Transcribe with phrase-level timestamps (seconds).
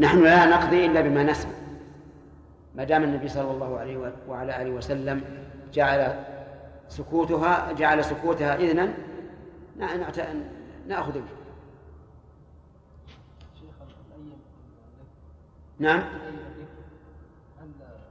[0.00, 1.52] نحن لا نقضي إلا بما نسمع.
[2.74, 5.24] ما دام النبي صلى الله عليه وعلى آله وسلم
[5.72, 6.24] جعل
[6.88, 8.94] سكوتها جعل سكوتها إذنا
[10.86, 11.20] نأخذ به
[15.78, 16.02] نعم؟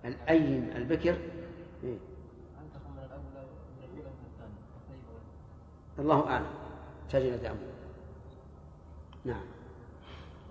[0.05, 1.15] الأيم البكر؟
[1.83, 1.97] إيه؟
[5.99, 6.45] الله أعلم.
[7.09, 7.68] تجد أمر نعم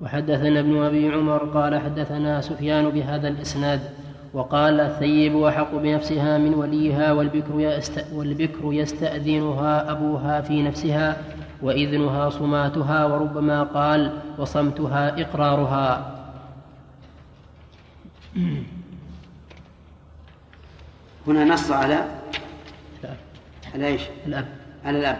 [0.03, 3.81] وحدثنا ابن أبي عمر قال حدثنا سفيان بهذا الإسناد
[4.35, 11.17] وقال الثيب أحق بنفسها من وليها والبكر, يست والبكر يستأذنها أبوها في نفسها
[11.63, 16.15] وإذنها صماتها وربما قال وصمتها إقرارها.
[21.27, 22.05] هنا نص على
[23.75, 24.47] على إيش؟ الأب.
[24.85, 25.19] على الأب.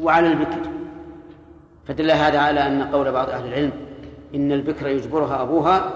[0.00, 0.70] وعلى البكر.
[1.86, 3.87] فدل هذا على أن قول بعض أهل العلم
[4.34, 5.92] إن البكر يجبرها أبوها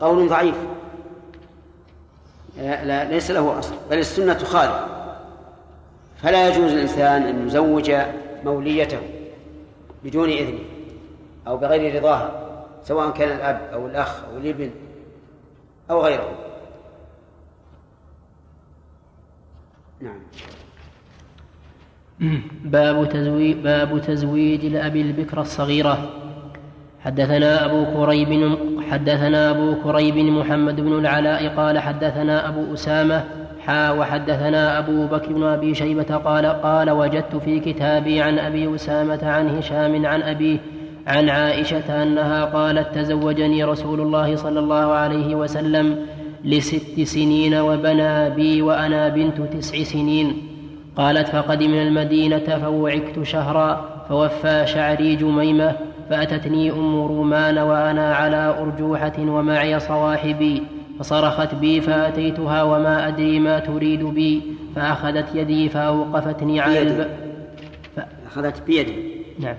[0.00, 0.56] قول ضعيف.
[2.58, 4.86] لا ليس له أصل بل السنة تخالف
[6.16, 7.92] فلا يجوز الإنسان أن يزوج
[8.44, 9.00] موليته
[10.04, 10.58] بدون إذنه
[11.46, 12.42] أو بغير رضاها
[12.84, 14.70] سواء كان الأب أو الأخ أو الإبن
[15.90, 16.28] أو غيره.
[20.00, 20.18] نعم.
[22.64, 26.25] باب تزويج باب تزويج الأب البكر الصغيرة.
[27.06, 28.56] حدثنا أبو كريب
[28.90, 33.24] حدثنا أبو كريب محمد بن العلاء قال حدثنا أبو أسامة
[33.60, 39.18] حا وحدثنا أبو بكر بن أبي شيبة قال قال وجدت في كتابي عن أبي أسامة
[39.22, 40.58] عن هشام عن أبيه
[41.06, 45.96] عن عائشة أنها قالت تزوجني رسول الله صلى الله عليه وسلم
[46.44, 50.36] لست سنين وبنى بي وأنا بنت تسع سنين.
[50.96, 55.72] قالت فقدمنا المدينة فوعكت شهرا فوفى شعري جميمة
[56.10, 60.62] فأتتني أم رومان وأنا على أرجوحة ومعي صواحبي
[60.98, 64.42] فصرخت بي فأتيتها وما أدري ما تريد بي
[64.76, 67.10] فأخذت يدي فأوقفتني على الباب
[68.26, 68.94] أخذت بيدي.
[69.38, 69.54] نعم.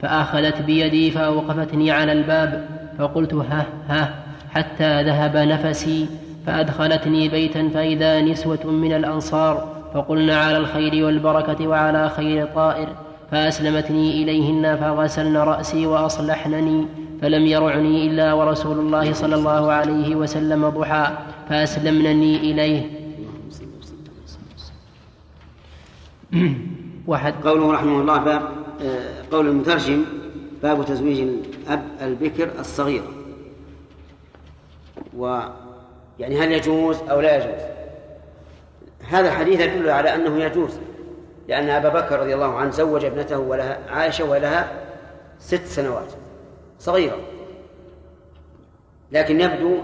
[0.00, 2.68] فأخذت بيدي فأوقفتني على الباب
[2.98, 4.14] فقلت ها ها
[4.50, 6.06] حتى ذهب نفسي
[6.46, 12.88] فأدخلتني بيتا فإذا نسوة من الأنصار فقلنا على الخير والبركة وعلى خير طائر
[13.30, 16.86] فأسلمتني إليهن فغسلن رأسي وأصلحنني
[17.22, 21.18] فلم يرعني إلا ورسول الله صلى الله عليه وسلم ضحى
[21.48, 22.90] فأسلمنني إليه.
[27.06, 28.42] وحد قوله رحمه الله باب
[29.30, 30.04] قول المترجم
[30.62, 33.02] باب تزويج الأب البكر الصغير.
[35.16, 35.38] و
[36.18, 37.60] يعني هل يجوز أو لا يجوز؟
[39.08, 40.70] هذا الحديث يدل على أنه يجوز.
[41.50, 44.72] لأن أبا بكر رضي الله عنه زوج ابنته ولها عائشة ولها
[45.38, 46.12] ست سنوات
[46.78, 47.18] صغيرة.
[49.12, 49.76] لكن يبدو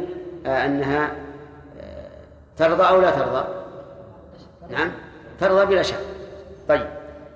[0.46, 1.12] آه، أنها
[1.80, 2.08] آه،
[2.56, 3.44] ترضى أو لا ترضى؟
[4.70, 4.92] نعم
[5.40, 6.00] ترضى بلا شك.
[6.68, 6.86] طيب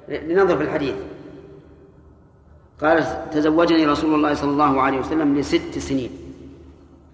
[0.08, 0.94] لننظر في الحديث.
[2.80, 6.10] قال تزوجني رسول الله صلى الله عليه وسلم لست سنين.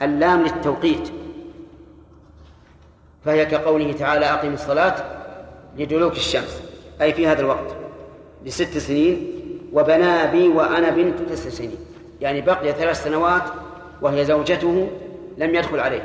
[0.02, 1.10] اللام للتوقيت.
[3.24, 5.04] فهي كقوله تعالى أقم الصلاة
[5.78, 6.65] لدلوك الشمس.
[7.02, 7.76] أي في هذا الوقت
[8.44, 9.32] لست سنين
[9.72, 11.78] وبنى بي وأنا بنت تسع سنين.
[12.20, 13.42] يعني بقي ثلاث سنوات
[14.02, 14.88] وهي زوجته
[15.38, 16.02] لم يدخل عليه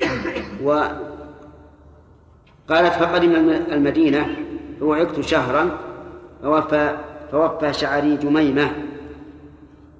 [0.64, 1.02] وقالت
[2.70, 3.34] فقدم
[3.72, 4.36] المدينة
[4.80, 5.70] فوعكت شهرا
[6.42, 6.98] فوفى
[7.32, 8.72] فوفى شعري جميمة.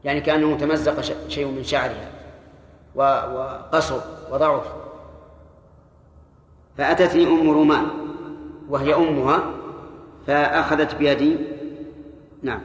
[0.05, 2.11] يعني كأنه تمزق شيء من شعرها
[2.95, 4.01] وقصر
[4.33, 4.73] وضعف.
[6.79, 8.08] فأتتني أم رومان.
[8.69, 9.51] وهي أمها
[10.27, 11.39] فأخذت بيدي.
[12.43, 12.61] نعم.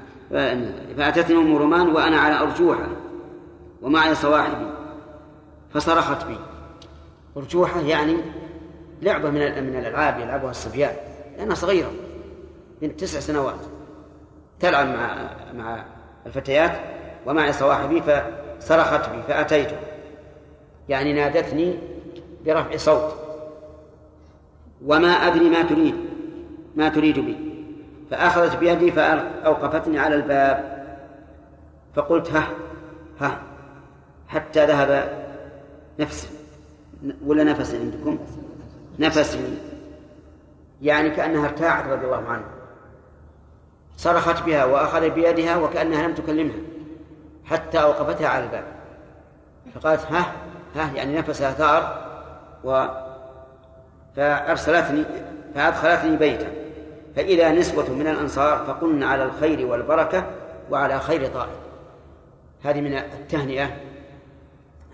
[0.97, 2.87] فأتتني أم رومان وأنا على أرجوحة
[3.81, 4.67] ومعي صواحبي
[5.73, 6.37] فصرخت بي.
[7.37, 8.17] أرجوحة يعني
[9.01, 10.93] لعبة من من الألعاب يلعبها الصبيان
[11.37, 11.91] لأنها صغيرة
[12.81, 13.59] بنت تسع سنوات.
[14.59, 15.85] تلعب مع مع
[16.25, 16.71] الفتيات
[17.25, 19.77] ومعي صواحبي فصرخت بي فأتيته
[20.89, 21.77] يعني نادتني
[22.45, 23.22] برفع صوت.
[24.85, 25.95] وما أدري ما تريد
[26.75, 27.37] ما تريد بي.
[28.11, 30.83] فأخذت بيدي فأوقفتني على الباب.
[31.95, 32.47] فقلت ها
[33.19, 33.41] ها
[34.27, 35.19] حتى ذهب
[35.99, 36.29] نفس
[37.25, 38.19] ولا نفس عندكم؟
[38.99, 39.37] نفس
[40.81, 42.49] يعني كأنها ارتاعت رضي الله عنها.
[43.97, 46.55] صرخت بها وأخذ بيدها وكأنها لم تكلمها
[47.45, 48.63] حتى أوقفتها على الباب.
[49.75, 50.33] فقالت ها
[50.75, 52.03] ها يعني نفسها ثار
[52.63, 53.02] و
[54.15, 55.03] فأرسلتني
[55.55, 56.47] فأدخلتني بيتا.
[57.15, 60.25] فإذا نسوة من الأنصار فقلن على الخير والبركة
[60.71, 61.55] وعلى خير طائر
[62.63, 63.77] هذه من التهنئة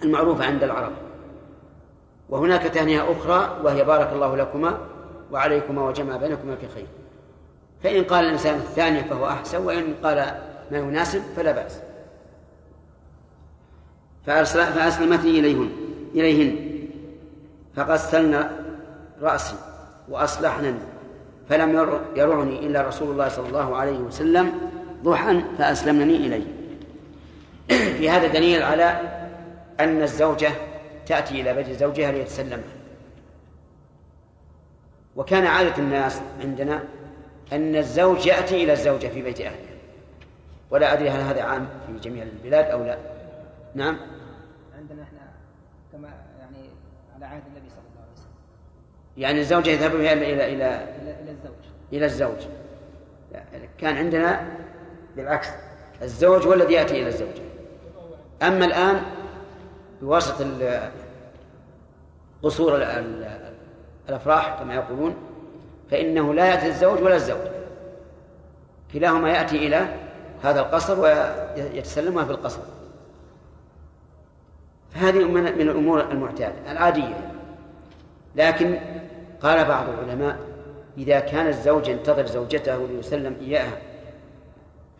[0.03, 0.91] المعروفة عند العرب.
[2.29, 4.77] وهناك تهنئة أخرى وهي بارك الله لكما
[5.31, 6.87] وعليكما وجمع بينكما في خير.
[7.83, 10.17] فإن قال الإنسان الثانية فهو أحسن وإن قال
[10.71, 11.81] ما يناسب فلا بأس.
[14.25, 15.69] فأسلمتني إليهن
[16.15, 16.79] إليهن.
[17.75, 18.49] فغسلن
[19.21, 19.55] رأسي
[20.09, 20.79] وأصلحنني
[21.49, 21.73] فلم
[22.15, 24.51] يرعني إلا رسول الله صلى الله عليه وسلم
[25.03, 26.45] ضحى فأسلمني إليه.
[27.97, 29.01] في هذا دليل على
[29.79, 30.51] أن الزوجة
[31.05, 32.79] تأتي إلى بيت زوجها ليتسلمها
[35.15, 36.83] وكان عادة الناس عندنا
[37.53, 39.69] أن الزوج يأتي إلى الزوجة في بيت أهله.
[40.71, 42.97] ولا أدري هل هذا عام في جميع البلاد أو لا.
[43.75, 43.97] نعم؟
[44.77, 45.19] عندنا إحنا
[45.91, 46.07] كما
[46.39, 46.69] يعني
[47.15, 48.31] على عهد النبي صلى الله عليه وسلم
[49.17, 51.53] يعني الزوجة يذهب إلى إلى إلى إلى الزوج.
[51.93, 52.37] إلى الزوج.
[53.77, 54.47] كان عندنا
[55.15, 55.47] بالعكس.
[56.01, 57.41] الزوج هو الذي يأتي إلى الزوجة
[58.41, 59.01] أما الآن
[60.01, 60.45] بواسطة
[62.43, 62.75] قصور
[64.09, 65.15] الأفراح كما يقولون
[65.91, 67.47] فإنه لا يأتي الزوج ولا الزوج.
[68.93, 69.95] كلاهما يأتي إلى
[70.43, 72.61] هذا القصر ويتسلمها في القصر.
[74.93, 76.71] فهذه من الأمور المعتادة.
[76.71, 77.28] العادية.
[78.35, 78.79] لكن
[79.41, 80.37] قال بعض العلماء
[80.97, 83.77] إذا كان الزوج ينتظر زوجته ليسلم إياها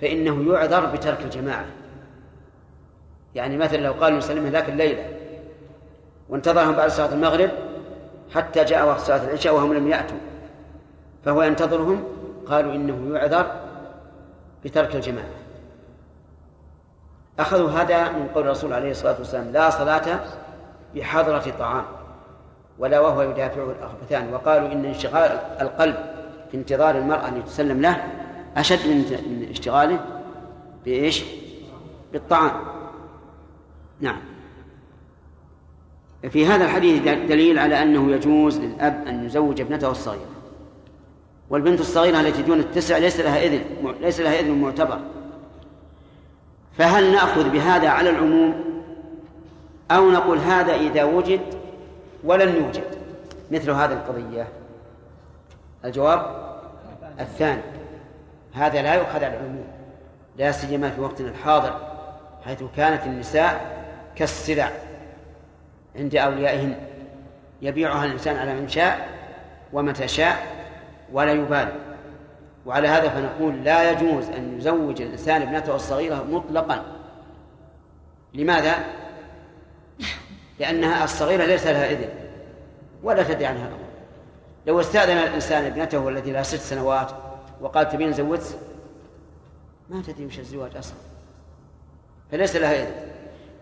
[0.02, 1.66] فإنه يعذر بترك الجماعة.
[3.36, 5.06] يعني مثلا لو قال يسلمها ذاك الليلة
[6.30, 7.50] وانتظرهم بعد صلاة المغرب
[8.34, 10.18] حتى جاء وقت صلاة العشاء وهم لم يأتوا
[11.26, 12.04] فهو ينتظرهم
[12.46, 13.52] قالوا إنه يعذر
[14.66, 15.26] بترك الجماعة.
[17.40, 20.20] أخذوا هذا من قول الرسول عليه الصلاة والسلام لا صلاة
[20.96, 21.86] بحضرة طعام.
[22.80, 24.34] ولا وهو يدافعه الأخبثان.
[24.34, 25.96] وقالوا إن انشغال القلب
[26.52, 28.04] في انتظار المرأة أن يتسلم له
[28.58, 30.00] أشد من اشتغاله
[30.86, 31.24] بإيش؟
[32.14, 32.52] بالطعام.
[34.02, 34.22] نعم.
[36.30, 40.30] في هذا الحديث دليل على أنه يجوز للأب أن يزوج ابنته الصغيرة.
[41.50, 43.62] والبنت الصغيرة التي دون التسع ليس لها إذن
[44.02, 45.00] ليس لها إذن معتبر.
[46.78, 48.54] فهل نأخذ بهذا على العموم؟
[49.92, 51.59] أو نقول هذا إذا وجد
[52.24, 52.84] ولن يوجد.
[53.52, 54.48] مثل هذه القضية.
[55.86, 56.50] الجواب
[57.20, 57.62] الثاني.
[58.54, 59.68] هذا لا يؤخذ على العموم.
[60.38, 61.80] لا سيما في وقتنا الحاضر
[62.46, 63.86] حيث كانت النساء
[64.16, 64.72] كالسلع
[65.96, 66.76] عند أوليائهن.
[67.62, 69.10] يبيعها الإنسان على من شاء
[69.74, 70.38] ومتى شاء
[71.12, 71.74] ولا يبالي.
[72.66, 76.84] وعلى هذا فنقول لا يجوز أن يزوج الإنسان ابنته الصغيرة مطلقا.
[78.34, 78.76] لماذا؟
[80.60, 82.10] لأنها الصغيرة ليس لها إذن
[83.04, 83.90] ولا تدري عنها الأمر
[84.68, 87.12] لو استأذن الإنسان ابنته التي لها ست سنوات
[87.62, 88.58] وقال تبين زوجت
[89.90, 90.98] ما تدري وش الزواج أصلا.
[92.32, 92.92] فليس لها إذن.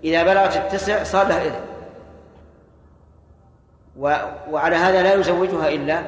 [0.04, 1.62] إذا بلغت التسع صار لها إذن.
[4.52, 6.02] وعلى هذا لا يزوجها إلا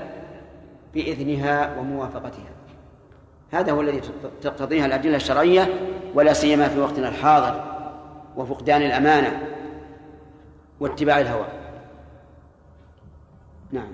[0.93, 2.49] بإذنها وموافقتها.
[3.51, 4.01] هذا هو الذي
[4.41, 5.73] تقتضيها الأدلة الشرعية
[6.13, 7.63] ولا سيما في وقتنا الحاضر
[8.35, 9.41] وفقدان الأمانة.
[10.79, 11.45] واتباع الهوى.
[13.71, 13.91] نعم.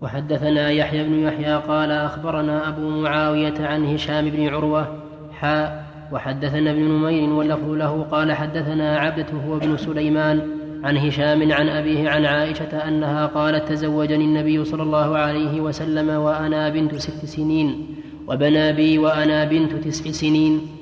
[0.00, 4.98] وحدثنا يحيى بن يحيى قال أخبرنا أبو معاوية عن هشام بن عروة
[5.32, 11.68] حاء وحدثنا ابن نمير واللفظ له قال حدثنا عبدة هو ابن سليمان عن هشام عن
[11.68, 17.96] أبيه عن عائشة أنها قالت تزوجني النبي صلى الله عليه وسلم وأنا بنت ست سنين
[18.26, 20.77] وبنى بي وأنا بنت تسع سنين.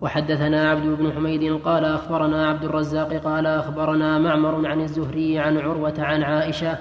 [0.00, 5.94] وحدثنا عبد بن حميد قال أخبرنا عبد الرزاق قال أخبرنا معمر عن الزهري عن عروة
[5.98, 6.78] عن عائشة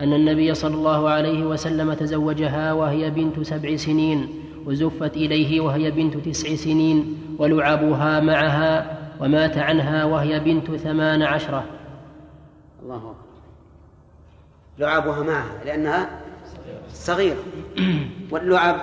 [0.00, 4.28] أن النبي صلى الله عليه وسلم تزوجها وهي بنت سبع سنين
[4.66, 11.64] وزفت إليه وهي بنت تسع سنين ولعبها معها ومات عنها وهي بنت ثمان عشرة.
[12.82, 13.14] الله أكبر.
[14.78, 16.10] لعبها معها لأنها
[16.92, 17.44] صغيرة.
[18.32, 18.76] واللعب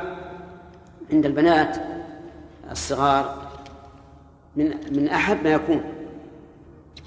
[1.11, 1.77] عند البنات
[2.71, 3.44] الصغار
[4.55, 5.83] من من أحب ما يكون.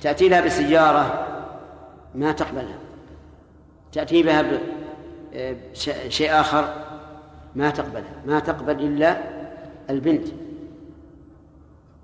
[0.02, 1.26] تأتي لها بسيارة
[2.14, 2.78] ما تقبلها.
[3.92, 4.44] تأتي بها
[5.72, 6.74] بشيء آخر
[7.54, 8.22] ما تقبلها.
[8.26, 9.16] ما تقبل إلا
[9.90, 10.28] البنت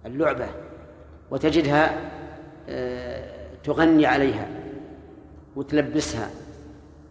[0.06, 0.46] اللعبة
[1.30, 2.10] وتجدها
[2.68, 3.24] آه،
[3.64, 4.48] تغني عليها
[5.56, 6.30] وتلبسها.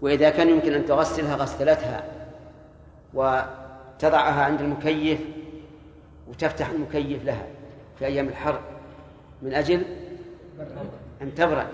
[0.02, 2.04] وإذا كان يمكن أن تغسلها غسلتها
[3.14, 5.20] وتضعها عند المكيف
[6.30, 7.48] وتفتح المكيف لها.
[8.00, 8.60] في أيام الحر.
[9.42, 9.86] من أجل
[11.22, 11.68] أن تبرد.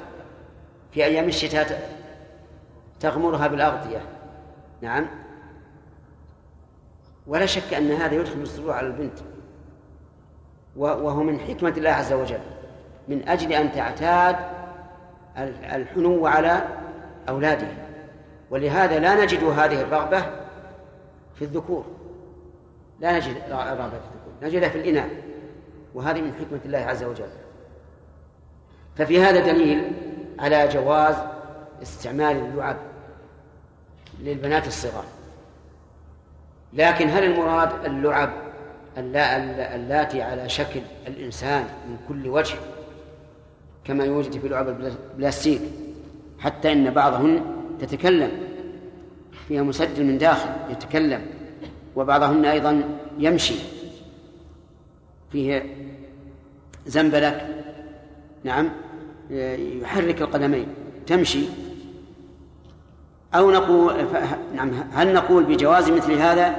[0.92, 2.00] في أيام الشتاء
[3.00, 4.02] تغمرها بالأغطية.
[4.82, 5.08] نعم.
[7.28, 9.20] ولا شك أن هذا يدخل السرور على البنت.
[10.76, 12.40] وهو من حكمة الله عز وجل.
[13.08, 14.36] من أجل أن تعتاد
[15.76, 16.62] الحنو على
[17.30, 17.76] أولادها
[18.50, 20.22] ولهذا لا نجد هذه الرغبة
[21.36, 21.86] في الذكور.
[23.00, 24.34] لا نجد الرغبة في الذكور.
[24.42, 25.12] نجدها في الإناث.
[25.94, 27.30] وهذه من حكمة الله عز وجل
[28.96, 29.92] ففي هذا دليل
[30.40, 31.16] على جواز
[31.82, 32.78] استعمال اللعب
[34.20, 35.06] للبنات الصغار
[36.74, 38.30] لكن هل المراد اللعب
[38.98, 42.56] اللاتي على شكل الإنسان من كل وجه
[43.86, 45.62] كما يوجد في لعب البلاستيك
[46.40, 47.42] حتى إن بعضهن
[47.80, 48.32] تتكلم
[49.48, 51.26] فيها مسجل من داخل يتكلم
[51.96, 52.84] وبعضهن أيضا
[53.18, 53.79] يمشي
[55.32, 55.76] فيه
[56.86, 57.48] زنبلك
[58.44, 58.70] نعم.
[59.82, 60.68] يحرك القدمين.
[61.08, 61.46] تمشي.
[63.36, 63.94] أو نقول
[64.56, 66.56] نعم هل نقول بجواز مثل هذا؟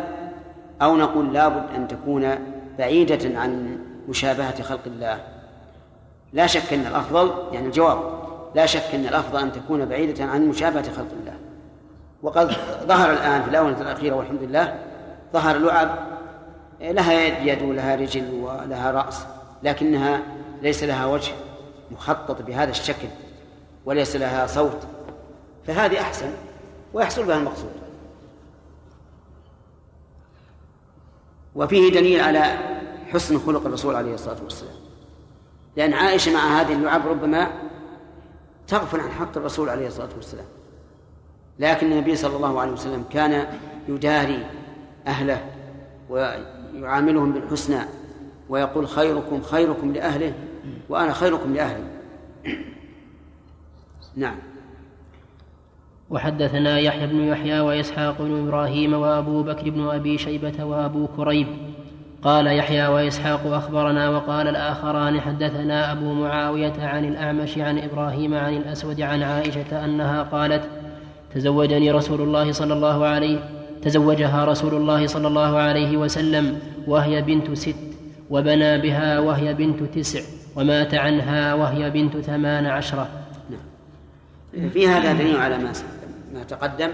[0.83, 2.39] أو نقول لابد أن تكون
[2.79, 5.21] بعيدة عن مشابهة خلق الله.
[6.33, 8.21] لا شك أن الأفضل يعني الجواب
[8.55, 11.35] لا شك أن الأفضل أن تكون بعيدة عن مشابهة خلق الله.
[12.23, 12.53] وقد
[12.87, 14.79] ظهر الآن في الآونة الأخيرة والحمد لله
[15.33, 15.99] ظهر لعب
[16.81, 19.27] لها يد ولها رجل ولها رأس
[19.63, 20.23] لكنها
[20.63, 21.33] ليس لها وجه
[21.91, 23.09] مخطط بهذا الشكل
[23.85, 24.87] وليس لها صوت
[25.67, 26.33] فهذه أحسن
[26.93, 27.71] ويحصل بها المقصود.
[31.55, 32.59] وفيه دليل على
[33.13, 34.75] حسن خلق الرسول عليه الصلاة والسلام
[35.77, 37.51] لأن عائشة مع هذه اللعب ربما
[38.69, 40.47] تغفل عن حق الرسول عليه الصلاة والسلام
[41.59, 43.47] لكن النبي صلى الله عليه وسلم كان
[43.89, 44.47] يداري
[45.07, 45.45] أهله
[46.75, 47.81] ويعاملهم بالحسنى
[48.49, 50.33] ويقول خيركم خيركم لأهله
[50.89, 51.85] وأنا خيركم لأهلي.
[54.17, 54.37] نعم.
[56.11, 61.47] وحدثنا يحيى بن يحيى وإسحاق بن إبراهيم وأبو بكر بن أبي شيبة وأبو كريب.
[62.23, 69.01] قال يحيى وإسحاق أخبرنا وقال الآخران حدثنا أبو معاوية عن الأعمش عن إبراهيم عن الأسود
[69.01, 70.69] عن عائشة أنها قالت
[71.35, 77.53] تزوجني رسول الله صلى الله عليه تزوجها رسول الله صلى الله عليه وسلم وهي بنت
[77.53, 77.75] ست
[78.31, 80.21] وبنى بها وهي بنت تسع
[80.57, 83.09] ومات عنها وهي بنت ثمان عشرة.
[83.51, 84.71] نعم.
[84.71, 85.73] في هذا دليل على ما
[86.35, 86.91] ما تقدم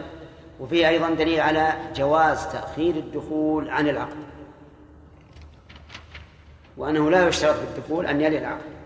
[0.61, 4.16] وفيه أيضا دليل على جواز تأخير الدخول عن العقد.
[6.76, 8.76] وأنه لا يشترط في الدخول أن يلي العقد.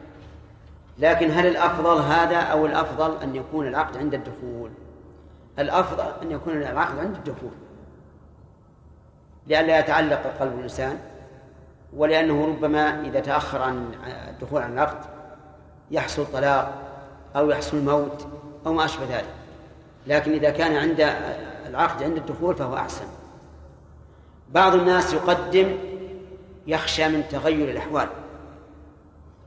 [0.98, 4.70] لكن هل الأفضل هذا أو الأفضل أن يكون العقد عند الدخول؟
[5.58, 7.50] الأفضل أن يكون العقد عند الدخول.
[9.50, 10.98] لئلا يتعلق قلب الإنسان
[11.96, 13.92] ولأنه ربما إذا تأخر عن
[14.28, 15.04] الدخول عن العقد
[15.90, 16.74] يحصل طلاق
[17.36, 18.26] أو يحصل موت
[18.66, 19.34] أو ما أشبه ذلك.
[20.06, 21.14] لكن إذا كان عند
[21.66, 23.04] العقد عند الدخول فهو أحسن.
[24.50, 25.76] بعض الناس يقدم
[26.66, 28.08] يخشى من تغير الأحوال.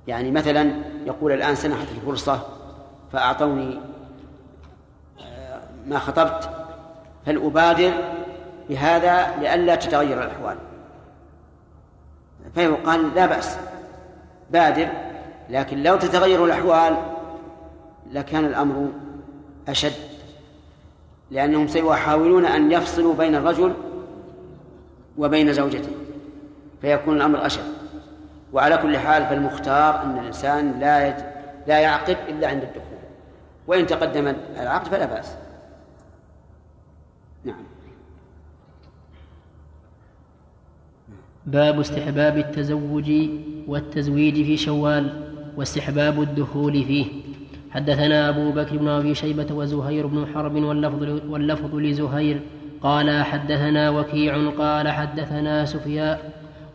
[0.07, 0.71] يعني مثلا
[1.05, 2.47] يقول الآن سنحت الفرصة
[3.11, 3.79] فأعطوني
[5.21, 6.49] آه، ما خطبت
[7.25, 8.12] هل أبادر؟
[8.69, 10.57] بهذا لئلا تتغير الأحوال.
[12.55, 13.57] فيقال لا بأس.
[14.51, 14.87] بادر.
[15.49, 16.97] لكن لو تتغير الأحوال
[18.11, 18.89] لكان الأمر
[19.67, 19.93] أشد.
[21.31, 23.73] لأنهم سيحاولون أن يفصلوا بين الرجل
[25.17, 25.91] وبين زوجته.
[26.81, 27.73] فيكون الأمر أشد.
[28.53, 31.17] وعلى كل حال فالمختار أن الإنسان لا.
[31.67, 32.83] لا يعقد إلا عند الدخول.
[33.67, 35.35] وإن تقدم العقد فلا بأس.
[37.43, 37.72] نعم.
[41.47, 43.11] باب استحباب التزوج
[43.67, 45.09] والتزويج في شوال
[45.57, 47.05] واستحباب الدخول فيه.
[47.71, 52.39] حدثنا أبو بكر بن أبي شيبة وزهير بن حرب واللفظ, واللفظ لزهير
[52.81, 56.17] قال حدثنا وكيع قال حدثنا سفيان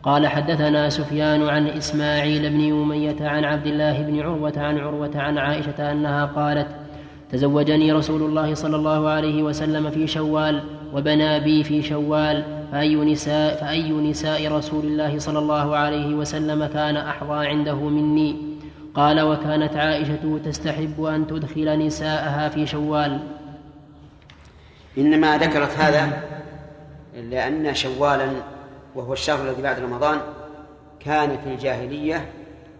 [0.03, 5.37] قال حدثنا سفيان عن إسماعيل بن أمية عن عبد الله بن عروة عن عروة عن
[5.37, 6.67] عائشة أنها قالت
[7.31, 10.61] تزوجني رسول الله صلى الله عليه وسلم في شوال
[10.93, 16.97] وبنى بي في شوال فأي نساء, فأي نساء رسول الله صلى الله عليه وسلم كان
[16.97, 18.35] أحظى عنده مني.
[18.93, 23.19] قال وكانت عائشة تستحب أن تدخل نساءها في شوال.
[24.97, 26.23] إنما ذكرت هذا
[27.15, 28.31] لأن شوالا
[28.95, 30.19] وهو الشهر الذي بعد رمضان
[30.99, 32.29] كان في الجاهلية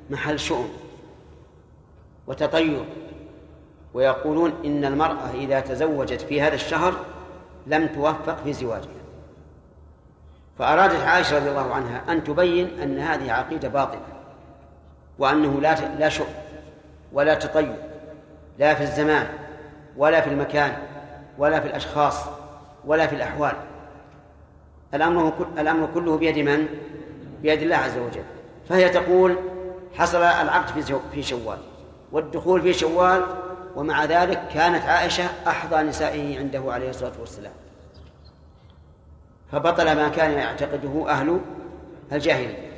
[0.09, 0.67] محل شؤم
[2.27, 2.85] وتطير
[3.93, 6.93] ويقولون إن المرأة إذا تزوجت في هذا الشهر
[7.67, 8.99] لم توفق في زواجها.
[10.59, 14.01] فأرادت عائشة رضي الله عنها أن تبين أن هذه عقيدة باطلة
[15.19, 16.33] وأنه لا لا شؤم
[17.13, 17.75] ولا تطير
[18.59, 19.27] لا في الزمان
[19.97, 20.77] ولا في المكان
[21.37, 22.25] ولا في الأشخاص
[22.85, 23.53] ولا في الأحوال.
[24.93, 26.67] الأمر الأمر كله بيد من؟
[27.41, 28.23] بيد الله عز وجل.
[28.69, 29.35] فهي تقول
[29.95, 31.57] حصل العقد في شوال
[32.11, 33.23] والدخول في شوال
[33.79, 37.51] ومع ذلك كانت عائشة أحظى نسائه عنده عليه الصلاة والسلام.
[39.51, 41.39] فبطل ما كان يعتقده أهل
[42.11, 42.69] الجاهلية.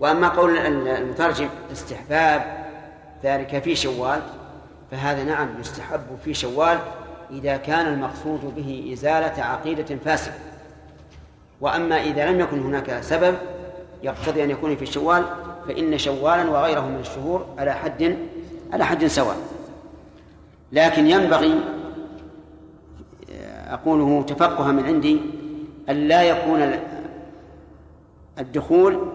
[0.00, 2.66] وأما قول المترجم استحباب
[3.24, 4.20] ذلك في شوال
[4.90, 6.78] فهذا نعم يستحب في شوال
[7.30, 10.34] إذا كان المقصود به إزالة عقيدة فاسدة.
[11.60, 13.34] وأما إذا لم يكن هناك سبب
[14.02, 15.24] يقتضي أن يكون في شوال
[15.68, 18.16] فإن شوالا وغيره من الشهور على حد
[18.72, 19.36] على حد سواء.
[20.72, 21.60] لكن ينبغي
[23.68, 25.20] أقوله تفقها من عندي
[25.88, 26.72] أن لا يكون
[28.38, 29.12] الدخول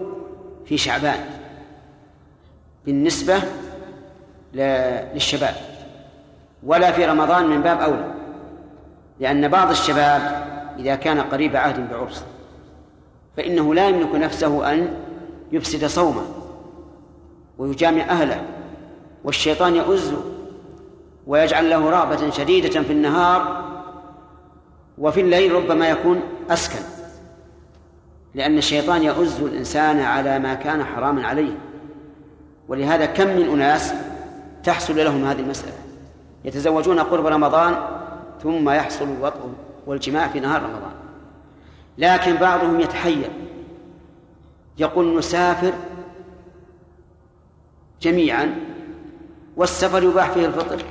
[0.66, 1.18] في شعبان
[2.86, 3.42] بالنسبة
[4.54, 5.54] للشباب
[6.62, 8.14] ولا في رمضان من باب أولى
[9.20, 10.44] لأن بعض الشباب
[10.78, 12.24] إذا كان قريب عهد بعرس
[13.36, 14.94] فإنه لا يملك نفسه أن
[15.52, 16.24] يفسد صومه
[17.58, 18.42] ويجامع أهله.
[19.24, 20.22] والشيطان يؤزه
[21.26, 23.64] ويجعل له رغبة شديدة في النهار
[24.98, 26.94] وفي الليل ربما يكون أسكن
[28.34, 31.58] لأن الشيطان يؤز الإنسان على ما كان حراما عليه.
[32.68, 33.94] ولهذا كم من أناس
[34.64, 35.72] تحصل لهم هذه المسألة؟
[36.44, 37.76] يتزوجون قرب رمضان
[38.42, 39.40] ثم يحصل الوطء
[39.86, 40.92] والجماع في نهار رمضان.
[41.98, 43.30] لكن بعضهم يتحير
[44.78, 45.72] يقول نسافر
[48.00, 48.73] جميعا
[49.56, 50.82] والسفر يباح فيه الفطر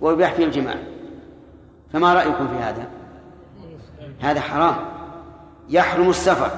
[0.00, 0.74] ويباح فيه الجماع.
[1.92, 2.86] فما رأيكم في هذا؟
[4.20, 4.76] هذا حرام.
[5.68, 6.50] يحرم السفر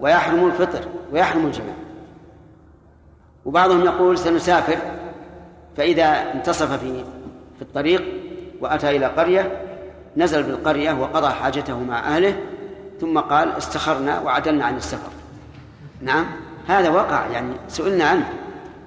[0.00, 1.74] ويحرم الفطر ويحرم الجماع.
[3.44, 4.76] وبعضهم يقول سنسافر
[5.76, 7.04] فإذا انتصف في
[7.56, 8.04] في الطريق
[8.60, 9.62] وأتى إلى قرية
[10.16, 12.36] نزل بالقرية وقضى حاجته مع أهله
[13.00, 15.10] ثم قال استخرنا وعدلنا عن السفر.
[16.02, 16.26] نعم
[16.66, 18.32] هذا وقع يعني سئلنا عنه.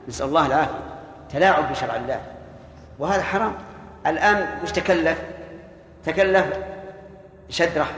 [0.07, 0.90] نسأل الله العافية.
[1.33, 2.21] تلاعب بشرع الله.
[2.99, 3.53] وهذا حرام.
[4.07, 5.21] الآن وش تكلف
[6.05, 6.45] تكلف
[7.49, 7.95] شد رحل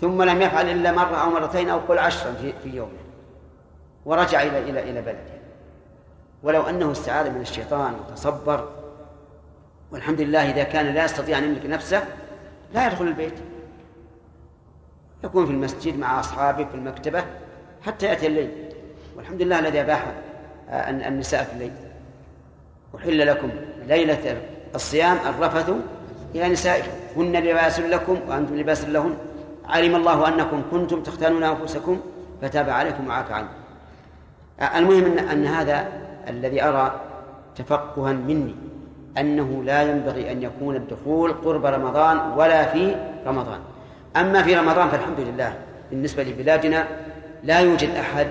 [0.00, 2.92] ثم لم يفعل إلا مرة أو مرتين أو قل عشرا في, في يومه.
[4.04, 5.40] ورجع إلى إلى إلى بلده.
[6.42, 8.68] ولو أنه استعاذ من الشيطان وتصبر
[9.90, 12.04] والحمد لله إذا كان لا يستطيع أن يملك نفسه
[12.74, 13.34] لا يدخل البيت.
[15.24, 17.24] يكون في المسجد مع أصحابه في المكتبة
[17.86, 18.72] حتى يأتي الليل.
[19.16, 20.06] والحمد لله الذي أباح
[20.70, 21.72] النساء في الليل.
[22.96, 23.50] أحل لكم
[23.86, 24.36] ليلة
[24.74, 25.72] الصيام الرفث
[26.34, 26.90] إلى نسائكم.
[27.16, 29.14] هن لباس لكم وأنتم لباس لهن.
[29.68, 32.00] علم الله أنكم كنتم تختانون أنفسكم
[32.42, 33.54] فتاب عليكم وعافى عنكم.
[34.76, 35.88] المهم أن, أن هذا
[36.28, 37.00] الذي أرى
[37.56, 38.54] تفقها مني
[39.18, 43.58] أنه لا ينبغي أن يكون الدخول قرب رمضان ولا في رمضان.
[44.16, 45.54] أما في رمضان فالحمد لله.
[45.90, 46.86] بالنسبة لبلادنا
[47.42, 48.26] لا يوجد أحد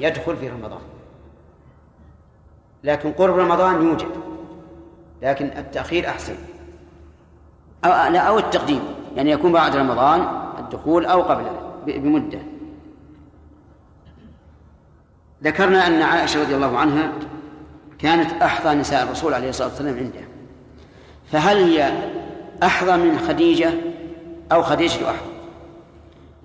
[0.00, 0.80] يدخل في رمضان.
[2.84, 4.08] لكن قرب رمضان يوجد.
[5.22, 6.34] لكن التأخير أحسن.
[7.84, 8.80] أو, لا أو التقديم.
[9.16, 10.26] يعني يكون بعد رمضان
[10.58, 12.38] الدخول أو قبله بمدة.
[15.44, 17.12] ذكرنا أن عائشة رضي الله عنها
[17.98, 20.20] كانت أحظى نساء الرسول عليه الصلاة والسلام عنده.
[21.32, 21.92] فهل هي
[22.62, 23.72] أحظى من خديجة
[24.52, 25.32] أو خديجة أحظى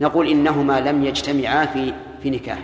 [0.02, 2.60] نقول إنهما لم يجتمعا في في نكاح.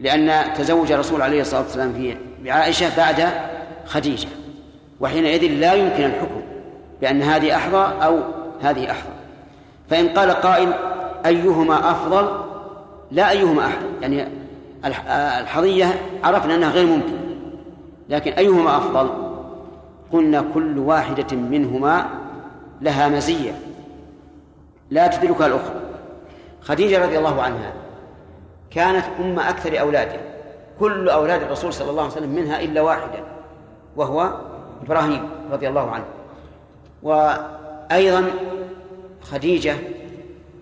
[0.00, 3.28] لأن تزوج الرسول عليه الصلاة والسلام في بعائشة بعد
[3.86, 4.28] خديجة
[5.00, 6.40] وحينئذ لا يمكن الحكم
[7.00, 8.18] بأن هذه أحظى أو
[8.62, 9.10] هذه أحظى.
[9.90, 10.72] فإن قال قائل
[11.26, 12.28] أيهما أفضل؟
[13.10, 14.28] لا أيهما أحظى يعني
[15.40, 17.12] الحظية عرفنا أنها غير ممكن
[18.08, 19.10] لكن أيهما أفضل؟
[20.12, 22.06] قلنا كل واحدة منهما
[22.80, 23.52] لها مزية.
[24.90, 25.80] لا تدركها الأخرى.
[26.62, 27.72] خديجة رضي الله عنها
[28.70, 30.20] كانت أم أكثر أولاده.
[30.80, 33.24] كل أولاد الرسول صلى الله عليه وسلم منها إلا واحدا
[33.96, 34.34] وهو
[34.82, 36.04] إبراهيم رضي الله عنه.
[37.02, 38.30] وأيضا
[39.22, 39.74] خديجة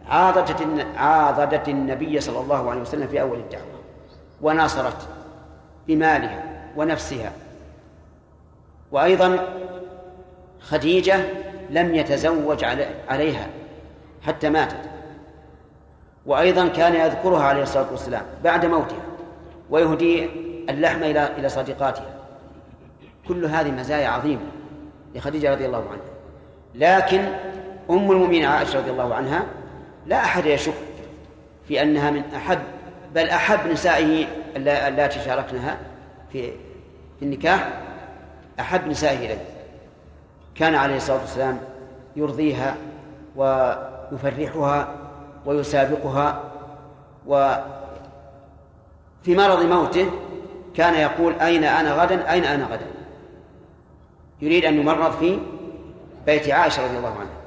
[0.08, 3.64] عاضدت عاضدت النبي صلى الله عليه وسلم في أول الدعوة
[4.42, 5.08] وناصرت
[5.86, 6.44] بمالها
[6.76, 7.32] ونفسها.
[8.92, 9.38] وأيضا
[10.60, 11.20] خديجة
[11.70, 12.64] لم يتزوج
[13.08, 13.46] عليها
[14.22, 14.90] حتى ماتت.
[16.28, 19.02] وأيضا كان يذكرها عليه الصلاة والسلام بعد موتها
[19.70, 20.30] ويهدي
[20.70, 22.06] اللحم إلى إلى صديقاتها.
[23.28, 24.42] كل هذه مزايا عظيمة
[25.14, 26.04] لخديجة رضي الله عنها.
[26.74, 27.20] لكن
[27.90, 29.44] أم المؤمنين عائشة رضي الله عنها
[30.06, 30.74] لا أحد يشك
[31.68, 32.58] في أنها من أحب
[33.14, 35.76] بل أحب نسائه اللاتي شاركنها
[36.32, 36.50] في
[37.18, 37.68] في النكاح
[38.60, 39.44] أحب نسائه إليه.
[40.54, 41.60] كان عليه الصلاة والسلام
[42.16, 42.76] يرضيها
[43.36, 45.07] ويفرحها
[45.46, 46.42] ويسابقها
[47.26, 47.60] وفي
[49.28, 50.10] مرض موته
[50.74, 52.86] كان يقول أين أنا غدا؟ أين أنا غدا؟
[54.40, 55.38] يريد أن يمرض في
[56.26, 57.38] بيت عائشة رضي الله عنها.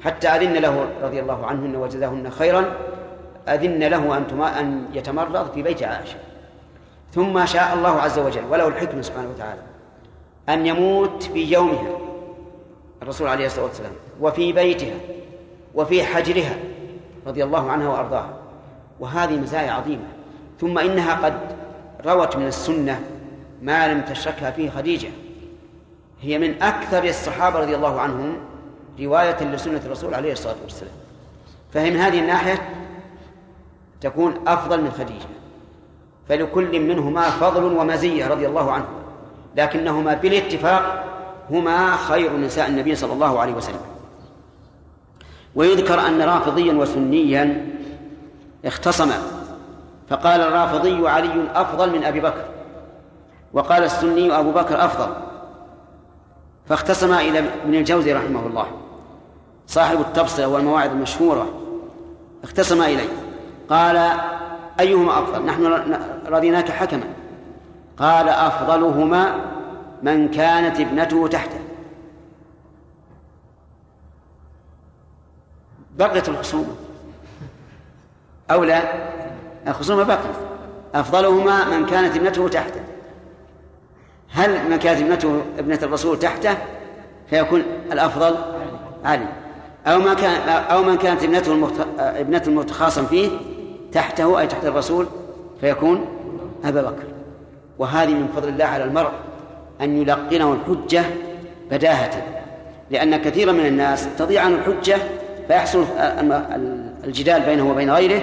[0.00, 2.64] حتى أذن له رضي الله عنهن وجزاهن خيرا
[3.48, 6.16] أذن له أن أن يتمرض في بيت عائشة.
[7.12, 9.60] ثم شاء الله عز وجل وله الحكمة سبحانه وتعالى
[10.48, 11.98] أن يموت في يومها
[13.02, 14.96] الرسول عليه الصلاة والسلام وفي بيتها
[15.74, 16.56] وفي حجرها.
[17.26, 18.30] رضي الله عنها وأرضاها.
[19.00, 20.06] وهذه مزايا عظيمة.
[20.60, 21.34] ثم إنها قد
[22.06, 23.00] روت من السنة
[23.62, 25.08] ما لم تشركها فيه خديجة.
[26.22, 28.36] هي من أكثر الصحابة رضي الله عنهم
[29.00, 30.94] رواية لسنة الرسول عليه الصلاة والسلام.
[31.72, 32.68] فهي من هذه الناحية
[34.00, 35.26] تكون أفضل من خديجة.
[36.28, 38.86] فلكل منهما فضل ومزية رضي الله عنه.
[39.56, 41.04] لكنهما بالاتفاق
[41.50, 43.95] هما خير نساء النبي صلى الله عليه وسلم.
[45.56, 47.66] ويذكر أن رافضيا وسنيا
[48.64, 49.18] اختصما
[50.08, 52.44] فقال الرافضي علي أفضل من أبي بكر
[53.52, 55.12] وقال السني أبو بكر أفضل
[56.68, 58.66] فاختصما إلى ابن الجوزي رحمه الله
[59.66, 61.48] صاحب التبصرة والمواعظ المشهورة
[62.44, 63.08] اختصما إليه
[63.70, 64.10] قال
[64.80, 65.96] أيهما أفضل؟ نحن
[66.28, 67.04] رضيناك حكما.
[67.98, 69.34] قال أفضلهما
[70.02, 71.58] من كانت ابنته تحته.
[75.98, 76.74] بقيت الخصومة.
[78.50, 78.82] أو لا؟
[79.68, 80.36] الخصومة بقيت
[80.94, 82.80] أفضلهما من كانت ابنته تحته.
[84.30, 86.56] هل من كانت ابنته ابنة الرسول تحته؟
[87.30, 88.36] فيكون الأفضل
[89.04, 89.28] علي.
[89.86, 91.74] أو ما كان أو من كانت ابنته المخت...
[91.98, 93.28] ابنة المتخاصم فيه
[93.92, 95.06] تحته أي تحت الرسول
[95.60, 96.06] فيكون
[96.64, 97.04] أبا بكر.
[97.78, 99.10] وهذه من فضل الله على المرء
[99.80, 101.04] أن يلقنه الحجة
[101.70, 102.22] بداهة.
[102.90, 104.98] لأن كثيرا من الناس تضيع عنه الحجة
[105.48, 105.84] فيحصل
[107.04, 108.22] الجدال بينه وبين غيره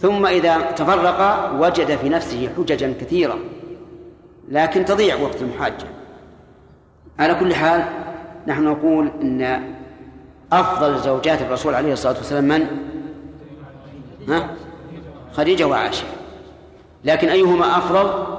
[0.00, 3.38] ثم إذا تفرق وجد في نفسه حججا كثيرة
[4.48, 5.86] لكن تضيع وقت المحاجة
[7.18, 7.84] على كل حال
[8.46, 9.62] نحن نقول إن
[10.52, 12.66] أفضل زوجات الرسول عليه الصلاة والسلام من؟
[14.28, 14.50] ها؟
[15.32, 16.04] خديجة وعائشة
[17.04, 18.36] لكن أيهما أفضل؟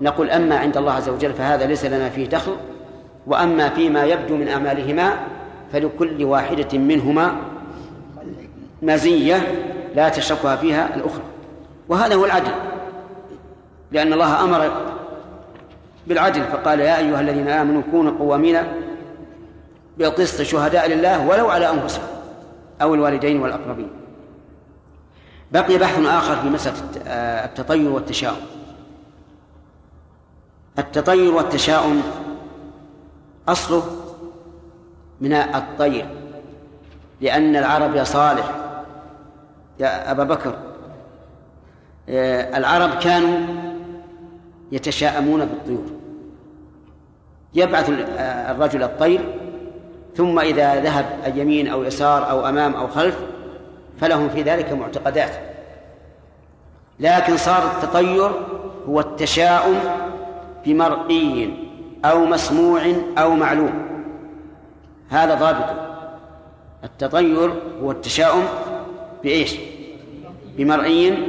[0.00, 2.56] نقول أما عند الله عز وجل فهذا ليس لنا فيه دخل
[3.26, 5.12] وأما فيما يبدو من أعمالهما
[5.72, 7.36] فلكل واحدة منهما
[8.82, 11.22] مزية لا تشركها فيها الأخرى.
[11.88, 12.52] وهذا هو العدل.
[13.92, 14.70] لأن الله أمر
[16.06, 18.62] بالعدل فقال يا أيها الذين آمنوا كونوا قوامين
[19.98, 22.04] بالقسط شهداء لله ولو على أنفسهم
[22.82, 23.90] أو الوالدين والأقربين.
[25.52, 26.76] بقي بحث آخر في مسألة
[27.44, 28.40] التطير والتشاؤم.
[30.78, 32.02] التطير والتشاؤم
[33.48, 33.82] أصله
[35.20, 36.06] من الطير
[37.20, 38.50] لأن العرب يا صالح
[39.78, 40.54] يا أبا بكر
[42.56, 43.38] العرب كانوا
[44.72, 45.86] يتشاءمون بالطيور.
[47.54, 47.90] يبعث
[48.50, 49.20] الرجل الطير
[50.16, 53.18] ثم إذا ذهب يمين أو يسار أو أمام أو خلف
[54.00, 55.30] فلهم في ذلك معتقدات.
[57.00, 58.30] لكن صار التطير
[58.88, 59.78] هو التشاؤم
[60.66, 61.56] بمرئي
[62.04, 62.82] أو مسموع
[63.18, 63.89] أو معلوم.
[65.10, 65.96] هذا ضابطه
[66.84, 68.44] التطير هو التشاؤم
[69.22, 69.56] بإيش؟
[70.56, 71.26] بمرئي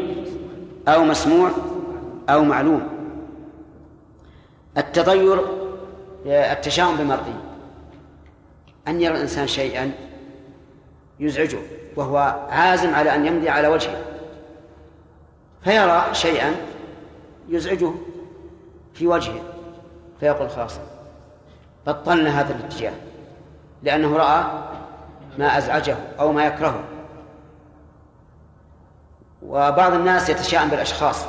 [0.88, 1.50] أو مسموع
[2.30, 2.88] أو معلوم.
[4.78, 5.40] التطير
[6.26, 7.34] التشاؤم بمرئي.
[8.88, 9.92] أن يرى الإنسان شيئا
[11.20, 11.60] يزعجه
[11.96, 12.18] وهو
[12.50, 14.02] عازم على أن يمضي على وجهه.
[15.64, 16.56] فيرى شيئا
[17.50, 17.92] يزعجه
[18.94, 19.42] في وجهه
[20.20, 20.80] فيقول خلاص
[21.88, 22.94] بطلنا هذا الاتجاه.
[23.84, 24.44] لأنه رأى
[25.38, 26.84] ما أزعجه أو ما يكرهه.
[29.46, 31.26] وبعض الناس يتشاءم بالأشخاص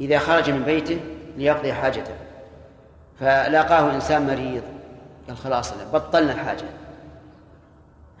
[0.00, 1.00] إذا خرج من بيته
[1.36, 2.14] ليقضي حاجته.
[3.20, 4.62] فلاقاه إنسان مريض.
[5.28, 6.64] قال خلاص بطلنا الحاجة.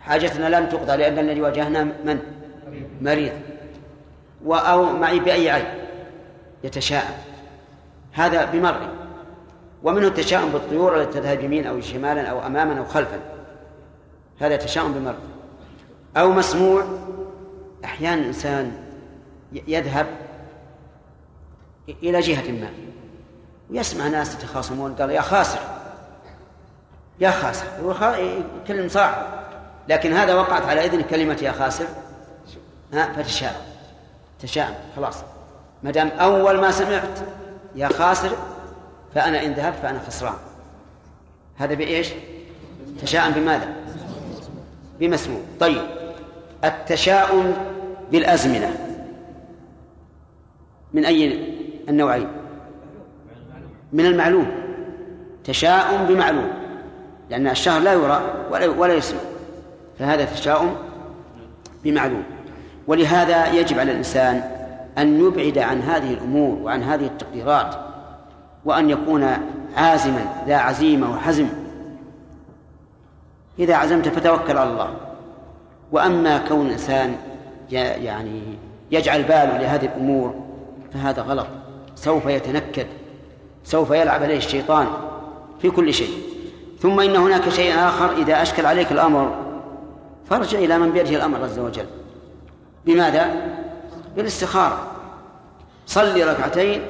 [0.00, 2.20] حاجتنا لن تقضى لأن الذي واجهنا من؟
[3.00, 3.32] مريض.
[4.46, 5.84] أو معي بأي عيب؟
[6.64, 7.14] يتشاءم
[8.12, 8.88] هذا بمرئي
[9.84, 13.20] ومنه التشاؤم بالطيور التي تذهب يمين أو شمالا أو أماما أو خلفا.
[14.40, 15.18] هذا تشاؤم بمرئي
[16.16, 16.84] أو مسموع
[17.84, 18.72] أحيانا الإنسان
[19.52, 20.06] يذهب
[21.88, 22.68] إلى جهة ما
[23.70, 25.58] ويسمع ناس يتخاصمون قال يا خاسر
[27.20, 27.66] يا خاسر.
[27.82, 28.14] هو
[28.64, 29.26] يكلم صاحب
[29.88, 31.86] لكن هذا وقعت على إذن كلمة يا خاسر.
[32.92, 33.62] ها فتشاءم.
[34.40, 35.16] تشاءم خلاص.
[35.82, 37.18] ما دام أول ما سمعت
[37.74, 38.30] يا خاسر
[39.14, 40.34] فأنا إن ذهبت فأنا خسران.
[41.56, 42.08] هذا بإيش؟
[43.02, 43.74] تشاؤم بماذا؟
[45.00, 45.82] بمسموع طيب.
[46.64, 47.52] التشاؤم
[48.12, 48.70] بالأزمنة.
[50.92, 51.44] من أي
[51.88, 52.28] النوعين؟
[53.92, 54.46] من المعلوم.
[55.44, 56.50] تشاؤم بمعلوم.
[57.30, 59.20] لأن الشهر لا يرى ولا ولا يسمع.
[59.98, 60.76] فهذا تشاؤم
[61.84, 62.22] بمعلوم.
[62.86, 64.50] ولهذا يجب على الإنسان
[64.98, 67.93] أن يبعد عن هذه الأمور وعن هذه التقديرات
[68.64, 69.28] وأن يكون
[69.76, 71.48] عازما ذا عزيمة وحزم.
[73.58, 74.94] إذا عزمت فتوكل على الله.
[75.92, 77.16] وأما كون الإنسان
[77.70, 78.40] يعني
[78.90, 80.34] يجعل باله لهذه الأمور
[80.94, 81.46] فهذا غلط.
[81.94, 82.86] سوف يتنكد
[83.64, 84.86] سوف يلعب عليه الشيطان
[85.62, 86.18] في كل شيء.
[86.80, 89.34] ثم إن هناك شيء آخر إذا أشكل عليك الأمر
[90.30, 91.86] فارجع إلى من بيده الأمر عز وجل.
[92.86, 93.34] بماذا؟
[94.16, 94.78] بالاستخارة.
[95.86, 96.82] صلي ركعتين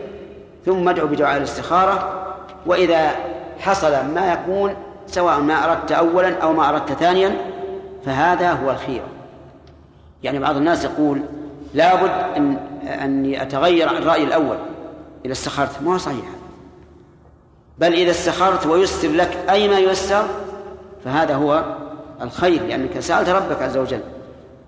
[0.67, 2.25] ثم ادعو بدعاء الاستخارة
[2.67, 3.11] وإذا
[3.59, 4.75] حصل ما يكون
[5.07, 7.37] سواء ما أردت أولا أو ما أردت ثانيا
[8.05, 9.03] فهذا هو الخير.
[10.23, 11.23] يعني بعض الناس يقول
[11.75, 14.57] لابد أن أني أتغير عن الرأي الأول.
[15.25, 16.27] إذا استخرت ما صحيح.
[17.79, 20.25] بل إذا استخرت ويسر لك أي ما يسر
[21.05, 21.77] فهذا هو
[22.23, 24.01] الخير لأنك سألت ربك عز وجل.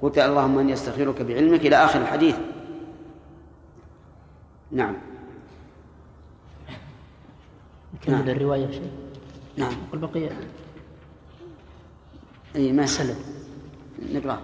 [0.03, 2.37] قلت اللهم إني أستغفرك بعلمك إلى آخر الحديث.
[4.73, 4.95] نعم.
[8.09, 8.37] نكمل نعم.
[8.37, 8.91] الرواية شيء؟
[9.57, 9.73] نعم.
[9.93, 10.31] والبقية؟
[12.57, 13.17] إي ما سلم.
[14.13, 14.41] نقرأ.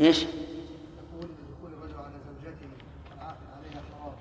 [0.00, 2.66] إيش؟ يقول دخول الرجل على زوجته
[3.20, 4.12] عليها حرام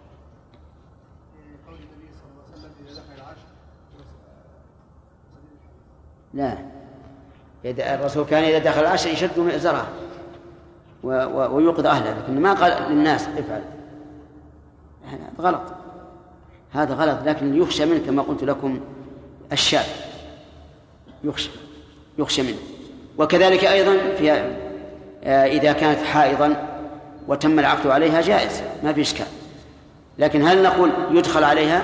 [1.68, 3.48] قول النبي صلى الله عليه وسلم اذا دخل العشر
[6.34, 6.58] لا.
[7.66, 9.88] إذا الرسول كان إذا دخل العشر يشد مئزره
[11.04, 13.75] ويوقظ أهله لكن ما قال للناس افعل.
[15.12, 15.62] هذا غلط.
[16.72, 18.80] هذا غلط لكن يخشى منه كما قلت لكم
[19.52, 19.86] الشاب
[21.24, 21.50] يخشى
[22.18, 22.58] يخشى منه.
[23.18, 24.32] وكذلك أيضا في
[25.24, 26.68] آه، إذا كانت حائضا
[27.28, 29.26] وتم العقد عليها جائز ما في إشكال.
[30.20, 31.84] لكن هل نقول يدخل عليها؟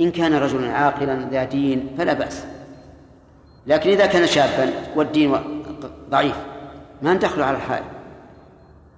[0.00, 2.44] إن كان رجلا عاقلا ذا دين فلا بأس.
[3.66, 5.36] لكن إذا كان شابا والدين
[6.10, 6.36] ضعيف
[7.02, 7.84] ما ندخل على الحائل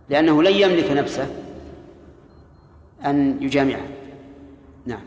[0.09, 1.27] لأنه لن يملك نفسه.
[3.05, 3.89] أن يجامعها
[4.87, 5.03] نعم.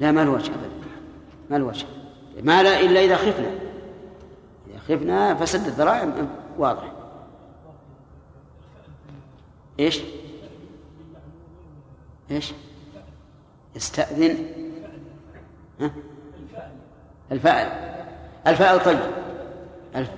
[0.00, 0.70] لا ما له وجه أبدا.
[1.50, 1.86] ما له وجه.
[2.42, 3.50] ما لا إلا إذا خفنا.
[4.70, 6.12] إذا خفنا فسد الذرائع
[6.58, 6.92] واضح.
[9.80, 10.00] إيش؟
[12.30, 12.52] إيش؟
[13.76, 14.46] يستأذن.
[15.80, 15.90] ها؟
[17.32, 17.88] الفاعل.
[18.46, 18.98] الفاعل طيب
[19.96, 20.10] الف...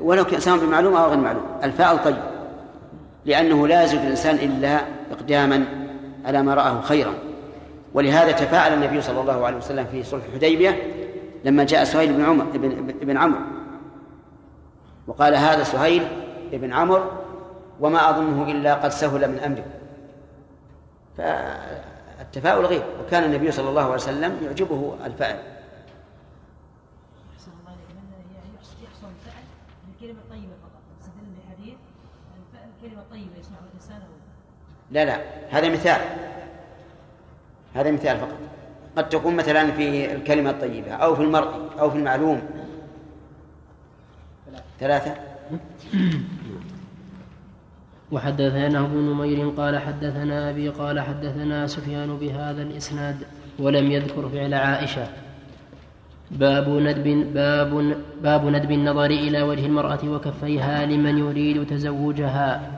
[0.00, 2.33] ولو كان سواء بمعلوم أو غير معلوم الفاعل طيب
[3.26, 5.64] لأنه لا يزيد الإنسان إلا إقداما
[6.24, 7.14] على ما رآه خيرا.
[7.94, 10.82] ولهذا تفاعل النبي صلى الله عليه وسلم في صلح الحديبية
[11.44, 13.40] لما جاء سهيل بن عمر بن, بن عمرو.
[15.06, 16.02] وقال هذا سهيل
[16.52, 17.04] بن عمرو
[17.80, 19.64] وما أظنه إلا قد سهل من أمره.
[21.16, 25.36] فالتفاؤل غير وكان النبي صلى الله عليه وسلم يعجبه الفعل
[34.90, 36.00] لا لا هذا مثال.
[37.74, 38.38] هذا مثال فقط.
[38.96, 42.42] قد تكون مثلا في الكلمة الطيبة أو في المرء أو في المعلوم.
[44.80, 45.14] ثلاثة.
[48.12, 53.16] وحدثنا ابن نمير قال حدثنا أبي قال حدثنا سفيان بهذا الإسناد
[53.58, 55.08] ولم يذكر فعل عائشة.
[56.30, 62.73] باب ندب باب باب ندب النظر إلى وجه المرأة وكفيها لمن يريد تزوجها.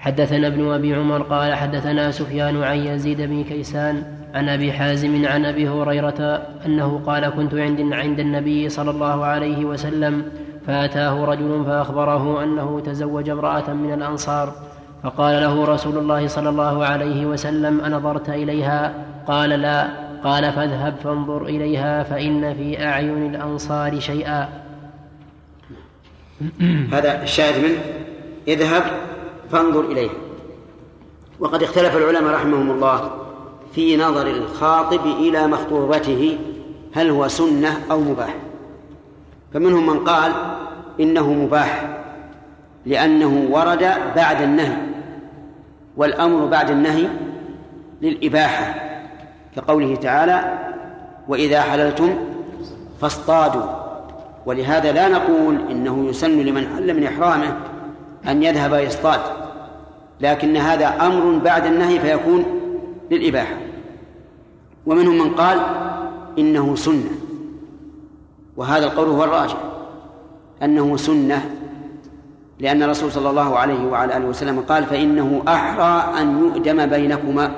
[0.00, 5.44] حدثنا ابن أبي عمر قال حدثنا سفيان عن يزيد بن كيسان عن أبي حازم عن
[5.44, 10.24] أبي هريرة أنه قال كنت عند عند النبي صلى الله عليه وسلم
[10.66, 14.52] فأتاه رجل فأخبره أنه تزوج امرأة من الأنصار
[15.02, 18.94] فقال له رسول الله صلى الله عليه وسلم أنظرت إليها؟
[19.26, 19.88] قال لا.
[20.24, 24.48] قال فاذهب فانظر إليها فإن في أعين الأنصار شيئا.
[26.92, 27.78] هذا الشاهد منه
[28.48, 28.82] اذهب.
[29.52, 30.12] فانظر إليها
[31.40, 33.10] وقد اختلف العلماء رحمهم الله
[33.74, 36.38] في نظر الخاطب إلى مخطوبته
[36.94, 38.34] هل هو سنة أو مباح.
[39.54, 40.32] فمنهم من قال
[41.00, 41.98] إنه مباح
[42.86, 44.76] لأنه ورد بعد النهي
[45.96, 47.08] والأمر بعد النهي
[48.02, 48.74] للإباحة
[49.56, 50.58] كقوله تعالى
[51.28, 52.18] وإذا حللتم
[53.00, 53.80] فاصطادوا.
[54.46, 57.56] ولهذا لا نقول إنه يسن لمن حل من إحرامه
[58.28, 59.20] أن يذهب يصطاد
[60.20, 62.44] لكن هذا أمر بعد النهي فيكون
[63.10, 63.56] للإباحة.
[64.86, 65.60] ومنهم من قال
[66.38, 67.10] إنه سنة
[68.56, 69.56] وهذا القول هو الراجح
[70.62, 71.50] أنه سنة
[72.60, 77.52] لأن الرسول صلى الله عليه وعلى آله وسلم قال فإنه أحرى أن يؤدم بينكما.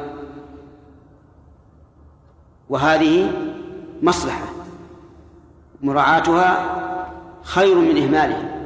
[2.68, 3.32] وهذه
[4.02, 4.44] مصلحة
[5.82, 6.78] مراعاتها
[7.42, 8.61] خير من إهمالها.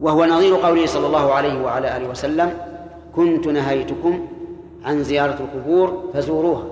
[0.00, 2.58] وهو نظير قوله صلى الله عليه وعلى آله وسلم
[3.16, 4.26] كنت نهيتكم
[4.84, 6.64] عن زيارة القبور فزوروها.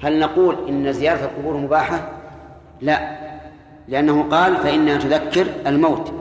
[0.00, 2.10] هل نقول إن زيارة القبور مباحة؟
[2.80, 3.18] لا
[3.88, 6.12] لأنه قال فإنها تذكر الموت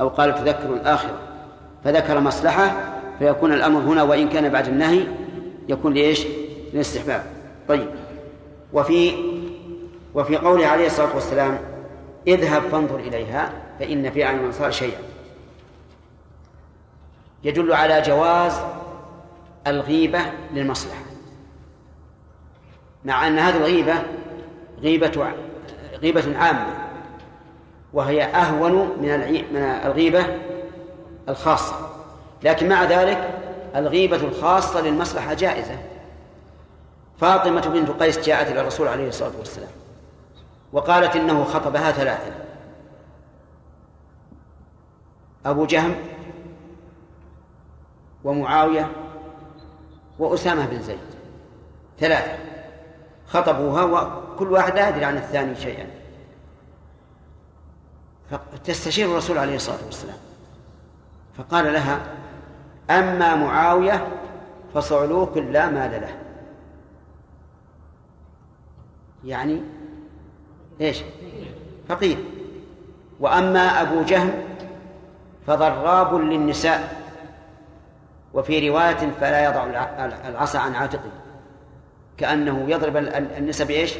[0.00, 1.18] أو قال تذكر الآخرة.
[1.84, 2.76] فذكر مصلحة
[3.18, 5.00] فيكون الأمر هنا وإن كان بعد النهي
[5.68, 6.26] يكون لإيش؟
[6.74, 7.22] للاستحباب.
[7.68, 7.88] طيب.
[8.72, 9.12] وفي
[10.14, 11.58] وفي قوله عليه الصلاة والسلام
[12.26, 14.98] اذهب فانظر إليها فإن في أعين الأنصار شيئا.
[17.46, 18.60] يدل على جواز
[19.66, 20.20] الغيبة
[20.52, 21.02] للمصلحة.
[23.04, 23.94] مع أن هذه الغيبة
[24.80, 25.32] غيبة
[26.02, 26.76] غيبة عامة
[27.92, 29.20] وهي أهون من
[29.52, 30.26] من الغيبة
[31.28, 31.90] الخاصة.
[32.42, 33.30] لكن مع ذلك
[33.76, 35.78] الغيبة الخاصة للمصلحة جائزة.
[37.20, 39.70] فاطمة بنت قيس جاءت إلى الرسول عليه الصلاة والسلام
[40.72, 42.32] وقالت إنه خطبها ثلاثة.
[45.46, 45.94] أبو جهم
[48.26, 48.90] ومعاوية
[50.18, 50.98] وأسامة بن زيد.
[52.00, 52.38] ثلاثة.
[53.26, 55.86] خطبوها وكل واحد لا يدري عن الثاني شيئا.
[58.30, 60.16] فتستشير الرسول عليه الصلاة والسلام.
[61.36, 62.00] فقال لها
[62.90, 64.08] أما معاوية
[64.74, 66.16] فصعلوك لا مال له.
[69.24, 69.62] يعني
[70.80, 71.02] إيش؟
[71.88, 72.24] فقير.
[73.20, 74.32] وأما أبو جهم
[75.46, 77.05] فضراب للنساء.
[78.36, 79.64] وفي رواية فلا يضع
[80.28, 81.10] العصا عن عاتقه
[82.18, 82.96] كأنه يضرب
[83.38, 83.94] النساء بايش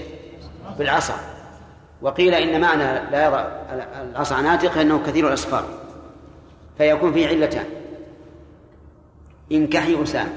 [0.79, 1.14] بالعصا.
[2.03, 3.46] وقيل إن معنى لا يضع
[4.12, 5.64] العصا عن عاتقه إنه كثير الإصفار
[6.79, 7.64] فيكون فيه علتان.
[9.53, 10.33] انكحي اسامه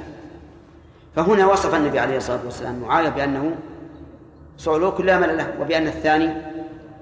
[1.15, 3.55] فهنا وصف النبي عليه الصلاة والسلام معاويه بأنه
[4.57, 6.33] صعلوك لا مل له وبأن الثاني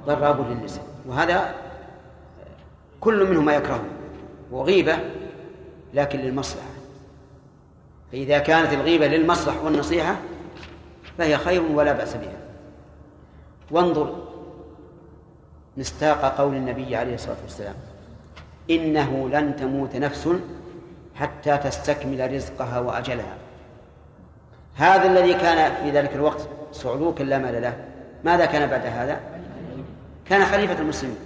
[0.05, 1.55] ضراب للنساء وهذا
[2.99, 3.83] كل منهما يكرهه
[4.51, 4.97] وغيبة
[5.93, 6.76] لكن للمصلحة.
[8.11, 10.15] فإذا كانت الغيبة للمصلحة والنصيحة
[11.17, 12.37] فهي خير ولا بأس بها.
[13.71, 14.15] وانظر
[15.77, 17.75] مستاق قول النبي عليه الصلاة والسلام
[18.69, 20.29] إنه لن تموت نفس
[21.15, 23.37] حتى تستكمل رزقها وأجلها.
[24.75, 27.85] هذا الذي كان في ذلك الوقت صعلوكا لا مال له.
[28.23, 29.19] ماذا كان بعد هذا؟
[30.25, 31.17] كان خليفة المسلمين.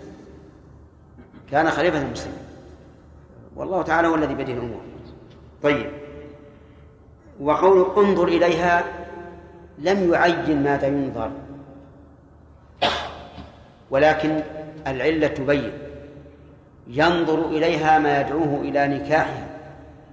[1.52, 2.40] كان خليفة المسلمين.
[3.56, 4.82] والله تعالى هو الذي بيده الأمور.
[5.64, 6.01] طيب.
[7.40, 8.84] وقول انظر إليها
[9.78, 11.32] لم يعين ماذا ينظر.
[13.92, 14.40] ولكن
[14.88, 15.72] العلة تبين.
[16.88, 19.48] ينظر إليها ما يدعوه إلى نكاحها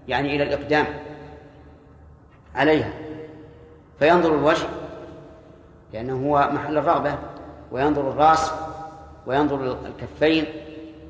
[0.08, 0.86] يعني إلى الإقدام
[2.54, 2.90] عليها.
[3.98, 4.66] فينظر الوجه
[5.92, 7.18] لأنه هو محل الرغبة
[7.72, 8.52] وينظر الرأس
[9.26, 10.44] وينظر الكفين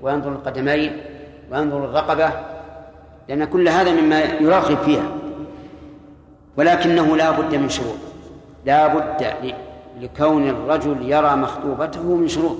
[0.02, 0.96] وينظر القدمين
[1.50, 2.30] وينظر الرقبة
[3.28, 5.17] لأن كل هذا مما يراقب فيها.
[6.58, 7.98] ولكنه لا بد من شروط.
[8.66, 9.34] لا بد
[10.00, 12.56] لكون الرجل يرى مخطوبته من شروط.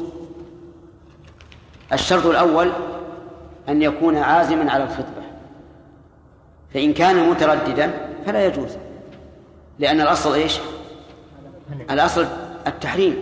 [1.93, 2.73] الشرط الأول
[3.69, 5.23] أن يكون عازما على الخطبة.
[6.75, 7.91] فإن كان مترددا
[8.27, 8.77] فلا يجوز.
[9.79, 10.59] لأن الأصل إيش؟
[11.91, 12.27] الأصل
[12.67, 13.17] التحريم.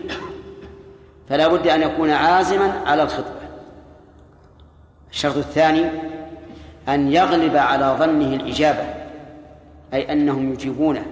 [1.29, 3.47] فلا بد أن يكون عازما على الخطبة.
[5.11, 5.91] الشرط الثاني
[6.89, 9.06] أن يغلب على ظنه الإجابة.
[9.95, 11.07] أي أنهم يجيبونه.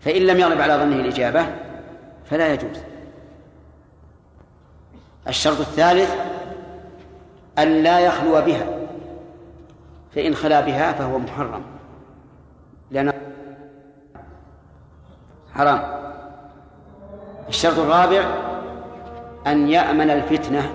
[0.00, 1.46] فإن لم يغلب على ظنه الإجابة
[2.24, 2.78] فلا يجوز.
[5.28, 6.14] الشرط الثالث
[7.58, 8.66] أن لا يخلو بها.
[10.14, 11.62] فإن خلا بها فهو محرم.
[12.90, 13.12] لأن
[15.54, 15.82] حرام.
[17.48, 18.24] الشرط الرابع
[19.46, 20.72] أن يأمن الفتنة.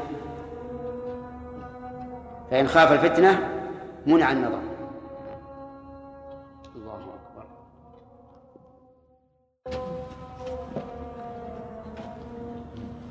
[2.51, 3.49] فإن خاف الفتنة
[4.05, 4.64] منع النظر.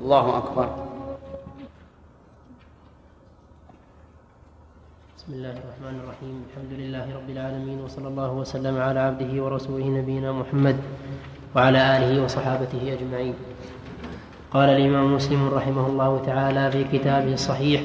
[0.05, 0.69] الله أكبر.
[5.17, 6.37] بسم الله الرحمن الرحيم.
[6.49, 10.77] الحمد لله رب العالمين وصلى الله وسلم على عبده ورسوله نبينا محمد
[11.57, 13.35] وعلى آله وصحابته أجمعين.
[14.53, 17.83] قال الإمام مسلم رحمه الله تعالى في كتابه الصحيح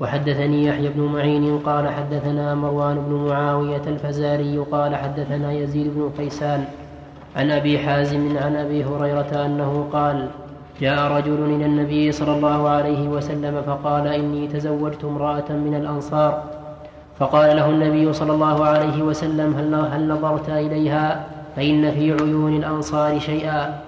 [0.00, 6.68] وحدثني يحيى بن معين قال حدثنا مروان بن معاوية الفزاري قال حدثنا يزيد بن قيسان
[7.36, 10.28] عن أبي حازم عن أبي هريرة أنه قال
[10.80, 16.42] جاء رجل إلى النبي صلى الله عليه وسلم فقال إني تزوجت امرأة من الأنصار.
[17.18, 21.24] فقال له النبي صلى الله عليه وسلم هل, هل نظرت إليها؟
[21.56, 23.80] فإن في عيون الأنصار شيئا.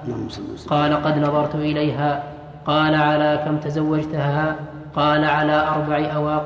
[0.69, 2.23] قال قد نظرت إليها.
[2.67, 4.57] قال على كم تزوجتها؟
[4.97, 6.45] قال على أربع أواق.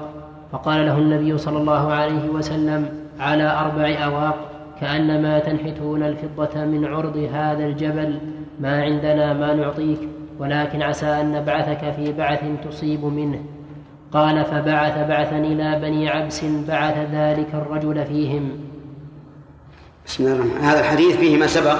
[0.52, 2.88] فقال له النبي صلى الله عليه وسلم
[3.20, 4.36] على أربع أواق
[4.80, 8.18] كأنما تنحتون الفضة من عرض هذا الجبل.
[8.60, 10.08] ما عندنا ما نعطيك.
[10.42, 13.44] ولكن عسى أن نبعثك في بعث تصيب منه.
[14.12, 18.50] قال فبعث بعثا إلى بني عبس بعث ذلك الرجل فيهم.
[20.06, 21.76] بسم الله الرحمن هذا الحديث فيه ما سبق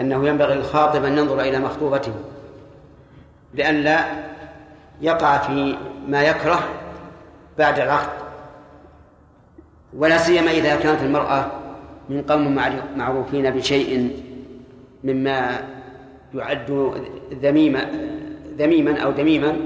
[0.00, 2.12] أنه ينبغي للخاطب أن ينظر إلى مخطوبته
[3.54, 4.04] لئلا
[5.00, 5.76] يقع في
[6.08, 6.58] ما يكره
[7.58, 8.24] بعد العقد
[9.96, 11.46] ولا سيما إذا كانت المرأة
[12.08, 12.58] من قوم
[12.96, 14.20] معروفين بشيء
[15.04, 15.58] مما
[16.34, 16.92] يعد
[17.42, 17.90] ذميما
[18.58, 19.56] ذميما أو دميما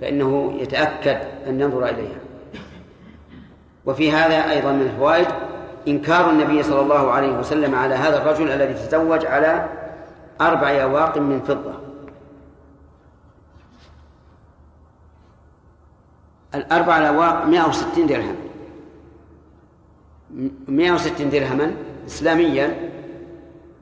[0.00, 2.18] فإنه يتأكد أن ينظر إليها.
[3.86, 5.26] وفي هذا أيضا من الفوائد
[5.88, 9.68] إنكار النبي صلى الله عليه وسلم على هذا الرجل الذي تزوج على
[10.40, 11.74] أربع أواق من فضة.
[16.54, 18.36] الأربع الأواق 160 درهم.
[20.68, 21.74] 160 درهما
[22.06, 22.90] إسلاميا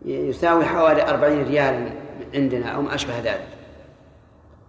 [0.04, 2.01] يساوي حوالي أربعين ريال
[2.34, 3.48] عندنا أو ما أشبه ذلك.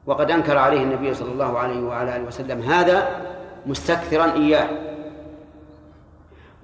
[0.06, 3.08] وقد أنكر عليه النبي صلى الله عليه وعلى آله وسلم هذا
[3.66, 4.68] مستكثرا إياه.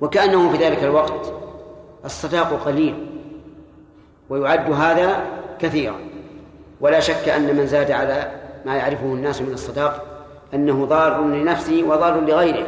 [0.02, 1.34] وكأنه في ذلك الوقت
[2.06, 3.08] الصداق قليل
[4.30, 5.26] ويعد هذا
[5.60, 5.96] كثيرا.
[6.82, 8.32] ولا شك أن من زاد على
[8.66, 10.06] ما يعرفه الناس من الصداق
[10.54, 12.68] أنه ضار لنفسه وضار لغيره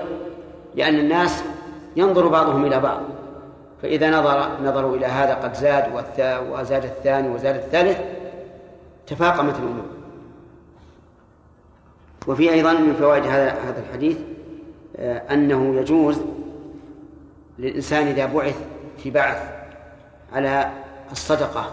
[0.76, 1.44] لأن الناس
[1.96, 3.02] ينظر بعضهم إلى بعض.
[3.82, 5.86] فإذا نظر نظروا إلى هذا قد زاد
[6.52, 8.00] وزاد الثاني وزاد الثالث
[9.12, 9.86] تفاقمت الأمور.
[12.28, 14.18] وفي أيضا من فوائد هذا هذا الحديث
[14.96, 16.22] آه، أنه يجوز
[17.60, 18.66] للإنسان إذا بعث
[18.98, 19.52] في بعث
[20.34, 20.72] على
[21.12, 21.72] الصدقة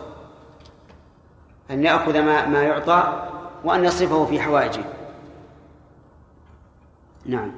[1.71, 3.29] أن يأخذ ما ما يعطى
[3.65, 4.85] وأن يصرفه في حوائجه.
[7.27, 7.53] نعم.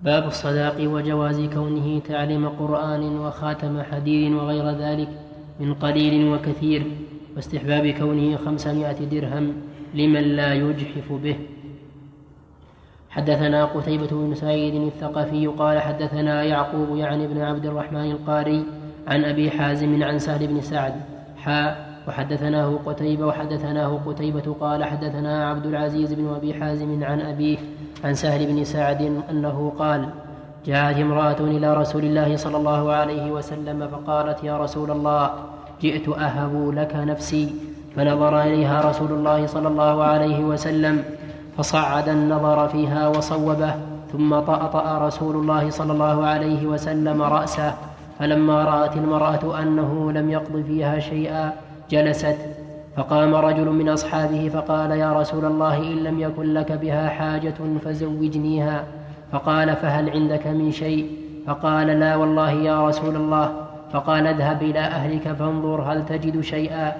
[0.01, 5.24] باب الصداق وجواز كونه تعلم قرآن وخاتم حديد وغير ذلك.
[5.59, 6.83] من قليل وكثير
[7.35, 9.53] واستحباب كونه خمسمائة درهم
[9.93, 11.35] لمن لا يجحف به.
[13.09, 18.63] حدثنا قتيبة بن سعيد الثقفي قال حدثنا يعقوب يعني بن عبد الرحمن القاري
[19.07, 20.93] عن أبي حازم عن سهل بن سعد.
[21.37, 27.57] حاء وحدثناه قتيبة وحدثناه قتيبة قال حدثنا عبد العزيز بن أبي حازم عن أبيه
[28.03, 30.09] عن سهل بن سعد أنه قال
[30.65, 35.29] جاءت امرأة إلى رسول الله صلى الله عليه وسلم فقالت يا رسول الله
[35.81, 37.55] جئت أهب لك نفسي.
[37.95, 41.03] فنظر إليها رسول الله صلى الله عليه وسلم
[41.57, 43.73] فصعد النظر فيها وصوبه
[44.11, 47.73] ثم طأطأ رسول الله صلى الله عليه وسلم رأسه.
[48.19, 51.53] فلما رأت المرأة أنه لم يقض فيها شيئا
[51.89, 52.37] جلست.
[52.97, 58.83] فقام رجل من أصحابه فقال يا رسول الله إن لم يكن لك بها حاجة فزوجنيها.
[59.31, 63.67] فقال فهل عندك من شيء؟ فقال لا والله يا رسول الله.
[63.91, 66.93] فقال اذهب إلى أهلك فانظر هل تجد شيئا.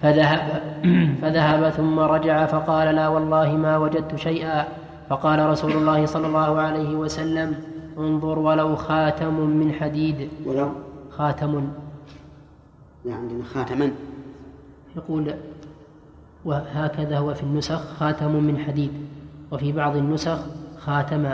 [0.00, 0.62] فذهب
[1.22, 4.64] فذهب ثم رجع فقال لا والله ما وجدت شيئا.
[5.08, 7.54] فقال رسول الله صلى الله عليه وسلم
[7.98, 10.28] انظر ولو خاتم من حديد.
[10.46, 10.68] ولو؟
[11.10, 11.68] خاتم.
[13.06, 13.90] يعني عندنا خاتما
[14.96, 15.34] يقول
[16.44, 18.92] وهكذا هو في النسخ خاتم من حديد.
[19.52, 20.38] وفي بعض النسخ
[20.86, 21.30] خاتم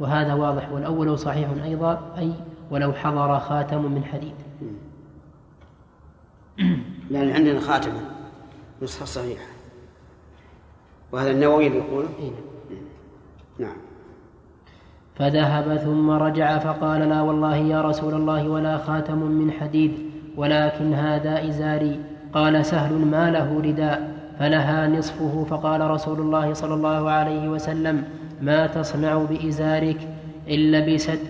[0.00, 2.32] وهذا واضح والأول صحيح أيضا أي
[2.70, 4.34] ولو حضر خاتم من حديد.
[7.10, 8.00] لأن عندنا خاتما
[8.82, 9.44] نسخة صحيحة.
[11.12, 12.30] وهذا النووي اللي يقول؟ إيه.
[13.58, 13.76] نعم.
[15.14, 19.98] فذهب ثم رجع فقال لا والله يا رسول الله ولا خاتم من حديد
[20.36, 22.00] ولكن هذا إزاري.
[22.32, 28.66] قال سهل ما له رداء فلها نصفه فقال رسول الله صلى الله عليه وسلم ما
[28.66, 30.08] تصنع بإزارك
[30.50, 31.20] إن لبست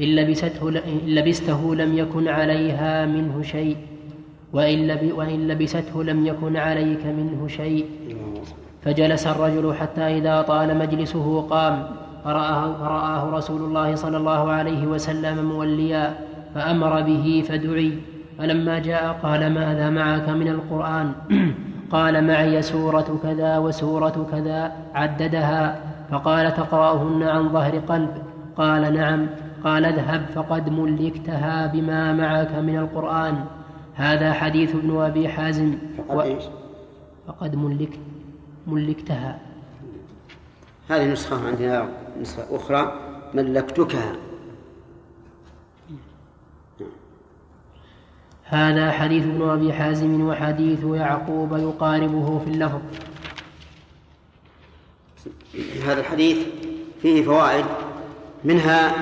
[0.00, 3.76] إن لبسته إن لبسته لم يكن عليها منه شيء.
[4.52, 7.86] وإن, لب وإن لبسته لم يكن عليك منه شيء.
[8.82, 11.86] فجلس الرجل حتى إذا طال مجلسه قام
[12.24, 16.14] فرآه, فرآه رسول الله صلى الله عليه وسلم موليا
[16.54, 17.92] فأمر به فدعي.
[18.38, 21.12] فلما جاء قال ماذا معك من القرآن؟
[21.94, 25.93] قال معي سورة كذا وسورة كذا عددها.
[26.10, 28.22] فقال تقرأهن عن ظهر قلب.
[28.56, 29.26] قال نعم.
[29.64, 33.44] قال اذهب فقد ملكتها بما معك من القرآن.
[33.94, 35.78] هذا حديث ابن أبي حازم.
[35.98, 36.44] فقد إيش؟
[37.26, 37.98] فقد ملكت
[38.66, 39.38] ملكتها.
[40.88, 41.88] هذه نسخة عندنا
[42.20, 42.92] نسخة أخرى.
[43.34, 44.12] ملكتكها
[48.44, 52.80] هذا حديث ابن أبي حازم وحديث يعقوب يقاربه في اللفظ.
[55.86, 56.38] هذا الحديث
[57.02, 57.64] فيه فوائد
[58.44, 58.92] منها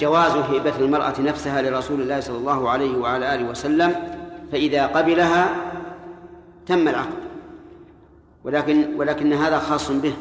[0.00, 3.94] جواز هبة المرأة نفسها لرسول الله صلى الله عليه وعلى آله وسلم
[4.52, 5.48] فإذا قبلها
[6.66, 7.24] تم العقد.
[8.44, 10.12] ولكن ولكن هذا خاص به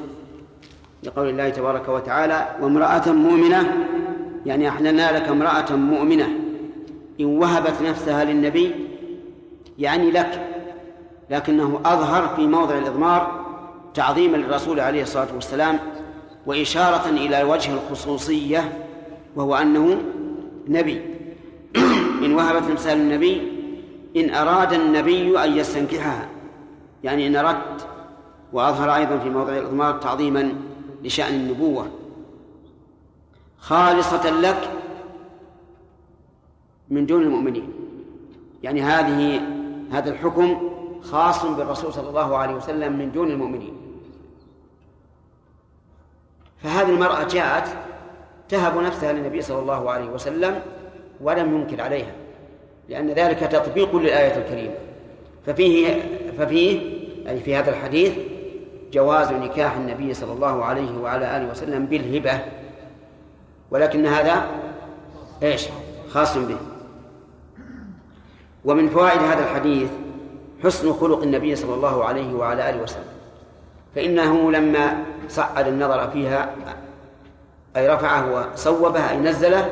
[1.03, 3.87] لقول الله تبارك وتعالى وامرأة مؤمنة
[4.45, 6.27] يعني أحللنا لك امرأة مؤمنة
[7.19, 8.71] إن وهبت نفسها للنبي
[9.79, 10.47] يعني لك
[11.29, 13.42] لكنه أظهر في موضع الإضمار
[13.93, 15.79] تعظيما للرسول عليه الصلاة والسلام
[16.45, 18.87] وإشارة إلى وجه الخصوصية
[19.35, 20.01] وهو أنه
[20.67, 21.01] نبي.
[22.25, 23.51] إن وهبت نفسها للنبي
[24.15, 26.29] إن أراد النبي أن يستنكحها.
[27.03, 27.87] يعني إن أردت
[28.53, 30.53] وأظهر أيضا في موضع الإضمار تعظيما
[31.03, 31.87] لشأن النبوة.
[33.57, 34.69] خالصة لك
[36.89, 37.73] من دون المؤمنين.
[38.63, 39.41] يعني هذه
[39.91, 40.69] هذا الحكم
[41.01, 43.82] خاص بالرسول صلى الله عليه وسلم من دون المؤمنين.
[46.63, 47.67] فهذه المرأة جاءت
[48.49, 50.61] تهب نفسها للنبي صلى الله عليه وسلم
[51.21, 52.11] ولم ينكر عليها
[52.89, 54.73] لأن ذلك تطبيق للآية الكريمة.
[55.45, 56.01] ففيه
[56.37, 56.81] ففيه
[57.29, 58.13] أي في هذا الحديث
[58.93, 62.39] جواز نكاح النبي صلى الله عليه وعلى آله وسلم بالهبة
[63.71, 64.45] ولكن هذا
[65.43, 65.67] إيش؟
[66.09, 66.57] خاص به.
[68.65, 69.89] ومن فوائد هذا الحديث
[70.63, 73.12] حسن خلق النبي صلى الله عليه وعلى آله وسلم.
[73.95, 76.49] فإنه لما صعد النظر فيها
[77.77, 79.69] أي رفعه وصوبه أي نزله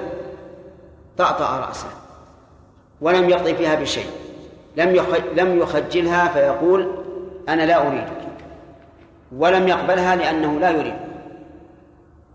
[1.18, 1.88] طأطأ رأسه
[3.02, 4.06] ولم يقضي فيها بشيء.
[4.78, 5.06] لم
[5.36, 6.92] لم يخجلها فيقول
[7.50, 8.22] أنا لا أريدك
[9.38, 10.96] ولم يقبلها لأنه لا يريد.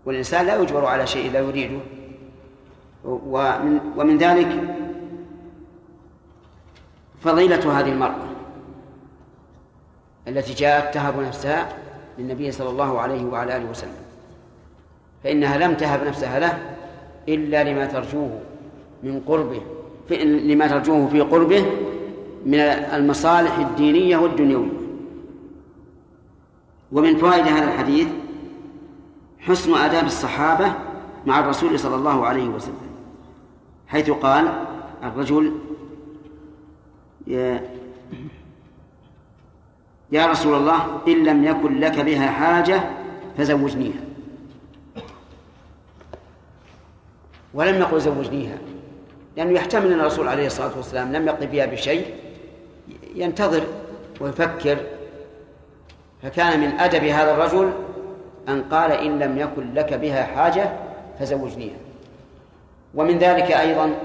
[0.05, 1.79] والإنسان لا يجبر على شيء لا يريده.
[3.05, 4.47] ومن, ومن ذلك
[7.21, 8.36] فضيلة هذه المرأة.
[10.27, 11.69] التي جاءت تهب نفسها
[12.17, 13.91] للنبي صلى الله عليه وعلى آله وسلم.
[15.23, 16.75] فإنها لم تهب نفسها له
[17.29, 18.39] إلا لما ترجوه
[19.03, 19.61] من قربه
[20.25, 21.65] لما ترجوه في قربه
[22.45, 24.77] من المصالح الدينية والدنيوية.
[26.91, 28.07] ومن فوائد هذا الحديث
[29.39, 30.73] حسن آداب الصحابة
[31.25, 32.87] مع الرسول صلى الله عليه وسلم
[33.87, 34.65] حيث قال
[35.03, 35.51] الرجل
[40.11, 42.81] يا, رسول الله إن لم يكن لك بها حاجة
[43.37, 44.01] فزوجنيها.
[47.53, 48.57] ولم يقل زوجنيها
[49.37, 52.13] لأنه يحتمل أن الرسول عليه الصلاة والسلام لم يقضي بها بشيء
[53.15, 53.63] ينتظر
[54.21, 54.77] ويفكر.
[56.23, 57.71] فكان من أدب هذا الرجل
[58.49, 60.73] أن قال إن لم يكن لك بها حاجة
[61.19, 61.77] فزوجنيها.
[62.95, 63.95] ومن ذلك أيضا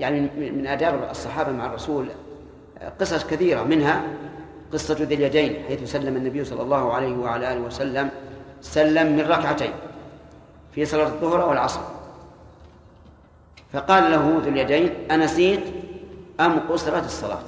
[0.00, 2.08] يعني من آداب الصحابة مع الرسول
[3.00, 4.02] قصص كثيرة منها.
[4.74, 8.10] قصة ذي اليدين حيث سلم النبي صلى الله عليه وعلى آله وسلم
[8.60, 9.72] سلم من ركعتين
[10.74, 11.80] في صلاة الظهر والعصر.
[13.72, 15.60] فقال له ذو اليدين أنسيت
[16.40, 17.42] أم قصرت الصلاة؟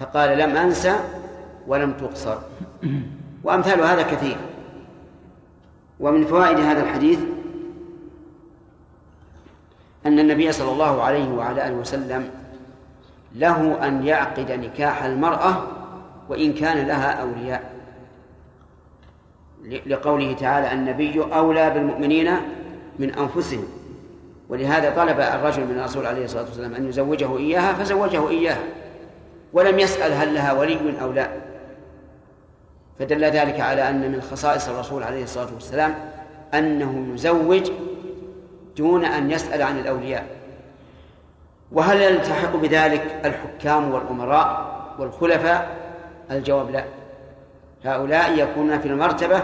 [0.00, 0.96] فقال لم أنسى
[1.66, 2.38] ولم تقصر.
[3.44, 4.36] وأمثال هذا كثير.
[6.00, 7.18] ومن فوائد هذا الحديث
[10.06, 12.30] أن النبي صلى الله عليه وعلى آله وسلم
[13.34, 15.62] له أن يعقد نكاح المرأة
[16.28, 17.78] وإن كان لها أولياء.
[19.86, 22.30] لقوله تعالى النبي أولى بالمؤمنين
[22.98, 23.64] من أنفسهم.
[24.48, 28.62] ولهذا طلب الرجل من الرسول عليه الصلاة والسلام أن يزوجه إياها فزوجه إياها
[29.52, 31.28] ولم يسأل هل لها ولي أو لا.
[32.98, 35.94] فدل ذلك على أن من خصائص الرسول عليه الصلاة والسلام
[36.54, 37.70] أنه يزوج
[38.76, 40.37] دون أن يسأل عن الأولياء.
[41.72, 45.76] وهل يلتحق بذلك الحكام والأمراء والخلفاء؟
[46.30, 46.84] الجواب لا.
[47.84, 49.42] هؤلاء يكونون في المرتبة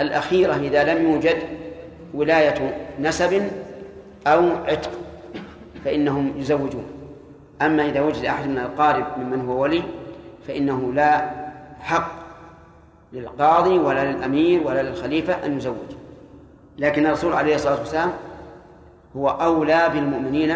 [0.00, 1.36] الأخيرة إذا لم يوجد
[2.14, 3.50] ولاية نسب
[4.26, 4.90] أو عتق
[5.84, 6.84] فإنهم يزوجون.
[7.62, 9.82] أما إذا وجد أحد من القارب ممن هو ولي
[10.48, 11.30] فإنه لا
[11.80, 12.12] حق
[13.12, 15.76] للقاضي ولا للأمير ولا للخليفة أن يزوج.
[16.78, 18.12] لكن الرسول عليه الصلاة والسلام
[19.16, 20.54] هو أولى بالمؤمنين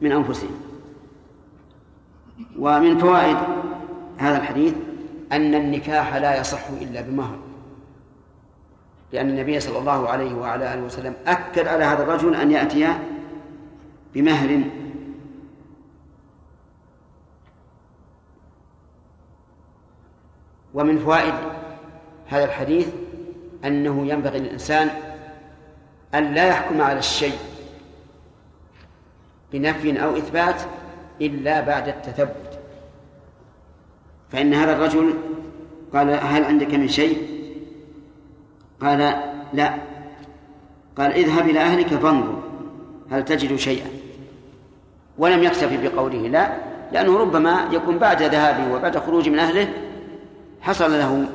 [0.00, 0.60] من أنفسهم.
[2.58, 3.36] ومن فوائد
[4.18, 4.74] هذا الحديث
[5.32, 7.38] أن النكاح لا يصح إلا بمهر.
[9.12, 12.88] لأن النبي صلى الله عليه وعلى آله وسلم أكد على هذا الرجل أن يأتي
[14.14, 14.62] بمهر.
[20.74, 21.34] ومن فوائد
[22.26, 22.88] هذا الحديث
[23.64, 24.90] أنه ينبغي للإنسان
[26.14, 27.38] أن لا يحكم على الشيء
[29.52, 30.62] بنفي أو إثبات
[31.20, 32.58] إلا بعد التثبت.
[34.32, 35.14] فإن هذا الرجل
[35.92, 37.22] قال هل عندك من شيء؟
[38.80, 38.98] قال
[39.52, 39.74] لا.
[40.96, 42.42] قال اذهب إلى أهلك فانظر
[43.10, 43.86] هل تجد شيئا.
[45.18, 46.52] ولم يكتفي بقوله لا
[46.92, 49.68] لأنه ربما يكون بعد ذهابه وبعد خروجه من أهله
[50.60, 51.28] حصل له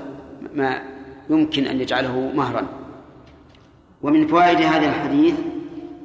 [0.54, 0.82] ما
[1.30, 2.68] يمكن أن يجعله مهرا.
[4.04, 5.36] ومن فوائد هذا الحديث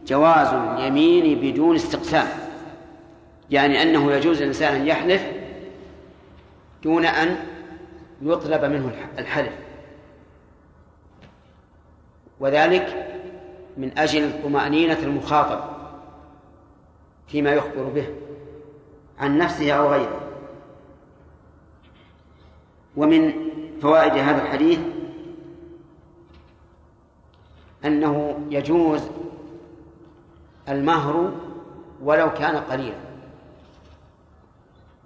[0.09, 2.27] جواز اليمين بدون استقسام.
[3.51, 5.27] يعني أنه يجوز للإنسان أن يحلف
[6.83, 7.37] دون أن
[8.23, 9.53] يطلب منه الحلف.
[12.41, 13.15] وذلك
[13.77, 15.61] من أجل طمأنينة المخاطب
[17.27, 18.07] فيما يخبر به
[19.19, 20.21] عن نفسه أو غيره.
[22.97, 23.33] ومن
[23.83, 24.79] فوائد هذا الحديث
[27.85, 29.03] أنه يجوز
[30.69, 31.33] المهر
[32.03, 32.97] ولو كان قليلا.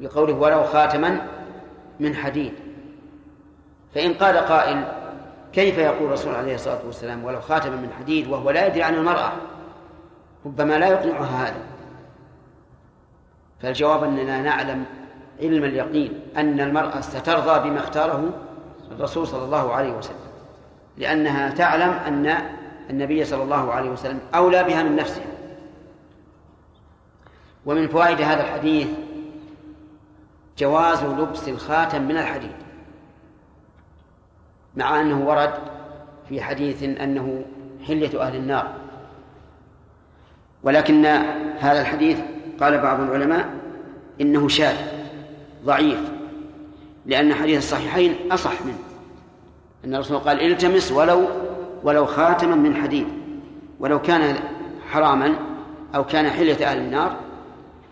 [0.00, 1.26] بقوله ولو خاتما
[2.00, 2.52] من حديد.
[3.94, 4.84] فإن قال قائل
[5.52, 9.32] كيف يقول الرسول عليه الصلاة والسلام ولو خاتما من حديد وهو لا يدري عن المرأة؟
[10.46, 11.62] ربما لا يقنعها هذا.
[13.60, 14.84] فالجواب أننا نعلم
[15.40, 18.30] علم اليقين أن المرأة سترضى بما اختاره
[18.90, 20.16] الرسول صلى الله عليه وسلم.
[20.98, 22.36] لأنها تعلم أن
[22.90, 25.31] النبي صلى الله عليه وسلم أولى بها من نفسها.
[27.66, 28.88] ومن فوائد هذا الحديث
[30.58, 32.52] جواز لبس الخاتم من الحديد
[34.76, 35.54] مع أنه ورد
[36.28, 37.44] في حديث أنه
[37.86, 38.74] حلية أهل النار.
[40.62, 41.06] ولكن
[41.58, 42.18] هذا الحديث
[42.60, 43.54] قال بعض العلماء
[44.20, 44.76] إنه شاذ
[45.64, 46.00] ضعيف
[47.06, 48.78] لأن حديث الصحيحين أصح منه.
[49.84, 51.28] أن الرسول قال التمس ولو
[51.84, 53.06] ولو خاتما من حديد
[53.80, 54.36] ولو كان
[54.90, 55.34] حراما
[55.94, 57.16] أو كان حلية أهل النار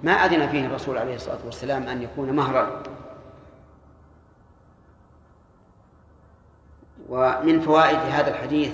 [0.03, 2.83] ما أذن فيه الرسول عليه الصلاة والسلام أن يكون مهرا.
[7.09, 8.73] ومن فوائد هذا الحديث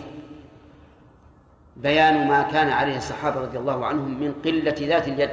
[1.76, 5.30] بيان ما كان عليه الصحابة رضي الله عنهم من قلة ذات اليد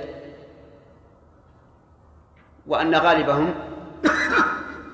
[2.67, 3.53] وأن غالبهم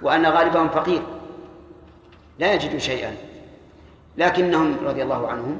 [0.01, 1.01] وأن غالبهم فقير
[2.39, 3.15] لا يجد شيئا.
[4.17, 5.59] لكنهم رضي الله عنهم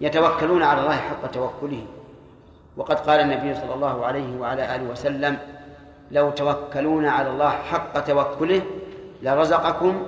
[0.00, 1.86] يتوكلون على الله حق توكله.
[2.76, 5.38] وقد قال النبي صلى الله عليه وعلى آله وسلم
[6.10, 8.62] لو توكلون على الله حق توكله
[9.22, 10.06] لرزقكم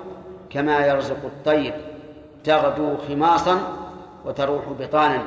[0.49, 1.73] كما يرزق الطير
[2.43, 3.59] تغدو خماصا
[4.25, 5.21] وتروح بطانا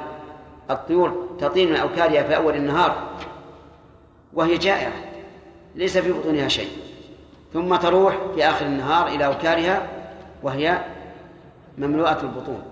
[0.71, 2.95] الطيور تطير من أوكارها في أول النهار
[4.35, 4.93] وهي جائعة
[5.75, 6.71] ليس في بطونها شيء
[7.53, 9.87] ثم تروح في آخر النهار إلى أوكارها
[10.43, 10.79] وهي
[11.79, 12.63] مملوءة البطون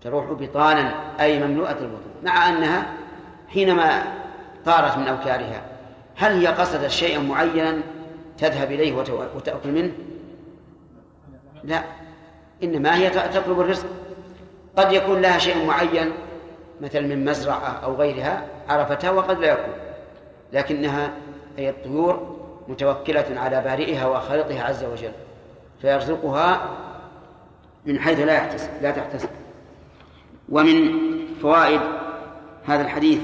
[0.00, 2.97] تروح بطانا أي مملوءة البطون مع أنها
[3.48, 4.02] حينما
[4.64, 5.62] طارت من أوكارها
[6.16, 7.80] هل هي قصدت شيئا معينا
[8.38, 8.92] تذهب إليه
[9.36, 9.92] وتأكل منه؟
[11.64, 11.82] لا
[12.62, 13.86] إنما هي تطلب الرزق.
[14.76, 16.12] قد يكون لها شيء معين
[16.80, 19.74] مثل من مزرعة أو غيرها عرفتها وقد لا يكون.
[20.52, 21.10] لكنها
[21.58, 22.36] أي الطيور
[22.68, 25.12] متوكلة على بارئها وخالقها عز وجل
[25.80, 26.70] فيرزقها
[27.86, 29.28] من حيث لا يحتسب لا تحتسب.
[30.48, 30.98] ومن
[31.42, 31.80] فوائد
[32.66, 33.20] هذا الحديث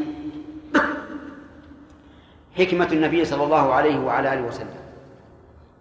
[2.59, 4.74] حكمة النبي صلى الله عليه وعلى آله وسلم.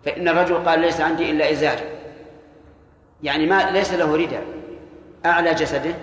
[0.05, 1.79] فإن الرجل قال ليس عندي إلا إزار.
[3.23, 4.43] يعني ما ليس له رداء.
[5.25, 5.95] أعلى جسده.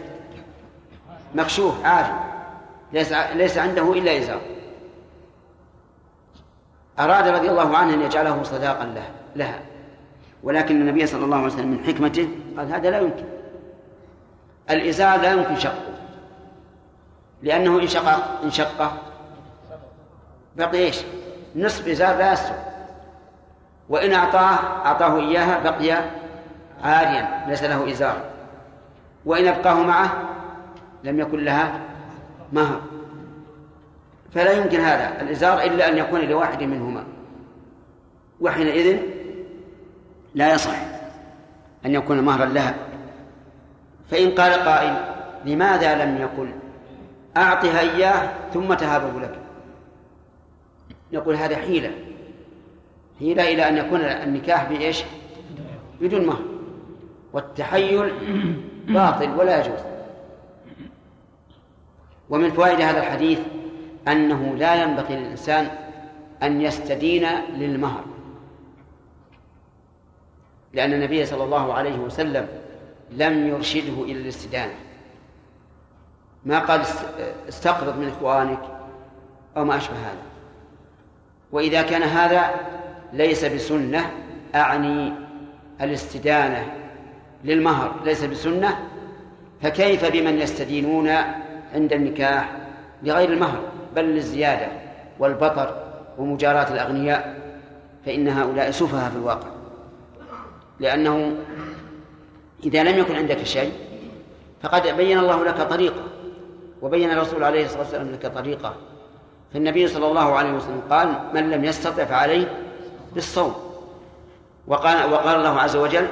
[1.34, 2.14] مكشوف عاري
[2.92, 4.40] ليس ليس عنده إلا إزار.
[6.98, 9.60] أراد رضي الله عنه أن يجعله صداقا له لها.
[10.42, 13.24] ولكن النبي صلى الله عليه وسلم من حكمته قال هذا لا يمكن.
[14.70, 15.90] الإزار لا يمكن شقه.
[17.42, 18.08] لأنه إن شق
[18.44, 18.92] إن شقه
[20.56, 21.02] بقي إيش؟
[21.56, 22.54] نصف إزار لا يسر
[23.88, 26.04] وإن أعطاه أعطاه إياها بقي
[26.82, 28.16] عاريا ليس له إزار.
[29.24, 30.22] وإن أبقاه معه
[31.04, 31.80] لم يكن لها
[32.52, 32.80] مهر.
[34.34, 37.04] فلا يمكن هذا الإزار إلا أن يكون لواحد منهما.
[38.40, 38.98] وحينئذ
[40.34, 40.76] لا يصح
[41.86, 42.74] أن يكون مهرا لها.
[44.10, 44.94] فإن قال قائل
[45.44, 46.50] لماذا لم يقل؟
[47.36, 49.39] أعطها إياه ثم تهابه لك.
[51.12, 51.90] نقول هذا حيلة.
[53.18, 55.04] حيلة إلى أن يكون النكاح بإيش؟
[56.00, 56.42] بدون مهر
[57.32, 58.12] والتحيل
[58.88, 59.80] باطل ولا يجوز.
[62.30, 63.38] ومن فوائد هذا الحديث
[64.08, 65.70] أنه لا ينبغي للإنسان
[66.42, 68.04] أن يستدين للمهر.
[70.72, 72.48] لأن النبي صلى الله عليه وسلم
[73.10, 74.74] لم يرشده إلى الاستدانة.
[76.44, 76.80] ما قال
[77.48, 78.60] استقرض من إخوانك
[79.56, 80.29] أو ما أشبه هذا.
[81.52, 82.50] وإذا كان هذا
[83.12, 84.10] ليس بسنة
[84.54, 85.12] أعني
[85.80, 86.72] الاستدانة
[87.44, 88.78] للمهر ليس بسنة
[89.62, 91.08] فكيف بمن يستدينون
[91.74, 92.56] عند النكاح
[93.02, 93.60] لغير المهر؟
[93.96, 94.68] بل للزيادة
[95.18, 97.40] والبطر ومجاراة الأغنياء
[98.06, 99.48] فإن هؤلاء سفهاء في الواقع.
[100.80, 101.36] لأنه
[102.64, 103.72] إذا لم يكن عندك شيء
[104.62, 106.02] فقد بين الله لك طريقة
[106.82, 108.74] وبين الرسول عليه الصلاة والسلام لك طريقة.
[109.54, 112.46] فالنبي صلى الله عليه وسلم قال من لم يستطع فعليه
[113.14, 113.54] بالصوم
[114.66, 116.06] وقال وقال الله عز وجل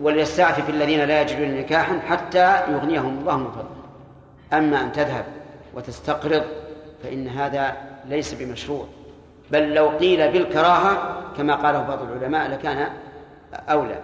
[0.00, 3.82] وليستعفف الذين لا يجدون نكاحا حتى يغنيهم الله من فضله
[4.52, 5.24] أما أن تذهب
[5.74, 6.42] وتستقرض
[7.02, 7.76] فإن هذا
[8.08, 8.86] ليس بمشروع.
[9.50, 12.90] بل لو قيل بالكراهة كما قاله بعض العلماء لكان
[13.68, 14.00] أولى.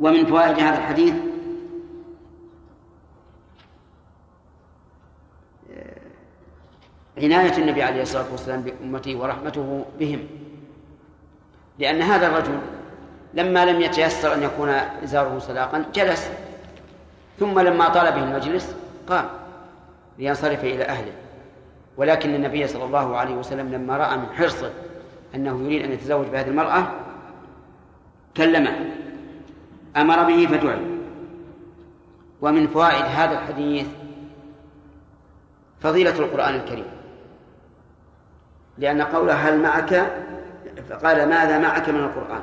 [0.00, 1.14] ومن فوائد هذا الحديث
[7.22, 10.26] عناية النبي عليه الصلاة والسلام بأمته ورحمته بهم.
[11.78, 12.58] لأن هذا الرجل
[13.34, 14.68] لما لم يتيسر أن يكون
[15.04, 16.30] إزاره سلاقا جلس.
[17.38, 18.74] ثم لما طال به المجلس
[19.08, 19.24] قام
[20.18, 21.12] لينصرف إلى أهله.
[21.96, 24.70] ولكن النبي صلى الله عليه وسلم لما رأى من حرصه
[25.34, 26.86] أنه يريد أن يتزوج بهذه المرأة
[28.36, 28.90] كلمه
[29.96, 30.98] أمر به فدعي.
[32.40, 33.86] ومن فوائد هذا الحديث
[35.80, 36.97] فضيلة القرآن الكريم.
[38.78, 40.12] لأن قوله هل معك
[40.90, 42.40] فقال ماذا معك من القرآن؟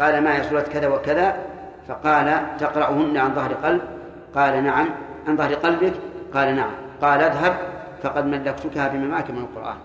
[0.00, 1.36] قال معي سورة كذا وكذا؟
[1.88, 3.80] فقال تقرأهن عن ظهر قلب؟
[4.34, 4.88] قال نعم.
[5.28, 5.92] عن ظهر قلبك؟
[6.34, 6.70] قال نعم.
[7.02, 7.56] قال اذهب
[8.02, 9.76] فقد ملكتكها بما معك من القرآن.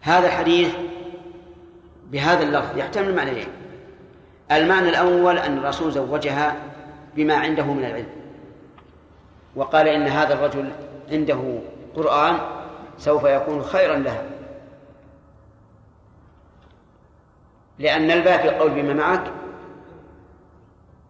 [0.00, 0.74] هذا الحديث
[2.10, 3.48] بهذا اللفظ يحتمل معنيين.
[4.52, 6.56] المعنى الأول أن الرسول زوجها
[7.16, 8.06] بما عنده من العلم.
[9.56, 10.70] وقال إن هذا الرجل
[11.10, 11.58] عنده
[11.96, 12.38] قرآن
[12.98, 14.24] سوف يكون خيرا لها.
[17.78, 19.32] لأن الباء في القول بما معك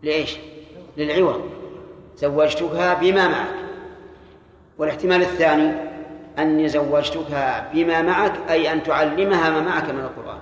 [0.02, 0.36] لإيش؟
[0.96, 1.50] للعوض.
[2.16, 3.54] زوجتكها بما معك.
[4.78, 5.72] والاحتمال الثاني
[6.38, 10.40] أني زوجتكها بما معك أي أن تعلمها ما معك من القرآن.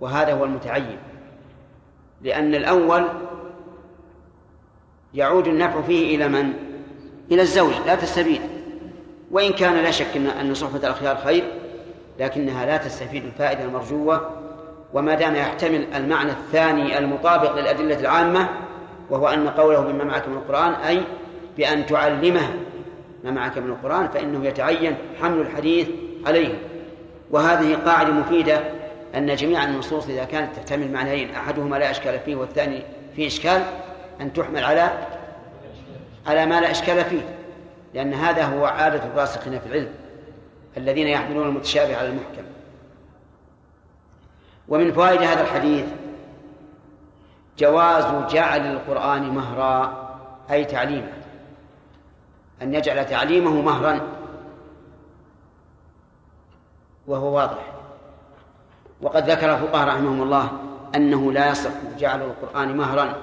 [0.00, 0.98] وهذا هو المتعين.
[2.22, 3.08] لأن الأول
[5.14, 6.52] يعود النفع فيه إلى من؟
[7.30, 8.40] إلى الزوج لا تستفيد
[9.34, 11.44] وإن كان لا شك أن صحبة الأخيار خير
[12.20, 14.30] لكنها لا تستفيد الفائدة المرجوة
[14.92, 18.48] وما دام يحتمل المعنى الثاني المطابق للأدلة العامة
[19.10, 21.00] وهو أن قوله بما معك من القرآن أي
[21.56, 22.54] بأن تعلمه
[23.24, 25.88] ما معك من القرآن فإنه يتعين حمل الحديث
[26.26, 26.54] عليه.
[27.30, 28.60] وهذه قاعدة مفيدة
[29.14, 32.82] أن جميع النصوص إذا كانت تحتمل معنيين أحدهما لا إشكال فيه والثاني
[33.16, 33.62] فيه إشكال
[34.20, 34.90] أن تحمل على
[36.26, 37.43] على ما لا إشكال فيه.
[37.94, 39.94] لأن هذا هو عادة الراسخين في العلم
[40.76, 42.42] الذين يحملون المتشابه على المحكم.
[44.68, 45.86] ومن فوائد هذا الحديث
[47.58, 50.04] جواز جعل القرآن مهرا
[50.50, 51.12] أي تعليما
[52.62, 54.00] أن يجعل تعليمه مهرا.
[57.06, 57.72] وهو واضح.
[59.02, 60.52] وقد ذكر الفقهاء رحمهم الله
[60.94, 63.14] أنه لا يصح جعل القرآن مهرا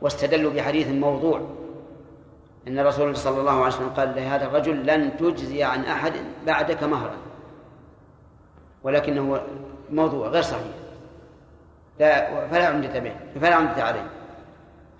[0.00, 1.61] واستدلوا بحديث موضوع.
[2.68, 6.12] أن الرسول صلى الله عليه وسلم قال لهذا الرجل لن تجزي عن أحد
[6.46, 7.16] بعدك مهرا.
[8.82, 9.40] ولكنه
[9.90, 10.74] موضوع غير صحيح.
[12.00, 14.10] لا فلا عمدة به فلا عمدة عليه.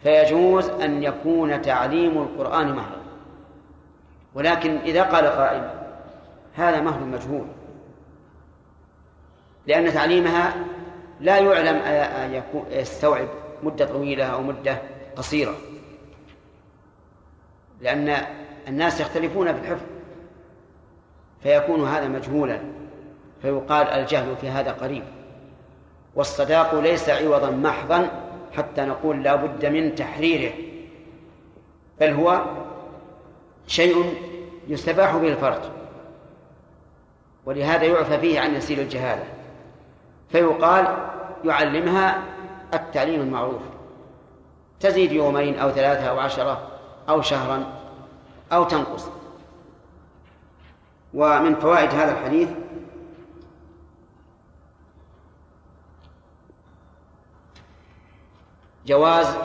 [0.03, 3.03] فيجوز أن يكون تعليم القرآن مهرا.
[4.35, 5.71] ولكن إذا قال قائل
[6.55, 7.47] هذا مهر مجهول.
[9.67, 10.55] لأن تعليمها
[11.21, 13.29] لا يعلم أن يستوعب
[13.63, 14.79] مدة طويلة أو مدة
[15.17, 15.55] قصيرة.
[17.83, 18.16] لأن
[18.68, 19.87] الناس يختلفون في الحفظ
[21.43, 22.61] فيكون هذا مجهولا
[23.43, 25.05] فيقال الجهل في هذا قريب.
[26.14, 28.11] والصداق ليس عوضا محضا
[28.57, 30.53] حتى نقول لا بد من تحريره
[32.01, 32.45] بل هو
[33.66, 34.14] شيء
[34.68, 35.61] يستباح به الفرج
[37.47, 39.24] ولهذا يعفى فيه عن يسير الجهالة.
[40.28, 40.97] فيقال
[41.45, 42.22] يعلمها
[42.74, 43.62] التعليم المعروف.
[44.80, 46.72] تزيد يومين أو ثلاثة أو عشرة
[47.09, 47.64] أو شهرا
[48.53, 49.09] أو تنقص.
[51.14, 52.48] ومن فوائد هذا الحديث
[58.86, 59.36] جواز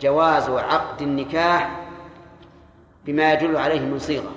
[0.00, 1.88] جواز عقد النكاح
[3.04, 4.32] بما يدل عليه من صيغة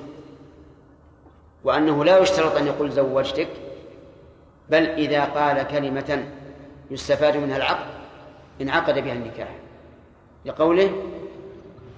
[1.64, 3.50] وأنه لا يشترط أن يقول زوجتك
[4.70, 6.26] بل إذا قال كلمة
[6.92, 7.92] يستفاد منها العقد
[8.62, 9.50] انعقد بها النكاح.
[10.46, 11.04] لقوله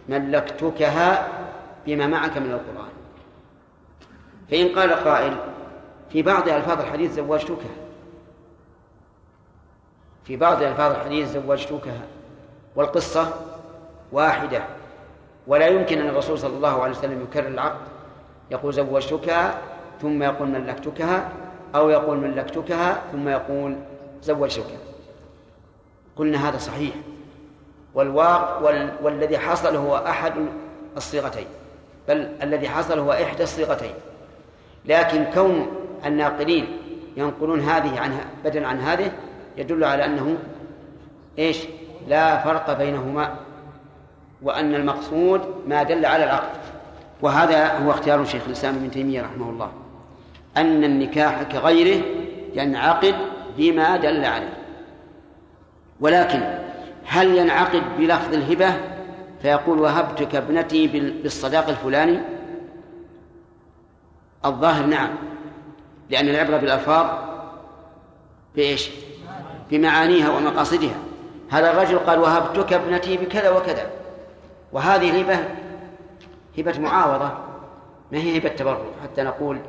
[0.09, 1.27] ملكتكها
[1.85, 2.91] بما معك من القرآن.
[4.51, 5.35] فإن قال قائل
[6.09, 7.75] في بعض ألفاظ الحديث زوجتكها.
[10.25, 12.01] في بعض ألفاظ الحديث زوجتكها.
[12.75, 13.33] والقصة
[14.11, 14.63] واحدة.
[15.47, 17.87] ولا يمكن أن الرسول صلى الله عليه وسلم يكرر العقد
[18.51, 19.61] يقول زوجتكها
[20.01, 21.29] ثم يقول ملكتكها
[21.75, 23.75] أو يقول ملكتكها ثم يقول
[24.21, 24.77] زوجتك
[26.15, 26.95] قلنا هذا صحيح.
[27.95, 28.93] والواقع وال...
[29.01, 30.33] والذي حصل هو أحد
[30.97, 31.45] الصيغتين
[32.07, 33.93] بل الذي حصل هو إحدى الصيغتين.
[34.85, 35.67] لكن كون
[36.05, 36.77] الناقلين
[37.17, 39.11] ينقلون هذه عنها بدلا عن هذه
[39.57, 40.37] يدل على أنه
[41.39, 41.57] إيش؟
[42.07, 43.35] لا فرق بينهما
[44.41, 46.57] وأن المقصود ما دل على العقد.
[47.21, 49.71] وهذا هو اختيار شيخ الإسلام ابن تيمية رحمه الله
[50.57, 52.03] أن النكاح كغيره
[52.53, 53.15] ينعقد
[53.57, 54.57] بما دل عليه.
[55.99, 56.43] ولكن
[57.05, 58.73] هل ينعقد بلفظ الهبة؟
[59.41, 60.87] فيقول وهبتك ابنتي
[61.23, 62.19] بالصداق الفلاني؟
[64.45, 65.09] الظاهر نعم
[66.09, 67.05] لأن العبرة بالألفاظ
[68.55, 68.89] بإيش؟
[69.71, 70.95] بمعانيها ومقاصدها.
[71.49, 73.89] هذا الرجل قال وهبتك ابنتي بكذا وكذا.
[74.71, 75.39] وهذه الهبة
[76.57, 77.31] هبة معاوضة
[78.11, 79.59] ما هي هبة تبرع حتى نقول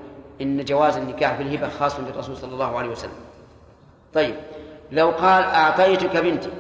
[0.41, 3.13] إن جواز النكاح بالهبة خاص بالرسول صلى الله عليه وسلم.
[4.15, 4.35] طيب
[4.93, 6.51] لو قال أعطيتك بنتي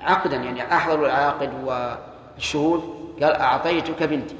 [0.00, 2.96] عقدا يعني أحضر العاقد والشهود.
[3.22, 4.36] قال أعطيتك بنتي.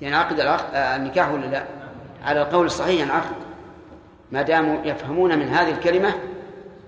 [0.00, 0.36] يعني
[0.96, 1.64] النكاح ولا لا؟
[2.24, 3.36] على القول الصحيح ينعقد
[4.32, 6.14] ما داموا يفهمون من هذه الكلمة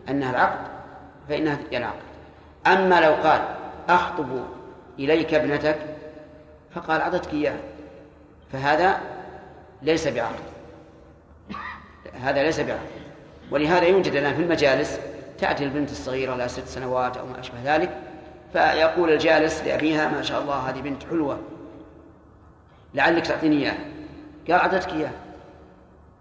[0.08, 0.68] أنها العقد
[1.28, 2.08] فإنها ينعقد
[2.66, 3.40] أما لو قال
[3.88, 4.26] أخطب
[4.98, 5.78] إليك ابنتك
[6.74, 7.60] فقال أعطتك إياها.
[8.52, 9.00] فهذا
[9.82, 10.34] ليس بعقد.
[12.22, 12.88] هذا ليس بعقد.
[13.50, 15.00] ولهذا يوجد الآن في المجالس
[15.38, 17.90] تأتي البنت الصغيرة لها ست سنوات أو ما أشبه ذلك
[18.52, 21.38] فيقول الجالس لأبيها ما شاء الله هذه بنت حلوة.
[22.94, 23.78] لعلك تعطيني إياها.
[24.48, 25.12] قال أعطتك إياها.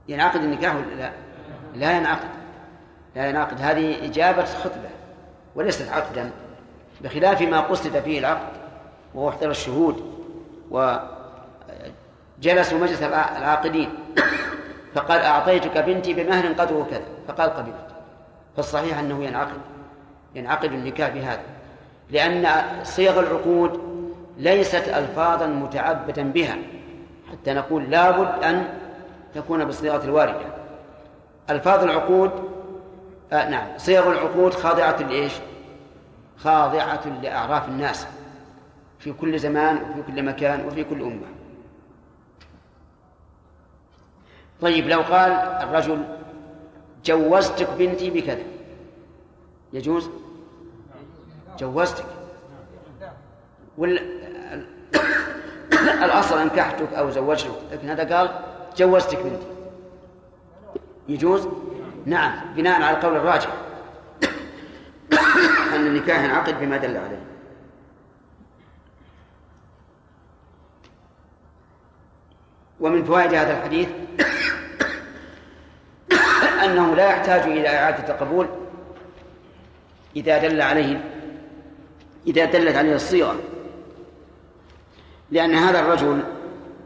[0.07, 1.11] ينعقد النكاح ولا لا؟
[1.75, 2.29] لا ينعقد.
[3.15, 3.61] لا ينعقد.
[3.61, 4.89] هذه إجابة خطبة
[5.55, 6.31] وليست عقدا.
[7.01, 8.57] بخلاف ما قصد فيه العقد
[9.15, 10.23] وهو احضر الشهود
[10.71, 13.89] وجلسوا مجلس العاقدين
[14.95, 17.05] فقال أعطيتك بنتي بمهر قدره كذا.
[17.27, 17.96] فقال قبلت.
[18.57, 19.61] فالصحيح أنه ينعقد
[20.35, 21.41] ينعقد النكاح بهذا
[22.09, 22.47] لأن
[22.83, 23.81] صيغ العقود
[24.37, 26.57] ليست ألفاظا متعبدا بها
[27.31, 28.67] حتى نقول لابد أن
[29.35, 30.45] تكون بالصيغة الواردة
[31.49, 32.31] ألفاظ العقود
[33.31, 35.33] آه نعم صيغ العقود خاضعة لإيش؟
[36.37, 38.07] خاضعة لأعراف الناس
[38.99, 41.27] في كل زمان وفي كل مكان وفي كل أمة
[44.61, 46.16] طيب لو قال الرجل
[47.07, 48.43] جوزتك بنتي بكذا.
[49.73, 50.09] يجوز؟
[51.59, 52.05] جوزتك.
[53.77, 54.01] ولا
[56.05, 58.39] الأصل أنكحتك أو زوجتك لكن هذا قال
[58.77, 59.47] جوزتك بنتي.
[61.07, 61.47] يجوز؟
[62.05, 62.53] نعم.
[62.55, 63.49] بناء على القول الراجح.
[65.75, 67.21] أن النكاح ينعقد بما دل عليه.
[72.79, 73.89] ومن فوائد هذا الحديث
[76.65, 78.47] أنه لا يحتاج إلى إعادة القبول
[80.15, 81.03] إذا دل عليه
[82.27, 83.35] إذا دلت عليه الصيغة.
[85.31, 86.19] لأن هذا الرجل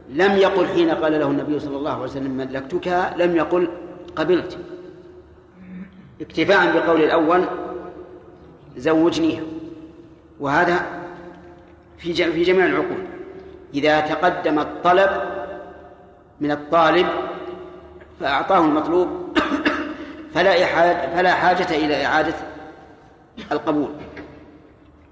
[0.10, 3.70] لم يقل حين قال له النبي صلى الله عليه وسلم ملكتك لم يقل
[4.16, 4.58] قبلت.
[6.22, 7.46] اكتفاء بقول الأول
[8.78, 9.44] زوجنيها
[10.40, 10.86] وهذا
[11.98, 13.06] في في جميع العقود
[13.74, 15.10] إذا تقدم الطلب
[16.42, 17.08] من الطالب
[18.22, 19.38] فأعطاه المطلوب
[20.34, 20.54] فلا
[21.16, 22.34] فلا حاجة إلى إعادة
[23.52, 23.90] القبول.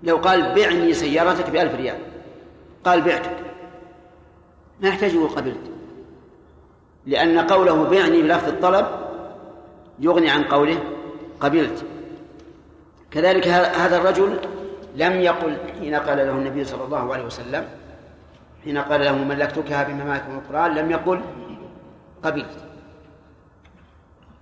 [0.03, 1.97] لو قال بعني سيارتك بألف ريال
[2.84, 3.38] قال بعتك.
[4.82, 5.72] ما يحتاج يقول قبلت.
[7.05, 8.86] لأن قوله بعني بلفظ الطلب
[9.99, 10.80] يغني عن قوله
[11.39, 11.86] قبلت.
[13.12, 14.39] كذلك هذا الرجل
[14.95, 17.68] لم يقل حين قال له النبي صلى الله عليه وسلم
[18.64, 21.22] حين قال له ملكتكها من القرآن لم يقل
[22.24, 22.68] قبلت.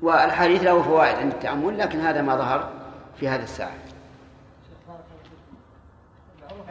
[0.01, 2.69] والحديث له فوائد عند التأمل لكن هذا ما ظهر
[3.19, 3.71] في هذا الساعة.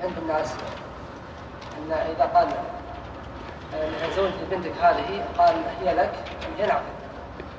[0.03, 0.55] عند الناس
[1.79, 2.49] أن إذا قال
[4.17, 6.13] زوج بنتك هذه قال هي لك
[6.59, 6.83] ينعقد.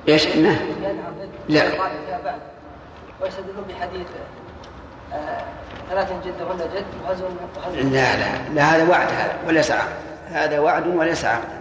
[0.08, 1.30] إيش؟ إنه؟ ينعقد.
[1.48, 1.62] لا.
[2.24, 2.40] بعد.
[3.22, 4.06] ويستدلون بحديث
[5.12, 5.42] آه،
[5.90, 7.24] ثلاث جدهن جد وهزم
[7.92, 8.48] لا لا.
[8.54, 9.92] لا هذا وعد هذا وليس عقد
[10.28, 11.60] هذا وعد وليس عقدا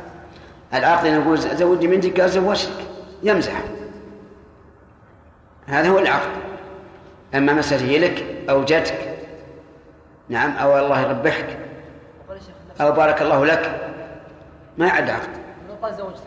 [0.74, 2.86] العقد نقول زوجني بنتك قال زوجتك
[3.24, 3.54] يمزح.
[5.68, 6.32] هذا هو العقد.
[7.36, 9.18] أما مسألة هي لك أو جاتك
[10.30, 11.58] نعم أو الله يربحك
[12.82, 13.92] أو بارك الله لك
[14.78, 15.30] ما يعد عقد.
[15.70, 16.22] لو قال زوجتك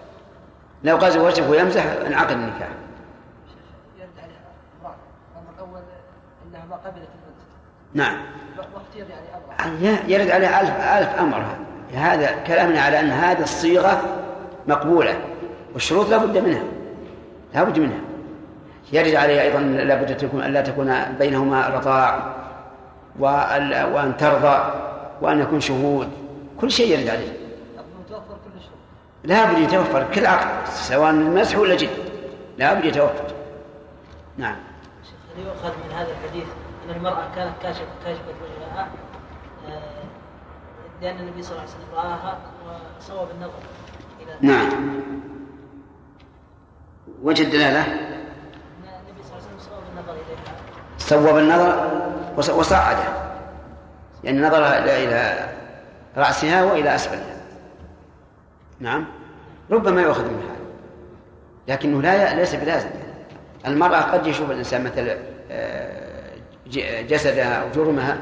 [0.85, 2.69] لو قال زوجتك ويمزح انعقد النكاح.
[7.95, 8.19] نعم.
[9.59, 11.45] يعني يرد عليه ألف ألف أمر.
[11.95, 14.03] هذا كلامنا على أن هذه الصيغة
[14.69, 15.21] مقبولة
[15.75, 16.63] والشروط لا بد منها.
[17.55, 18.10] لا بد منها.
[18.93, 22.35] يرد عليه أيضا لا بد تكون ألا تكون بينهما رضاع
[23.19, 24.73] وأن ترضى
[25.23, 26.09] وأن يكون شهود.
[26.61, 27.33] كل شيء يرد عليه.
[28.05, 28.71] متوفر كل شيء
[29.25, 31.91] لا بد يتوفر كل عقد سواء المسح ولا جد.
[32.59, 33.25] لا بد يتوفر.
[34.39, 34.57] نعم.
[35.03, 36.47] شيخ هل يؤخذ من هذا الحديث.
[36.85, 38.89] أن المرأة كانت كاشفه كاشفة وجهها
[39.69, 40.03] آه،
[41.03, 42.39] لأن النبي صلى الله عليه وسلم رآها
[42.99, 43.63] وصوب النظر
[44.21, 45.01] إلى نعم.
[47.23, 47.99] وجه الدلالة ان
[48.85, 50.00] النبي صلى الله
[50.99, 51.91] صوب النظر
[52.37, 53.05] وصعده
[54.25, 55.49] يعني نظر إلى
[56.17, 57.37] رأسها وإلى أسفلها.
[58.81, 59.07] نعم.
[59.71, 60.61] ربما يؤخذ من هذا.
[61.69, 62.89] لكنه لا ليس بلازم.
[63.67, 65.17] المرأة قد يشوف الإنسان مثل
[65.51, 66.31] آه،
[67.03, 68.19] جسدها أو جرمها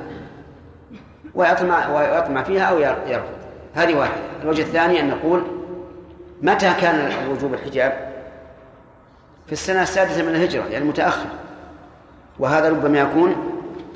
[1.34, 3.38] ويطمع ويطمع فيها أو يرفض.
[3.74, 4.22] هذه واحدة.
[4.42, 5.42] الوجه الثاني أن نقول
[6.42, 8.08] متى كان وجوب الحجاب؟
[9.46, 11.26] في السنة السادسة من الهجرة يعني متأخر.
[12.38, 13.36] وهذا ربما يكون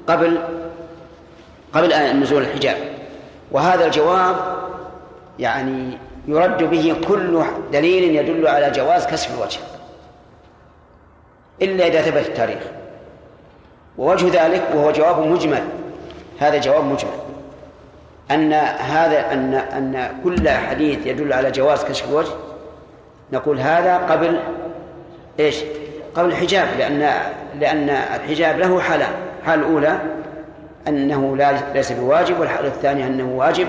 [0.06, 0.38] قبل
[1.72, 2.76] قبل نزول الحجاب.
[3.52, 4.36] وهذا الجواب
[5.38, 9.58] يعني يرد به كل دليل يدل على جواز كشف الوجه.
[11.62, 12.62] إلا إذا ثبت التاريخ.
[13.98, 15.62] ووجه ذلك وهو جواب مجمل.
[16.40, 17.22] هذا جواب مجمل.
[18.30, 22.32] أن هذا أن أن كل حديث يدل على جواز كشف الوجه
[23.32, 24.40] نقول هذا قبل
[25.40, 25.56] إيش؟
[26.14, 27.12] قبل الحجاب لأن
[27.60, 29.98] لأن الحجاب له حالان، الحالة الأولى
[30.88, 33.66] أنه لا ليس بواجب والحالة الثانية أنه واجب.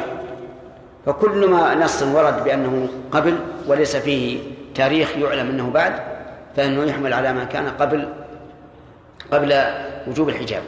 [1.06, 4.40] فكل ما نص ورد بأنه قبل وليس فيه
[4.76, 5.94] تاريخ يعلم أنه بعد
[6.56, 8.10] فإنه يحمل على ما كان قبل
[9.32, 9.64] قبل
[10.08, 10.64] وجوب الحجاب.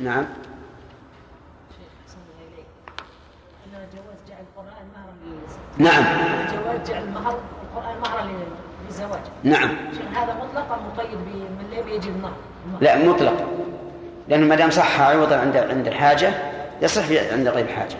[0.00, 0.24] نعم.
[3.66, 5.12] أن جواز جعل القرآن مهرا
[5.78, 6.04] نعم.
[6.52, 8.30] جواز جعل المهر القرآن مهرا
[8.86, 9.20] للزواج.
[9.44, 9.68] نعم.
[10.14, 12.32] هذا مطلق أم مقيد من لا بيجي النهر
[12.80, 13.34] لا مطلق.
[14.28, 16.32] لأنه ما دام صح عوضا عند عند الحاجة
[16.82, 17.96] يصح عند غير الحاجة.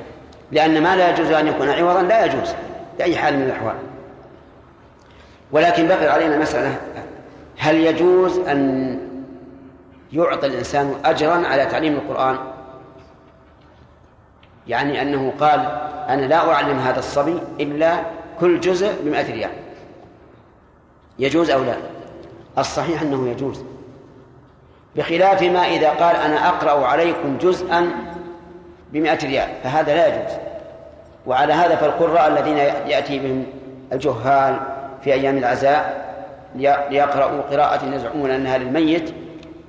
[0.53, 2.55] لأن ما لا يجوز أن يكون عوضا لا يجوز
[2.99, 3.74] بأي حال من الأحوال.
[5.53, 6.76] ولكن بقي علينا مسألة
[7.59, 8.99] هل يجوز أن
[10.12, 12.37] يعطي الإنسان أجرا على تعليم القرآن؟
[14.66, 15.61] يعني أنه قال
[16.09, 18.01] أنا لا أعلم هذا الصبي إلا
[18.41, 19.51] كل جزء بمئة ريال.
[21.19, 21.75] يجوز أو لا؟
[22.59, 23.65] الصحيح أنه يجوز.
[24.97, 27.91] بخلاف ما إذا قال أنا أقرأ عليكم جزءا
[28.93, 30.37] بمئة ريال فهذا لا يجوز.
[31.27, 32.57] وعلى هذا فالقراء الذين
[32.87, 33.47] يأتي بهم
[33.93, 34.61] الجهال
[35.05, 36.03] في أيام العزاء
[36.55, 39.15] لي- ليقرأوا قراءة يزعمون أنها للميت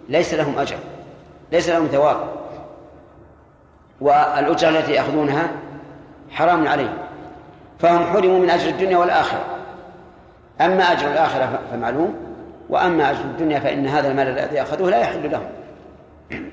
[0.09, 0.77] ليس لهم أجر
[1.51, 2.17] ليس لهم ثواب.
[4.01, 5.51] والأجرة التي يأخذونها
[6.31, 6.97] حرام عليهم.
[7.79, 9.43] فهم حرموا من أجر الدنيا والآخرة.
[10.61, 12.15] أما أجر الآخرة فمعلوم
[12.69, 15.49] وأما أجر الدنيا فإن هذا المال الذي أخذوه لا يحل لهم.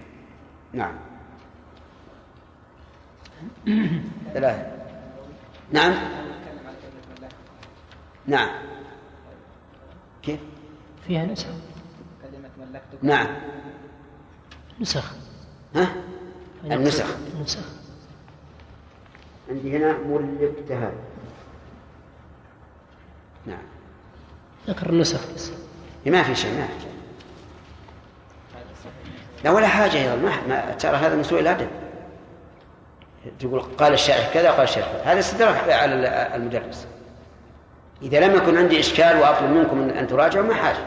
[0.73, 0.93] نعم.
[4.35, 4.67] ثلاثة.
[5.73, 5.95] نعم.
[8.27, 8.49] نعم.
[10.23, 10.41] كيف؟
[11.07, 11.49] فيها نسخ.
[13.03, 13.27] نعم.
[14.81, 15.13] نسخ.
[15.75, 15.95] ها؟
[16.65, 17.17] النسخ.
[17.35, 17.65] النسخ
[19.51, 20.93] عندي هنا ملكتها.
[23.47, 23.80] نعم.
[24.69, 25.21] ذكر النسخ.
[25.35, 25.53] بس
[26.07, 26.91] ما في شيء ما في شيء.
[29.45, 30.17] لا ولا حاجة أيضا.
[30.49, 31.69] ما, ترى هذا من سوء الأدب.
[33.39, 35.13] تقول قال الشارح كذا قال الشارح كذا.
[35.13, 35.95] هذا استدراك على
[36.35, 36.87] المدرس.
[38.03, 40.85] إذا لم يكن عندي إشكال وأطلب منكم أن تراجعوا ما حاجة.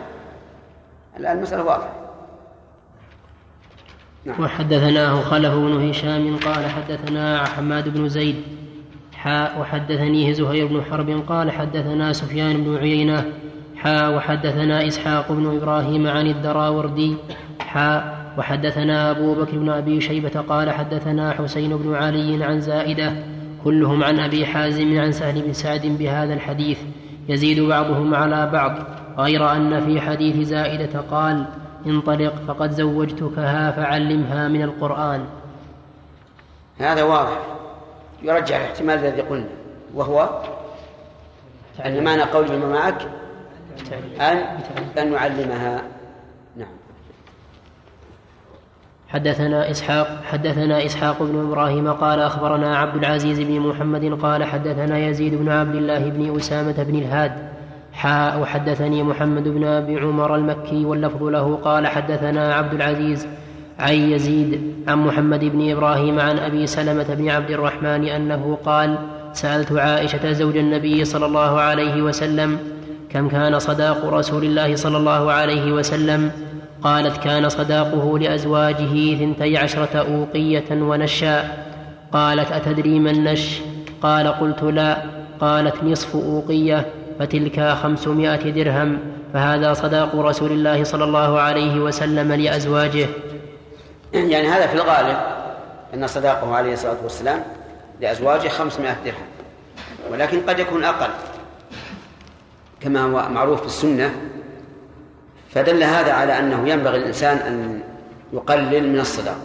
[1.18, 1.94] الآن المسألة واضحة.
[4.26, 4.44] نعم.
[4.44, 8.44] وحدثناه خلف بن هشام قال حدثنا حماد بن زيد
[9.14, 13.34] حاء وحدثنيه زهير بن حرب قال حدثنا سفيان بن عيينة
[13.84, 17.18] حاء وحدثنا إسحاق بن إبراهيم عن الدراوردي
[17.60, 23.14] حاء وحدثنا أبو بكر بن أبي شيبة قال حدثنا حسين بن علي عن زائدة
[23.64, 26.80] كلهم عن أبي حازم عن سهل بن سعد بهذا الحديث
[27.30, 28.78] يزيد بعضهم على بعض
[29.18, 31.46] غير أن في حديث زائدة قال
[31.86, 35.26] انطلق فقد زوجتكها فعلمها من القرآن.
[36.78, 37.38] هذا واضح
[38.22, 39.50] يرجع الاحتمال الذي قلنا
[39.94, 40.30] وهو
[41.86, 43.08] أن معنى قول معك
[44.22, 44.38] أن.
[44.98, 45.84] أن نعلمها
[46.58, 46.68] نعم
[49.08, 55.36] حدثنا إسحاق حدثنا إسحاق بن إبراهيم قال أخبرنا عبد العزيز بن محمد قال حدثنا يزيد
[55.36, 57.54] بن عبد الله بن أسامة بن الهاد
[57.94, 63.28] حاء وحدثني محمد بن أبي عمر المكي واللفظ له قال حدثنا عبد العزيز
[63.80, 68.98] عن يزيد عن محمد بن إبراهيم عن أبي سلمة بن عبد الرحمن أنه قال
[69.34, 72.60] سألت عائشة زوج النبي صلى الله عليه وسلم
[73.14, 76.32] كم كان صداق رسول الله صلى الله عليه وسلم؟
[76.84, 81.44] قالت كان صداقه لأزواجه ثنتي عشرة أوقية ونشا.
[82.12, 83.62] قالت أتدري ما النش
[84.02, 84.98] قال قلت لا.
[85.42, 86.86] قالت نصف أوقية
[87.20, 89.00] فتلك خمسمائة درهم.
[89.34, 93.08] فهذا صداق رسول الله صلى الله عليه وسلم لأزواجه.
[94.14, 95.18] يعني هذا في الغالب
[95.94, 97.44] أن صداقه عليه الصلاة والسلام
[98.02, 99.28] لأزواجه خمسمائة درهم
[100.12, 101.10] ولكن قد يكون أقل.
[102.84, 104.16] كما هو معروف في السنة
[105.50, 107.84] فدل هذا على أنه ينبغي الإنسان أن
[108.34, 109.38] يقلل من الصداق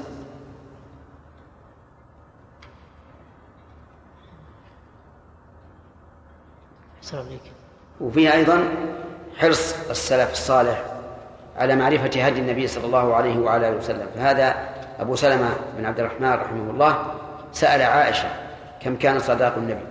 [8.01, 8.65] وفيه أيضا
[9.37, 10.85] حرص السلف الصالح
[11.57, 14.07] على معرفة هدي النبي صلى الله عليه وعلى آله وسلم.
[14.15, 14.55] فهذا
[15.01, 17.15] أبو سلمة بن عبد الرحمن رحمه الله
[17.53, 18.29] سأل عائشة
[18.81, 19.85] كم كان صداق النبي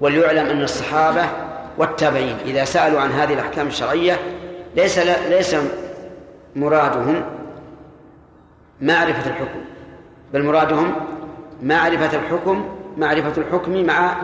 [0.00, 1.47] وليعلم أن الصحابة
[1.78, 2.36] والتابعين.
[2.44, 4.18] إذا سألوا عن هذه الأحكام الشرعية
[4.76, 4.98] ليس
[5.28, 5.56] ليس
[6.56, 7.24] مرادهم
[8.80, 9.60] معرفة الحكم.
[10.32, 10.94] بل مرادهم
[11.62, 14.16] معرفة الحكم معرفة الحكم مع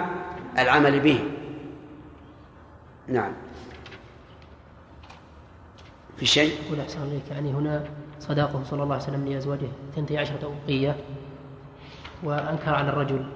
[0.58, 1.24] العمل به.
[3.08, 3.32] نعم.
[6.16, 7.84] في شيء؟ يقول أحسن عليك يعني هنا
[8.20, 9.68] صداقه صلى الله عليه وسلم لأزواجه.
[9.96, 10.96] ثنتي عشرة أوقية
[12.22, 13.26] وأنكر على الرجل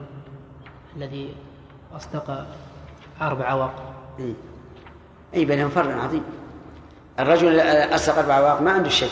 [0.97, 1.35] الذي
[1.97, 2.47] أصدق
[3.23, 4.35] أربع عواق اي
[5.35, 6.23] أي بينهم فرق عظيم.
[7.21, 9.11] الرجل اسرق أربع عواق ما عنده شيء.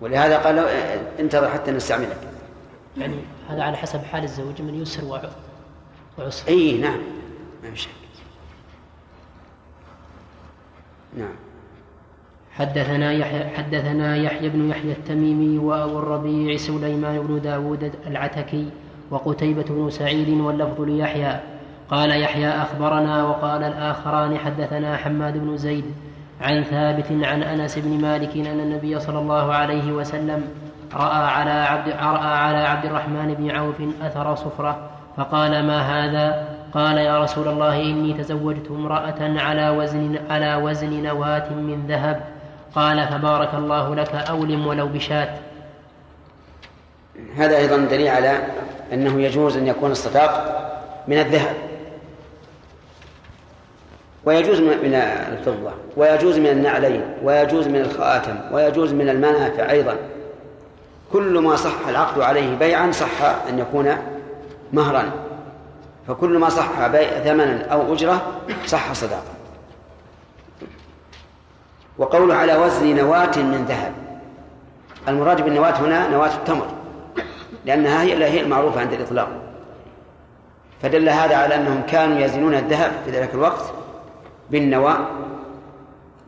[0.00, 0.62] ولهذا قال له
[1.20, 2.18] انتظر حتى نستعملك.
[2.96, 3.16] يعني
[3.48, 5.30] هذا على حسب حال الزوج من يسر وع-
[6.18, 6.48] وعسر.
[6.48, 6.98] اي نعم.
[7.64, 7.88] ما في شك.
[11.18, 11.34] نعم.
[12.52, 18.70] حدثنا يحيى حدثنا يحيى بن يحيى التميمي وأبو الربيع سليمان بن داود العتكي
[19.10, 21.40] وقتيبة بن سعيد واللفظ ليحيى.
[21.94, 25.84] قال يحيى أخبرنا وقال الآخران حدثنا حماد بن زيد
[26.40, 30.48] عن ثابت عن أنس بن مالك أن النبي صلى الله عليه وسلم
[30.94, 36.98] رأى على عبد رأى على عبد الرحمن بن عوف أثر صفرة فقال ما هذا؟ قال
[36.98, 42.20] يا رسول الله إني تزوجت امرأة على وزن على وزن نواة من ذهب.
[42.74, 45.28] قال فبارك الله لك أولم ولو بشاة.
[47.36, 48.38] هذا أيضا دليل على
[48.92, 50.60] أنه يجوز أن يكون الصداق
[51.08, 51.63] من الذهب.
[54.26, 54.94] ويجوز من
[55.32, 59.96] الفضة ويجوز من النعلين ويجوز من الخاتم ويجوز من المنافع أيضا.
[61.12, 63.96] كل ما صح العقد عليه بيعا صح أن يكون
[64.72, 65.10] مهرا.
[66.08, 68.22] فكل ما صح بيع ثمنا أو أجرة
[68.66, 69.34] صح صداقة
[71.98, 73.92] وقوله على وزن نواة من ذهب.
[75.08, 76.66] المراد بالنواة هنا نواة التمر
[77.64, 79.28] لأنها هي هي المعروفة عند الإطلاق.
[80.82, 83.83] فدل هذا على أنهم كانوا يزنون الذهب في ذلك الوقت
[84.50, 84.98] بالنواة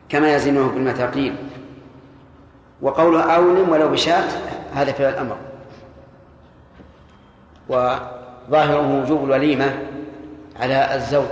[0.09, 1.35] كما يزنونه بالمثاقيل
[2.81, 4.23] وقوله أولم ولو بشاة
[4.73, 5.37] هذا في الأمر.
[7.69, 9.73] وظاهره وجوب الوليمة
[10.59, 11.29] على الزوج.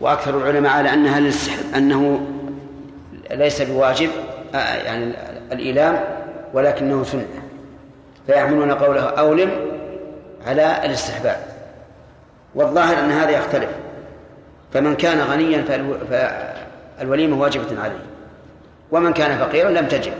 [0.00, 1.18] وأكثر العلماء على أنها
[1.76, 2.26] أنه
[3.30, 4.10] ليس بواجب
[4.54, 5.14] آه، يعني
[5.52, 6.04] الإيلام
[6.54, 7.26] ولكنه سنة.
[8.26, 9.50] فيحملون قوله أولم
[10.46, 11.36] على الاستحباب.
[12.54, 13.70] والظاهر أن هذا يختلف.
[14.72, 16.06] فمن كان غنيا فالو-
[16.98, 18.04] فالوليمة واجبة عليه.
[18.90, 20.12] ومن كان فقيرا لم تجب.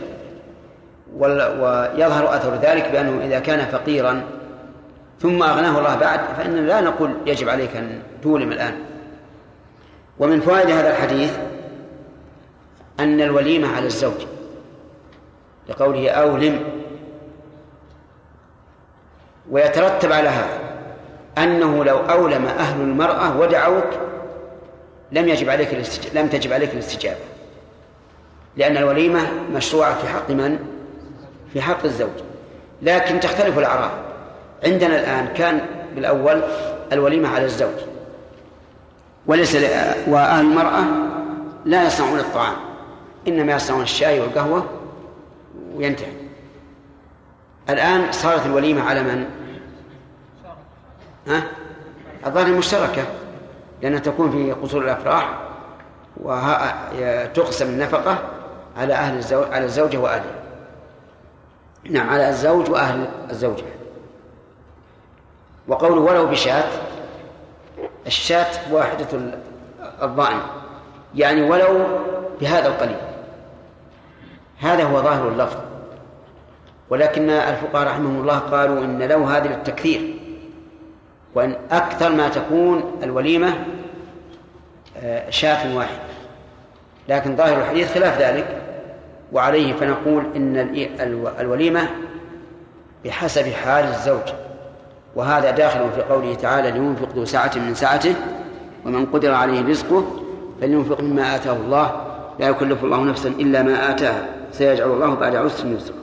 [1.17, 4.21] ويظهر أثر ذلك بأنه إذا كان فقيرا
[5.19, 8.73] ثم أغناه الله بعد فإننا لا نقول يجب عليك أن تولم الآن.
[10.19, 11.37] ومن فوائد هذا الحديث
[12.99, 14.25] أن الوليمة على الزوج
[15.69, 16.59] لقوله أولم
[19.51, 20.59] ويترتب على هذا
[21.37, 23.87] أنه لو أولم أهل المرأة ودعوك
[25.11, 26.17] لم يجب عليك الاستج...
[26.17, 27.19] لم تجب عليك الاستجابة
[28.57, 30.59] لأن الوليمة مشروعة في حق من؟
[31.53, 32.09] في حق الزوج
[32.81, 33.91] لكن تختلف الأعراف
[34.65, 35.61] عندنا الآن كان
[35.95, 36.41] بالأول
[36.91, 37.75] الوليمة على الزوج
[39.27, 39.55] وليس.
[40.07, 40.83] وأهل المرأة
[41.65, 42.55] لا يصنعون الطعام
[43.27, 44.65] إنما يصنعون الشاي والقهوة
[45.75, 46.11] وينتهي
[47.69, 49.25] الآن صارت الوليمة على من؟
[51.27, 51.43] ها؟
[52.25, 53.03] الظاهر مشتركة
[53.81, 55.39] لأنها تكون في قصور الأفراح
[56.17, 58.17] وتقسم النفقة
[58.77, 60.41] على أهل الزوج على الزوجة وأهله
[61.89, 63.63] نعم على الزوج وأهل الزوجة.
[65.67, 66.69] وقوله ولو بشاة
[68.07, 69.07] الشاة واحدة
[70.01, 70.39] الضأن
[71.15, 71.85] يعني ولو
[72.41, 72.97] بهذا القليل.
[74.59, 75.57] هذا هو ظاهر اللفظ.
[76.89, 80.20] ولكن الفقهاء رحمهم الله قالوا إن لو هذه للتكثير.
[81.35, 83.53] وأن أكثر ما تكون الوليمة
[84.97, 85.99] آه، شاة واحدة.
[87.09, 88.61] لكن ظاهر الحديث خلاف ذلك
[89.31, 90.57] وعليه فنقول إن
[91.39, 91.89] الوليمة
[93.05, 94.33] بحسب حال الزوج.
[95.15, 98.15] وهذا داخل في قوله تعالى لينفق ذو سعة من سعته
[98.85, 100.05] ومن قدر عليه رزقه
[100.61, 102.07] فلينفق مما آتاه الله.
[102.39, 104.41] لا يكلف الله نفسا إلا ما آتاها.
[104.51, 105.95] سيجعل الله بعد عسر يسرا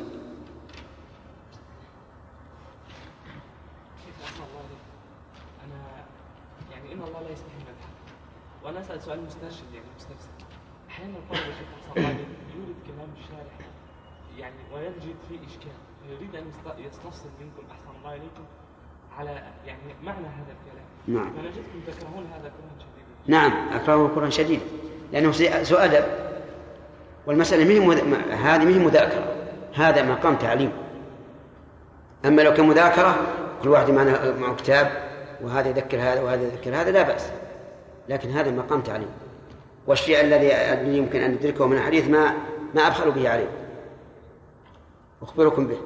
[6.73, 10.29] يعني ان الله لا يستحي من الحق وأنا اسال سؤال مسترشد يعني مستفسر
[10.91, 11.69] أحيانا الطالب يا شيخ
[12.57, 13.55] يورد كلام الشارح
[14.39, 15.79] يعني ويجد فيه إشكال.
[16.07, 16.45] فيريد أن
[16.79, 18.45] يستفسر منكم أحسن الله إليكم
[19.19, 19.31] على
[19.67, 20.87] يعني معنى هذا الكلام.
[21.07, 21.33] نعم.
[21.33, 24.65] فنجدكم تكرهون هذا كرها شديدا نعم أكرهه كرها شديدا
[25.13, 26.05] لأنه سوء أدب
[27.27, 29.35] والمسألة مهم هذه مهم مذاكرة.
[29.75, 30.73] هذا مقام تعليم.
[32.25, 33.17] أما لو كان مذاكرة
[33.63, 35.09] كل واحد معنا معه كتاب
[35.41, 37.33] وهذا يذكر هذا وهذا يذكر هذا لا بأس.
[38.09, 39.09] لكن هذا مقام تعليم.
[39.87, 40.49] والشيء الذي
[40.97, 42.35] يمكن أن ندركه من الحديث ما
[42.75, 43.51] ما أبخل به عليه.
[45.23, 45.79] أخبركم به.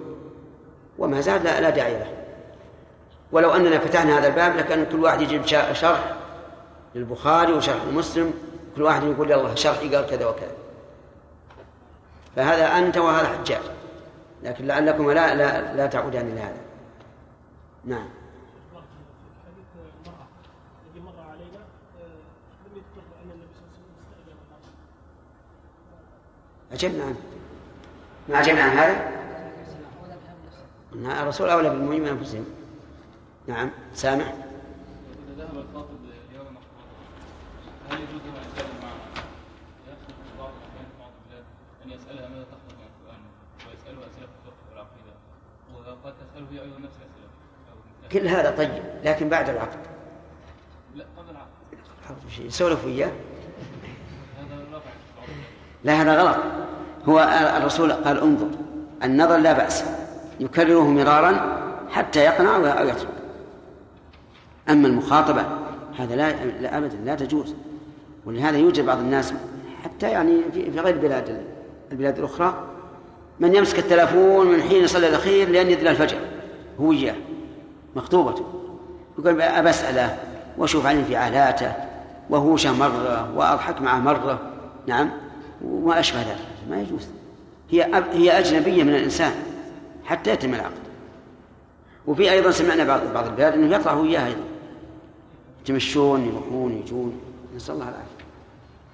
[0.99, 2.13] وما زاد لا, لا داعي له.
[3.33, 6.15] ولو أننا فتحنا هذا الباب لكأن كل واحد يجيب شرح
[6.95, 8.35] للبخاري وشرح لمسلم
[8.77, 10.53] كل واحد يقول يلا شرحي قال كذا وكذا.
[12.37, 13.63] فهذا أنت وهذا حجاج.
[14.43, 16.61] لكن لعلكم لا لا, لا تعودان إلى هذا.
[17.85, 18.09] نعم.
[26.73, 27.17] أجبنا عنه
[28.29, 29.13] ما أجبنا عن هذا؟
[31.23, 32.45] الرسول أولى بالمؤمنين من أنفسهم.
[33.47, 33.71] نعم.
[33.95, 36.03] سامع إذا ذهب الخاطب
[37.93, 38.49] هل يجوز له أن
[40.07, 41.45] في بعض الأحيان في بعض البلاد
[41.85, 43.21] أن يسألها ماذا من القرآن
[43.61, 45.13] أسئلة في الفقه والعقيدة
[45.75, 47.33] وقد تسأله هي أيضا نفس الأسئلة
[48.13, 49.79] كل هذا طيب لكن بعد العقد.
[50.95, 51.49] لا قبل العقد.
[52.39, 53.13] يسولف وياه؟
[55.85, 56.37] لا هذا غلط.
[57.09, 57.19] هو
[57.57, 58.49] الرسول قال انظر
[59.05, 59.85] النظر لا بأس
[60.41, 61.59] يكرره مرارا
[61.91, 63.09] حتى يقنع أو يترك.
[64.71, 65.47] أما المخاطبة
[65.99, 67.55] هذا لا, لا أبدا لا تجوز.
[68.27, 69.35] ولهذا يوجد بعض الناس
[69.85, 71.43] حتى يعني في غير البلاد
[71.93, 72.55] البلاد الأخرى
[73.41, 76.19] من يمسك التلفون من حين يصلي الأخير لأن يدري الفجر
[76.81, 77.15] هو إياه
[77.97, 78.45] مخطوبته
[79.19, 80.19] يقول أسأله
[80.59, 81.73] وأشوف عن انفعالاته
[82.31, 84.41] وهوشه مرة وأضحك معه مرة.
[84.87, 85.11] نعم.
[85.65, 86.39] وما أشبه ذلك
[86.71, 87.09] ما يجوز
[87.71, 89.33] هي هي أجنبية من الإنسان
[90.05, 90.83] حتى يتم العقد
[92.07, 94.45] وفي أيضا سمعنا بعض بعض البلاد أنه يطلع هو إياها أيضا
[95.63, 97.21] يتمشون يروحون يجون
[97.57, 98.23] نسأل الله العافية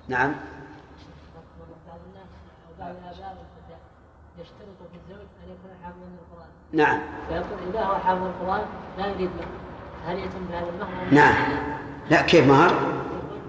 [0.08, 0.34] نعم.
[6.72, 7.00] نعم.
[7.28, 8.60] فيقول إذا هو حافظ القرآن
[8.98, 9.48] لا يريد مهر.
[10.06, 11.34] هل يتم بهذا المهر؟ نعم.
[12.10, 12.74] لا كيف مهر؟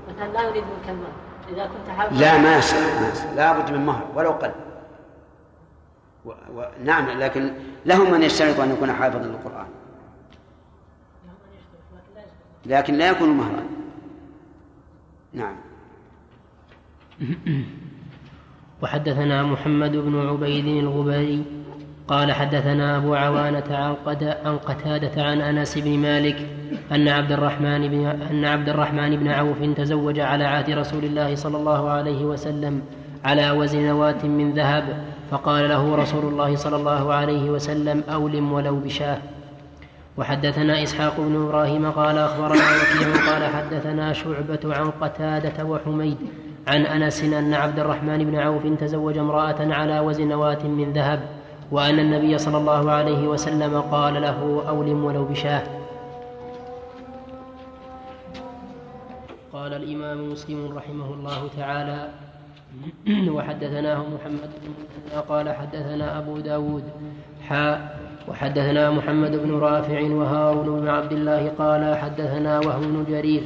[0.10, 1.29] مثلا لا يريد منك المهر.
[1.54, 4.52] إذا كنت حافظا لا ما يصير ما يصير لا بد من مهر ولو قل.
[6.26, 6.30] و...
[6.30, 6.66] و...
[6.84, 7.54] نعم لكن
[7.86, 9.68] لهم من يشترط أن يكون حافظا للقرآن.
[12.66, 13.64] لكن لا يكون مهرا.
[15.34, 15.56] نعم.
[18.82, 21.46] وحدثنا محمد بن عبيد الغباري
[22.10, 23.96] قال حدثنا أبو عوانة عن,
[24.46, 26.48] عن قتادة عن أنس بن مالك
[26.92, 31.58] أن عبد الرحمن بن أن عبد الرحمن بن عوف تزوج على عهد رسول الله صلى
[31.58, 32.82] الله عليه وسلم
[33.26, 38.76] على وزن نواة من ذهب فقال له رسول الله صلى الله عليه وسلم أولم ولو
[38.76, 39.18] بشاه.
[40.18, 46.18] وحدثنا إسحاق بن إبراهيم قال أخبرنا وكيع قال حدثنا شعبة عن قتادة وحميد
[46.68, 51.39] عن أنس أن عبد الرحمن بن عوف تزوج امرأة على وزن نواه من ذهب
[51.72, 55.64] وأن النبي صلى الله عليه وسلم قال له أولم ولو بشاه.
[59.54, 62.10] قال الإمام مسلم رحمه الله تعالى
[63.36, 66.84] وحدثناه محمد بن قال حدثنا أبو داود
[67.48, 73.44] حاء وحدثنا محمد بن رافع وهارون بن عبد الله قال حدثنا وهو بن جرير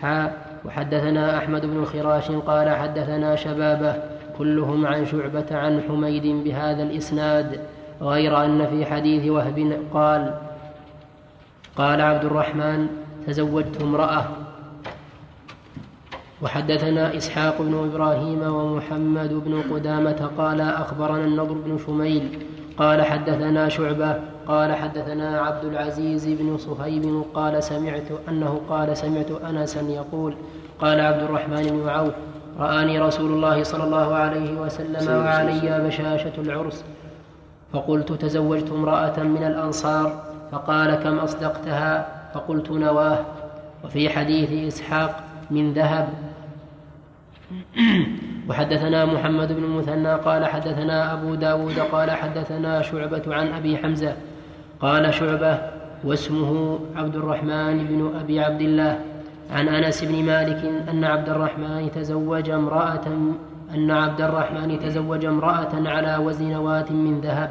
[0.00, 7.60] حاء وحدثنا أحمد بن خراش قال حدثنا شبابة كلهم عن شعبة عن حميد بهذا الإسناد
[8.02, 10.34] غير أن في حديث وهب قال
[11.76, 12.86] قال عبد الرحمن
[13.26, 14.24] تزوجت امرأة.
[16.42, 22.38] وحدثنا إسحاق بن إبراهيم ومحمد بن قدامة قال أخبرنا النضر بن شميل
[22.78, 29.80] قال حدثنا شعبة قال حدثنا عبد العزيز بن صهيب قال سمعت أنه قال سمعت أنسا
[29.80, 30.34] يقول
[30.80, 32.14] قال عبد الرحمن بن عوف
[32.58, 36.84] رآني رسول الله صلى الله عليه وسلم وعلي بشاشة العرس.
[37.72, 43.18] فقلت تزوجت امرأة من الأنصار فقال كم أصدقتها؟ فقلت نواه.
[43.84, 46.08] وفي حديث إسحاق من ذهب.
[48.48, 54.16] وحدثنا محمد بن المثنى قال حدثنا أبو داود قال حدثنا شعبة عن أبي حمزة
[54.80, 55.58] قال شعبة
[56.04, 59.00] واسمه عبد الرحمن بن أبي عبد الله.
[59.50, 63.06] عن أنس بن مالك أن عبد الرحمن تزوج امرأة
[63.74, 67.50] أن عبد الرحمن تزوج امرأة على وزن نواة من ذهب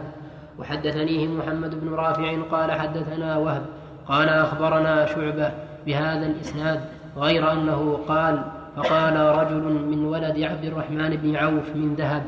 [0.59, 3.65] وحدثنيه محمد بن رافع قال حدثنا وهب
[4.07, 5.51] قال أخبرنا شعبة
[5.85, 6.79] بهذا الإسناد
[7.17, 8.43] غير أنه قال
[8.75, 12.23] فقال رجل من ولد عبد الرحمن بن عوف من ذهب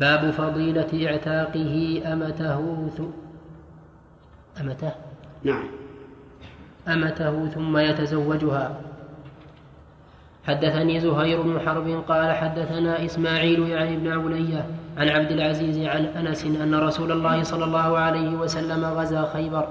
[0.00, 3.10] باب فضيلة اعتاقه أمته.
[4.60, 5.09] أمته
[5.44, 5.64] نعم.
[6.88, 8.76] أمته ثم يتزوجها.
[10.48, 14.66] حدثني زهير بن حرب قال حدثنا إسماعيل يعني ابن علية
[14.98, 19.68] عن عبد العزيز عن أنس أن رسول الله صلى الله عليه وسلم غزا خيبر.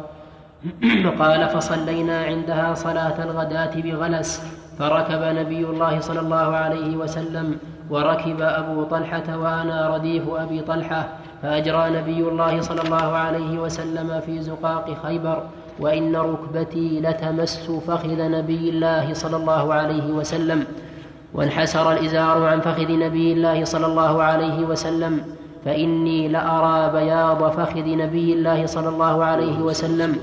[1.20, 4.44] قال فصلينا عندها صلاة الغداة بغلس.
[4.80, 7.58] فركب نبي الله صلى الله عليه وسلم
[7.90, 11.10] وركب أبو طلحة وأنا رديف أبي طلحة.
[11.42, 15.44] فأجرى نبي الله صلى الله عليه وسلم في زقاق خيبر.
[15.80, 20.64] وإن ركبتي لتمس فخذ نبي الله صلى الله عليه وسلم
[21.34, 25.24] وانحسر الإزار عن فخذ نبي الله صلى الله عليه وسلم
[25.66, 30.16] فإني لأرى بياض فخذ نبي الله صلى الله عليه وسلم.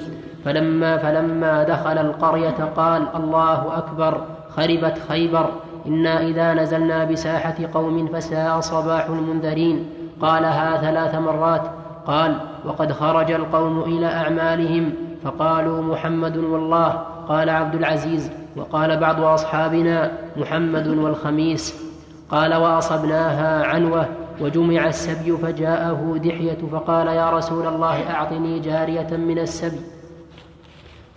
[0.44, 4.20] فلما فلما دخل القرية قال الله أكبر
[4.56, 5.50] خربت خيبر
[5.86, 9.86] إنا إذا نزلنا بساحة قوم فساء صباح المنذرين.
[10.20, 11.62] قالها ثلاث مرات.
[12.06, 14.92] قال وقد خرج القوم إلى أعمالهم
[15.26, 16.88] فقالوا محمد والله
[17.28, 21.86] قال عبد العزيز وقال بعض أصحابنا محمد والخميس.
[22.30, 24.06] قال وأصبناها عنوة
[24.40, 29.80] وجمع السبي فجاءه دحية فقال يا رسول الله أعطني جارية من السبي.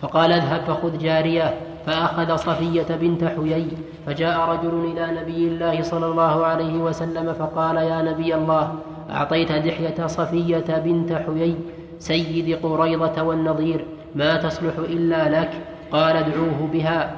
[0.01, 1.53] فقال اذهب فخذ جارية.
[1.85, 3.67] فأخذ صفية بنت حيي
[4.05, 8.73] فجاء رجل إلى نبي الله صلى الله عليه وسلم فقال يا نبي الله
[9.09, 11.55] أعطيت دحية صفية بنت حيي
[11.99, 13.98] سيد قريضة والنظير.
[14.15, 15.49] ما تصلح إلا لك
[15.91, 17.11] قال ادعوه بها.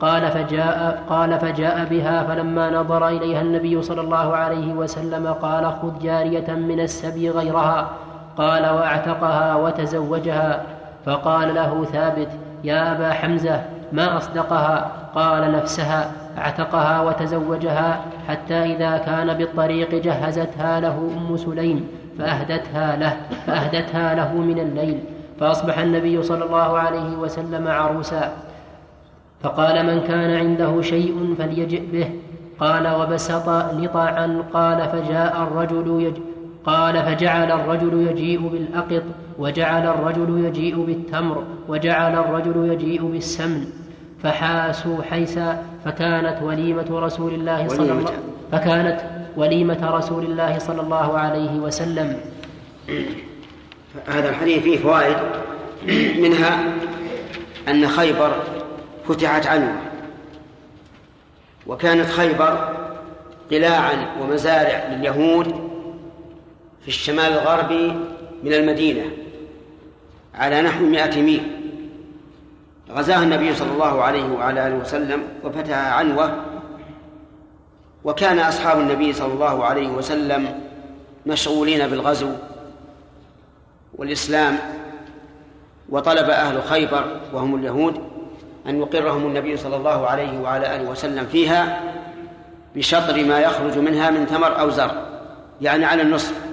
[0.00, 5.98] قال فجاء قال فجاء بها فلما نظر إليها النبي صلى الله عليه وسلم قال خذ
[6.02, 7.88] جارية من السبي غيرها.
[8.36, 10.62] قال وأعتقها وتزوجها.
[11.06, 12.28] فقال له ثابت
[12.64, 13.62] يا أبا حمزة
[13.92, 16.12] ما أصدقها؟ قال نفسها.
[16.38, 23.16] أعتقها وتزوجها حتى إذا كان بالطريق جهزتها له أم سليم فأهدتها له
[23.46, 25.15] فأهدتها له من الليل.
[25.40, 28.32] فأصبح النبي صلى الله عليه وسلم عروسا.
[29.42, 32.10] فقال من كان عنده شيء فليجئ به.
[32.60, 36.16] قال وبسط لطعا قال فجاء الرجل يج
[36.64, 39.02] قال فجعل الرجل يجيء بالأقط
[39.38, 43.64] وجعل الرجل يجيء بالتمر وجعل الرجل يجيء بالسمن.
[44.22, 48.12] فحاسوا حيسا فكانت وليمة رسول الله صلى الله
[48.52, 49.00] فكانت
[49.36, 52.16] وليمة رسول الله صلى الله عليه وسلم.
[54.06, 55.16] هذا الحديث فيه فوائد.
[56.18, 56.74] منها
[57.68, 58.42] أن خيبر
[59.08, 59.80] فتحت عنه
[61.66, 62.76] وكانت خيبر
[63.50, 65.46] قلاعا ومزارع لليهود
[66.82, 67.92] في الشمال الغربي
[68.42, 69.04] من المدينة
[70.34, 71.42] على نحو مائة ميل.
[72.90, 76.44] غزاها النبي صلى الله عليه وعلى آله وسلم وفتح عنوة
[78.04, 80.60] وكان أصحاب النبي صلى الله عليه وسلم
[81.26, 82.30] مشغولين بالغزو
[83.98, 84.58] والإسلام
[85.88, 88.00] وطلب أهل خيبر وهم اليهود
[88.66, 91.80] أن يقرهم النبي صلى الله عليه وعلى آله وسلم فيها
[92.74, 95.06] بشطر ما يخرج منها من ثمر أو زرع
[95.60, 96.46] يعني على النصف.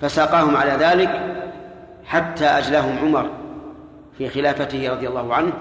[0.00, 1.40] فساقاهم على ذلك
[2.04, 3.30] حتى أجلاهم عمر
[4.18, 5.52] في خلافته رضي الله عنه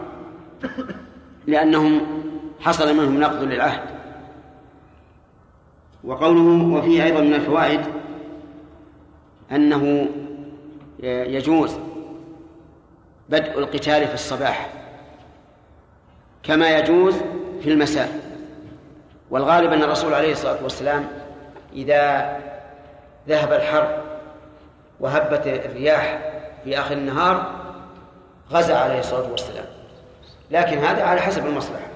[1.47, 2.01] لأنهم
[2.59, 3.81] حصل منهم نقض للعهد.
[6.03, 7.81] وقوله وفيه أيضا من الفوائد
[9.51, 10.07] أنه
[11.03, 11.79] يجوز
[13.29, 14.69] بدء القتال في الصباح
[16.43, 17.15] كما يجوز
[17.61, 18.09] في المساء
[19.29, 21.07] والغالب أن الرسول عليه الصلاة والسلام
[21.73, 22.37] إذا
[23.27, 24.03] ذهب الحر
[24.99, 26.19] وهبت الرياح
[26.63, 27.51] في آخر النهار
[28.51, 29.65] غزا عليه الصلاة والسلام.
[30.51, 31.87] لكن هذا على حسب المصلحة.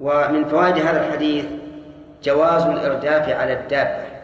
[0.00, 1.44] ومن فوائد هذا الحديث
[2.22, 4.17] جواز الإرداف على الدابة.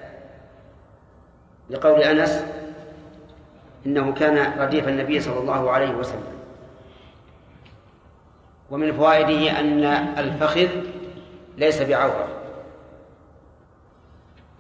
[1.75, 2.45] لقول أنس
[3.87, 6.35] إنه كان رديف النبي صلى الله عليه وسلم.
[8.71, 9.85] ومن فوائده أن
[10.19, 10.69] الفخذ
[11.57, 12.29] ليس بعورة.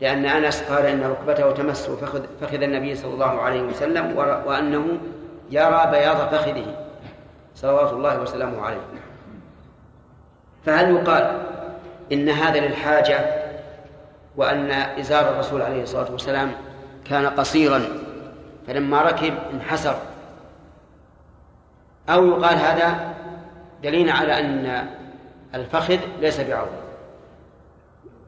[0.00, 4.86] لأن أنس قال إن ركبته تمس فخذ, فخذ النبي صلى الله عليه وسلم وأنه
[5.50, 6.66] يرى بياض فخذه
[7.54, 8.80] صلوات الله وسلامه عليه.
[10.64, 11.42] فهل يقال
[12.12, 13.44] إن هذا للحاجة
[14.36, 16.52] وأن إزار الرسول عليه الصلاة والسلام
[17.04, 17.84] كان قصيرا
[18.66, 19.96] فلما ركب انحسر.
[22.08, 23.14] أو يقال هذا
[23.82, 24.86] دليل على أن
[25.54, 26.82] الفخذ ليس بعورة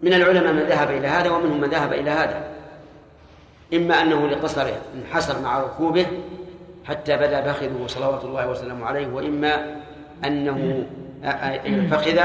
[0.03, 2.45] من العلماء من ذهب إلى هذا ومنهم من ذهب إلى هذا.
[3.75, 6.07] إما أنه لقصره انحسر مع ركوبه
[6.85, 9.77] حتى بدا فخذه صلوات الله وسلامه عليه وإما
[10.25, 10.87] أنه
[11.67, 12.21] الفخذ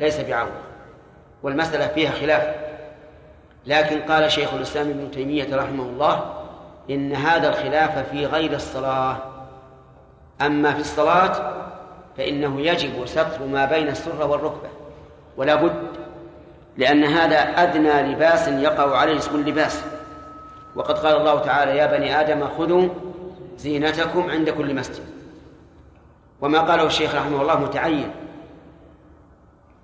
[0.00, 0.60] ليس بعورة
[1.42, 2.65] والمسألة فيها خلاف.
[3.66, 6.34] لكن قال شيخ الإسلام ابن تيمية رحمه الله
[6.90, 9.16] إن هذا الخلاف في غير الصلاة.
[10.40, 11.54] أما في الصلاة
[12.16, 14.68] فإنه يجب ستر ما بين السرة والركبة
[15.36, 15.86] ولا بد
[16.76, 19.84] لأن هذا أدنى لباس يقع عليه اسم اللباس.
[20.76, 22.88] وقد قال الله تعالى يا بني آدم خذوا
[23.58, 25.04] زينتكم عند كل مسجد.
[26.40, 28.10] وما قاله الشيخ رحمه الله متعين.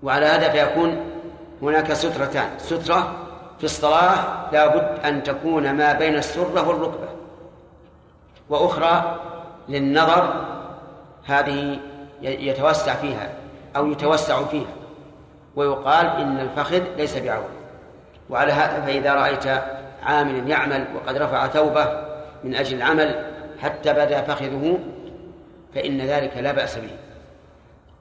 [0.02, 1.00] وعلى هذا فيكون
[1.62, 3.16] هناك سترتان سترة
[3.62, 7.08] في الصلاة لا بد أن تكون ما بين السرة والركبة.
[8.48, 9.20] وأخرى
[9.68, 10.44] للنظر
[11.26, 11.78] هذه
[12.22, 13.30] يتوسع فيها
[13.76, 14.72] أو يتوسع فيها.
[15.56, 17.50] ويقال إن الفخذ ليس بعورة
[18.30, 19.46] وعلى هذا فإذا رأيت
[20.02, 21.86] عاملا يعمل وقد رفع ثوبه
[22.44, 23.24] من أجل العمل
[23.60, 24.78] حتى بدا فخذه
[25.74, 26.96] فإن ذلك لا بأس به.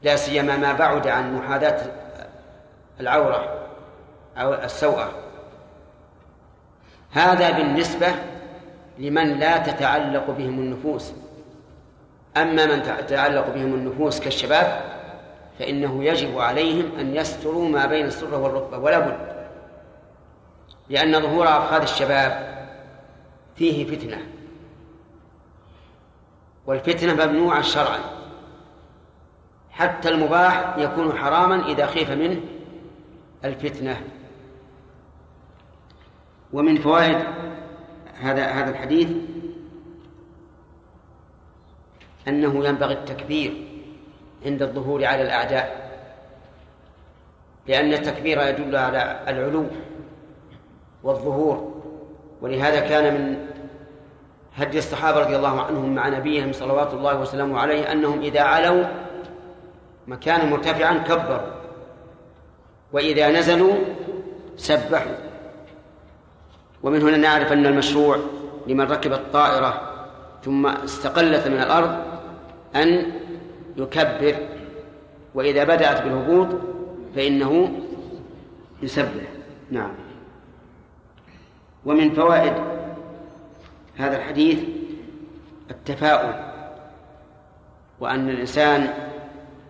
[0.04, 1.82] لا سيما ما بعد عن محاذاة
[3.00, 3.68] العورة
[4.38, 5.31] أو السوءة.
[7.12, 8.08] هذا بالنسبة
[9.00, 11.14] لمن لا تتعلق بهم النفوس.
[12.38, 14.82] أما من تتعلق بهم النفوس كالشباب
[15.60, 19.32] فإنه يجب عليهم أن يستروا ما بين السرة والركبة ولا بد.
[20.90, 22.52] لأن ظهور أفخاذ الشباب
[23.56, 24.18] فيه فتنة.
[26.66, 28.00] والفتنة ممنوعة شرعا.
[29.72, 32.42] حتى المباح يكون حراما إذا خيف منه
[33.46, 34.02] الفتنة.
[36.54, 37.18] ومن فوائد
[38.22, 39.10] هذا هذا الحديث
[42.28, 43.68] أنه ينبغي التكبير
[44.46, 45.92] عند الظهور على الأعداء
[47.68, 49.66] لأن التكبير يدل على العلو
[51.04, 51.82] والظهور.
[52.42, 53.48] ولهذا كان من
[54.56, 58.86] هدي الصحابة رضي الله عنهم مع نبيهم صلوات الله وسلامه عليه أنهم إذا علوا
[60.08, 61.52] مكانا مرتفعا كبروا
[62.94, 63.76] وإذا نزلوا
[64.58, 65.31] سبحوا.
[66.84, 68.18] ومن هنا نعرف أن المشروع
[68.68, 69.82] لمن ركب الطائرة
[70.44, 71.98] ثم استقلت من الأرض
[72.76, 73.12] أن
[73.78, 74.36] يكبر
[75.36, 76.48] وإذا بدأت بالهبوط
[77.16, 77.72] فإنه
[78.82, 79.24] يسبح.
[79.72, 79.92] نعم.
[81.86, 82.54] ومن فوائد
[83.98, 84.60] هذا الحديث
[85.72, 86.34] التفاؤل
[88.00, 88.94] وأن الإنسان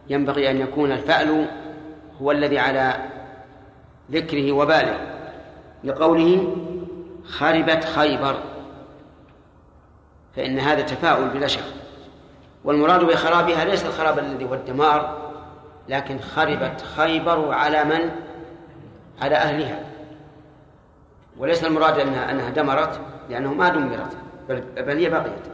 [0.09, 1.47] ينبغي أن يكون الفأل
[2.21, 2.95] هو الذي على
[4.11, 4.99] ذكره وباله
[5.83, 6.55] لقوله
[7.25, 8.39] خربت خيبر.
[10.35, 11.63] فإن هذا تفاؤل بلا شك.
[12.63, 15.31] والمراد بخرابها ليس الخراب الذي هو الدمار
[15.89, 18.11] لكن خربت خيبر على من؟
[19.21, 19.79] على أهلها.
[21.37, 24.17] وليس المراد أنها, أنها دمرت لأنه ما دمرت
[24.49, 25.51] بل, بل هي بقيت.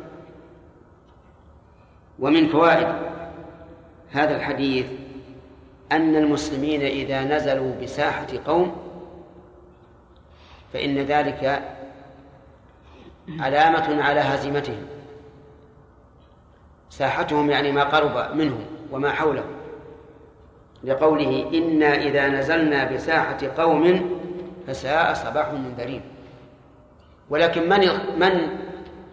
[2.19, 2.87] ومن فوائد
[4.11, 4.85] هذا الحديث
[5.91, 8.75] أن المسلمين إذا نزلوا بساحة قوم
[10.73, 11.61] فإن ذلك
[13.39, 14.85] علامة على هزيمتهم.
[16.89, 19.57] ساحتهم يعني ما قرب منهم وما حولهم.
[20.83, 24.09] لقوله إنا إذا نزلنا بساحة قوم
[24.67, 26.01] فساء صباح المنذرين
[27.29, 27.79] ولكن من
[28.19, 28.57] من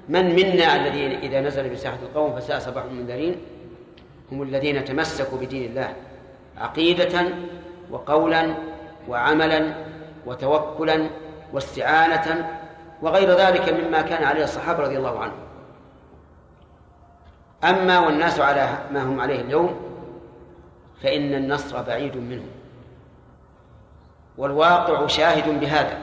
[0.09, 3.37] من منا الذي إذا نزل بساحة القوم فساء صباح المنذرين
[4.33, 5.95] هم الذين تمسكوا بدين الله.
[6.59, 7.25] عقيدة
[7.91, 8.55] وقولا
[9.09, 9.75] وعملا
[10.27, 11.11] وتوكلا
[11.55, 12.59] واستعانة
[13.03, 15.45] وغير ذلك مما كان عليه الصحابة رضي الله عنهم.
[17.65, 19.81] أما والناس على ما هم عليه اليوم
[21.03, 22.51] فإن النصر بعيد منهم.
[24.39, 25.99] والواقع شاهد بهذا.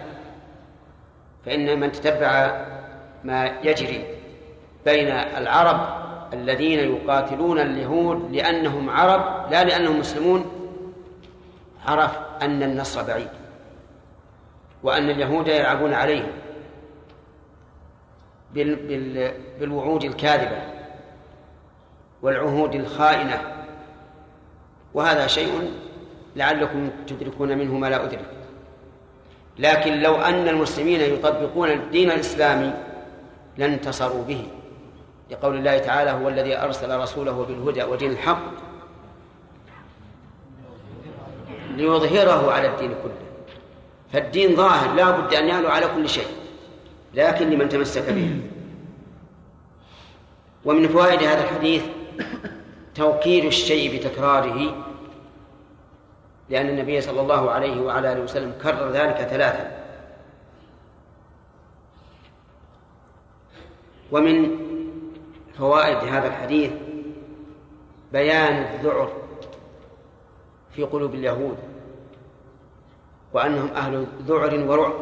[1.45, 2.61] فإن من تتبع
[3.23, 4.06] ما يجري
[4.86, 6.02] بين العرب
[6.34, 10.45] الذين يقاتلون اليهود لأنهم عرب لا لأنهم مسلمون
[11.86, 13.41] عرف أن النصر بعيد.
[14.84, 16.32] وأن اليهود يلعبون عليهم
[19.60, 20.62] بالوعود الكاذبة
[22.22, 23.41] والعهود الخائنة.
[24.94, 25.72] وهذا شيء
[26.36, 28.26] لعلكم تدركون منه ما لا أدرك.
[29.60, 32.74] لكن لو أن المسلمين يطبقون الدين الإسلامي
[33.58, 34.48] لانتصروا به.
[35.32, 38.52] لقول الله تعالى هو الذي أرسل رسوله بالهدى ودين الحق
[41.76, 43.20] ليظهره على الدين كله.
[44.14, 46.28] فالدين ظاهر لا بد أن يعلو على كل شيء
[47.14, 48.42] لكن لمن تمسك به.
[50.66, 51.84] ومن فوائد هذا الحديث
[52.96, 54.86] توكيد الشيء بتكراره
[56.50, 59.82] لأن النبي صلى الله عليه وعلى آله وسلم كرر ذلك ثلاثا.
[64.12, 64.58] ومن
[65.58, 66.72] فوائد هذا الحديث
[68.14, 69.12] بيان الذعر
[70.76, 71.58] في قلوب اليهود.
[73.34, 74.94] وأنهم أهل ذعر ورعب.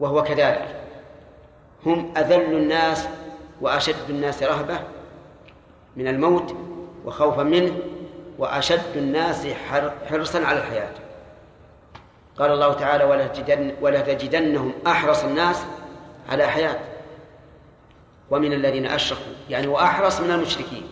[0.00, 0.80] وهو كذلك.
[1.86, 3.08] هم أذل الناس
[3.60, 4.80] وأشد الناس رهبة
[5.96, 6.54] من الموت
[7.04, 7.78] وخوفا منه
[8.38, 9.46] وأشد الناس
[10.10, 10.92] حرصا على الحياة.
[12.38, 15.66] قال الله تعالى ولا تجدن ولا تجدنهم أحرص الناس
[16.28, 16.78] على حياة
[18.30, 19.32] ومن الذين أشركوا.
[19.50, 20.88] يعني وأحرص من المشركين.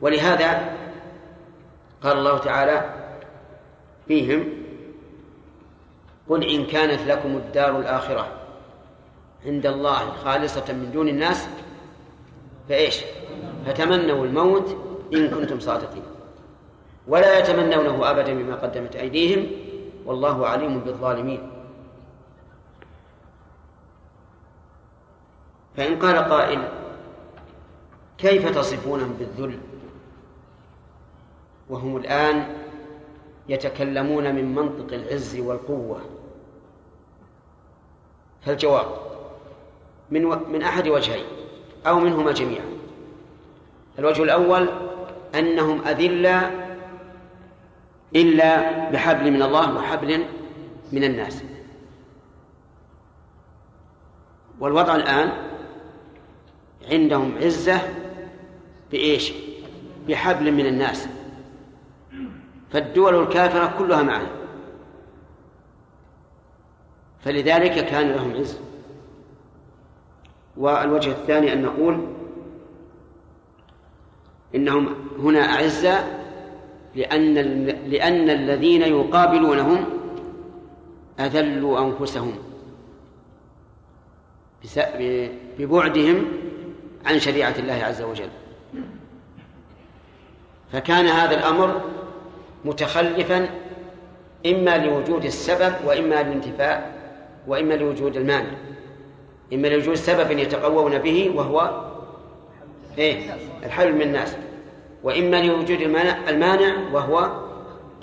[0.00, 0.72] ولهذا
[2.02, 3.05] قال الله تعالى
[4.08, 4.44] فيهم
[6.28, 8.28] قل إن كانت لكم الدار الآخرة
[9.46, 11.48] عند الله خالصة من دون الناس
[12.68, 13.00] فإيش؟
[13.66, 14.76] فتمنوا الموت
[15.14, 16.02] إن كنتم صادقين.
[17.08, 19.46] ولا يتمنونه أبدا بما قدمت أيديهم
[20.06, 21.50] والله عليم بالظالمين.
[25.76, 26.68] فإن قال قائل
[28.18, 29.58] كيف تصفونهم بالذل؟
[31.70, 32.65] وهم الآن
[33.48, 36.00] يتكلمون من منطق العز والقوة.
[38.42, 38.86] فالجواب
[40.10, 40.38] من و...
[40.48, 41.24] من أحد وجهين
[41.86, 42.64] أو منهما جميعا.
[43.98, 44.68] الوجه الأول
[45.34, 46.66] أنهم أذلة
[48.16, 50.24] إلا بحبل من الله وحبل
[50.92, 51.42] من الناس.
[54.60, 55.32] والوضع الآن
[56.90, 57.80] عندهم عزة
[58.90, 59.32] بإيش؟
[60.08, 61.08] بحبل من الناس.
[62.70, 64.30] فالدول الكافرة كلها معنا
[67.24, 68.58] فلذلك كان لهم عز.
[70.56, 72.06] والوجه الثاني أن نقول
[74.54, 76.04] إنهم هنا أعزة
[76.94, 77.34] لأن
[77.66, 79.84] لأن الذين يقابلونهم
[81.20, 82.34] أذلوا أنفسهم
[85.58, 86.24] ببعدهم
[87.06, 88.28] عن شريعة الله عز وجل.
[90.72, 91.80] فكان هذا الأمر
[92.66, 93.48] متخلفا
[94.46, 96.92] إما لوجود السبب وإما للانتفاء
[97.46, 98.50] وإما لوجود المانع.
[99.52, 101.84] إما لوجود سبب يتقوون به وهو
[102.98, 104.36] إيه؟ الحل من الناس.
[105.02, 107.18] وإما لوجود المانع, المانع وهو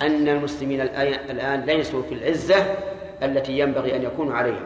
[0.02, 2.56] أن المسلمين الآن ليسوا في العزة
[3.22, 4.64] التي ينبغي أن يكونوا عليها.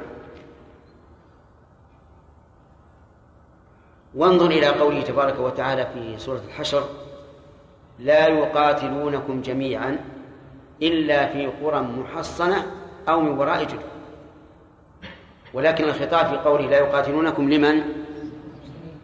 [4.14, 6.84] وانظر إلى قوله تبارك وتعالى في سورة الحشر
[7.98, 9.98] لا يقاتلونكم جميعا
[10.82, 12.66] إلا في قرى محصنة
[13.08, 13.82] أو من وراء جدر
[15.54, 17.82] ولكن الخطاب في قوله لا يقاتلونكم لمن؟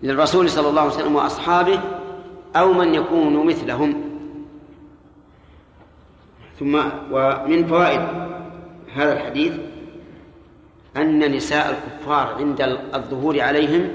[0.03, 1.81] للرسول صلى الله عليه وسلم وأصحابه
[2.57, 3.95] أو من يكون مثلهم
[6.59, 6.75] ثم
[7.11, 8.01] ومن فوائد
[8.95, 9.53] هذا الحديث
[10.97, 12.61] أن نساء الكفار عند
[12.95, 13.89] الظهور عليهم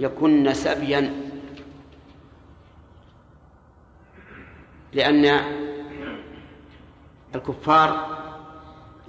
[0.00, 1.12] يكن سبيا
[4.92, 5.40] لأن
[7.34, 8.06] الكفار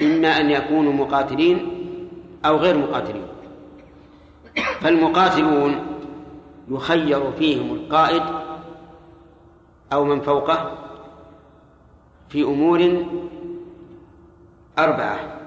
[0.01, 1.87] إما أن يكونوا مقاتلين
[2.45, 3.27] أو غير مقاتلين.
[4.81, 5.85] فالمقاتلون
[6.69, 8.23] يخير فيهم القائد
[9.93, 10.77] أو من فوقه
[12.29, 13.05] في أمور
[14.79, 15.37] أربعة.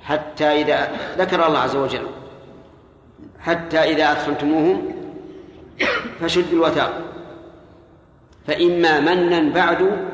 [0.00, 2.06] حتى إذا ذكر الله عز وجل
[3.40, 4.93] حتى إذا أثخنتموهم
[6.20, 7.02] فشدوا الوثاق
[8.46, 10.08] فإما منا بعد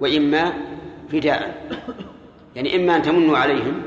[0.00, 0.52] وإما
[1.12, 1.68] فداء.
[2.56, 3.82] يعني إما أن تمنوا عليهم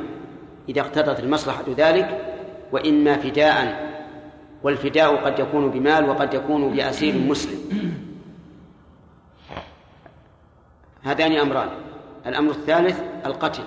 [0.69, 2.37] إذا اقتضت المصلحة ذلك
[2.71, 3.91] وإما فداء.
[4.63, 7.59] والفداء قد يكون بمال وقد يكون بأسير مسلم.
[11.03, 11.69] هذان أمران.
[12.27, 13.63] الأمر الثالث القتل.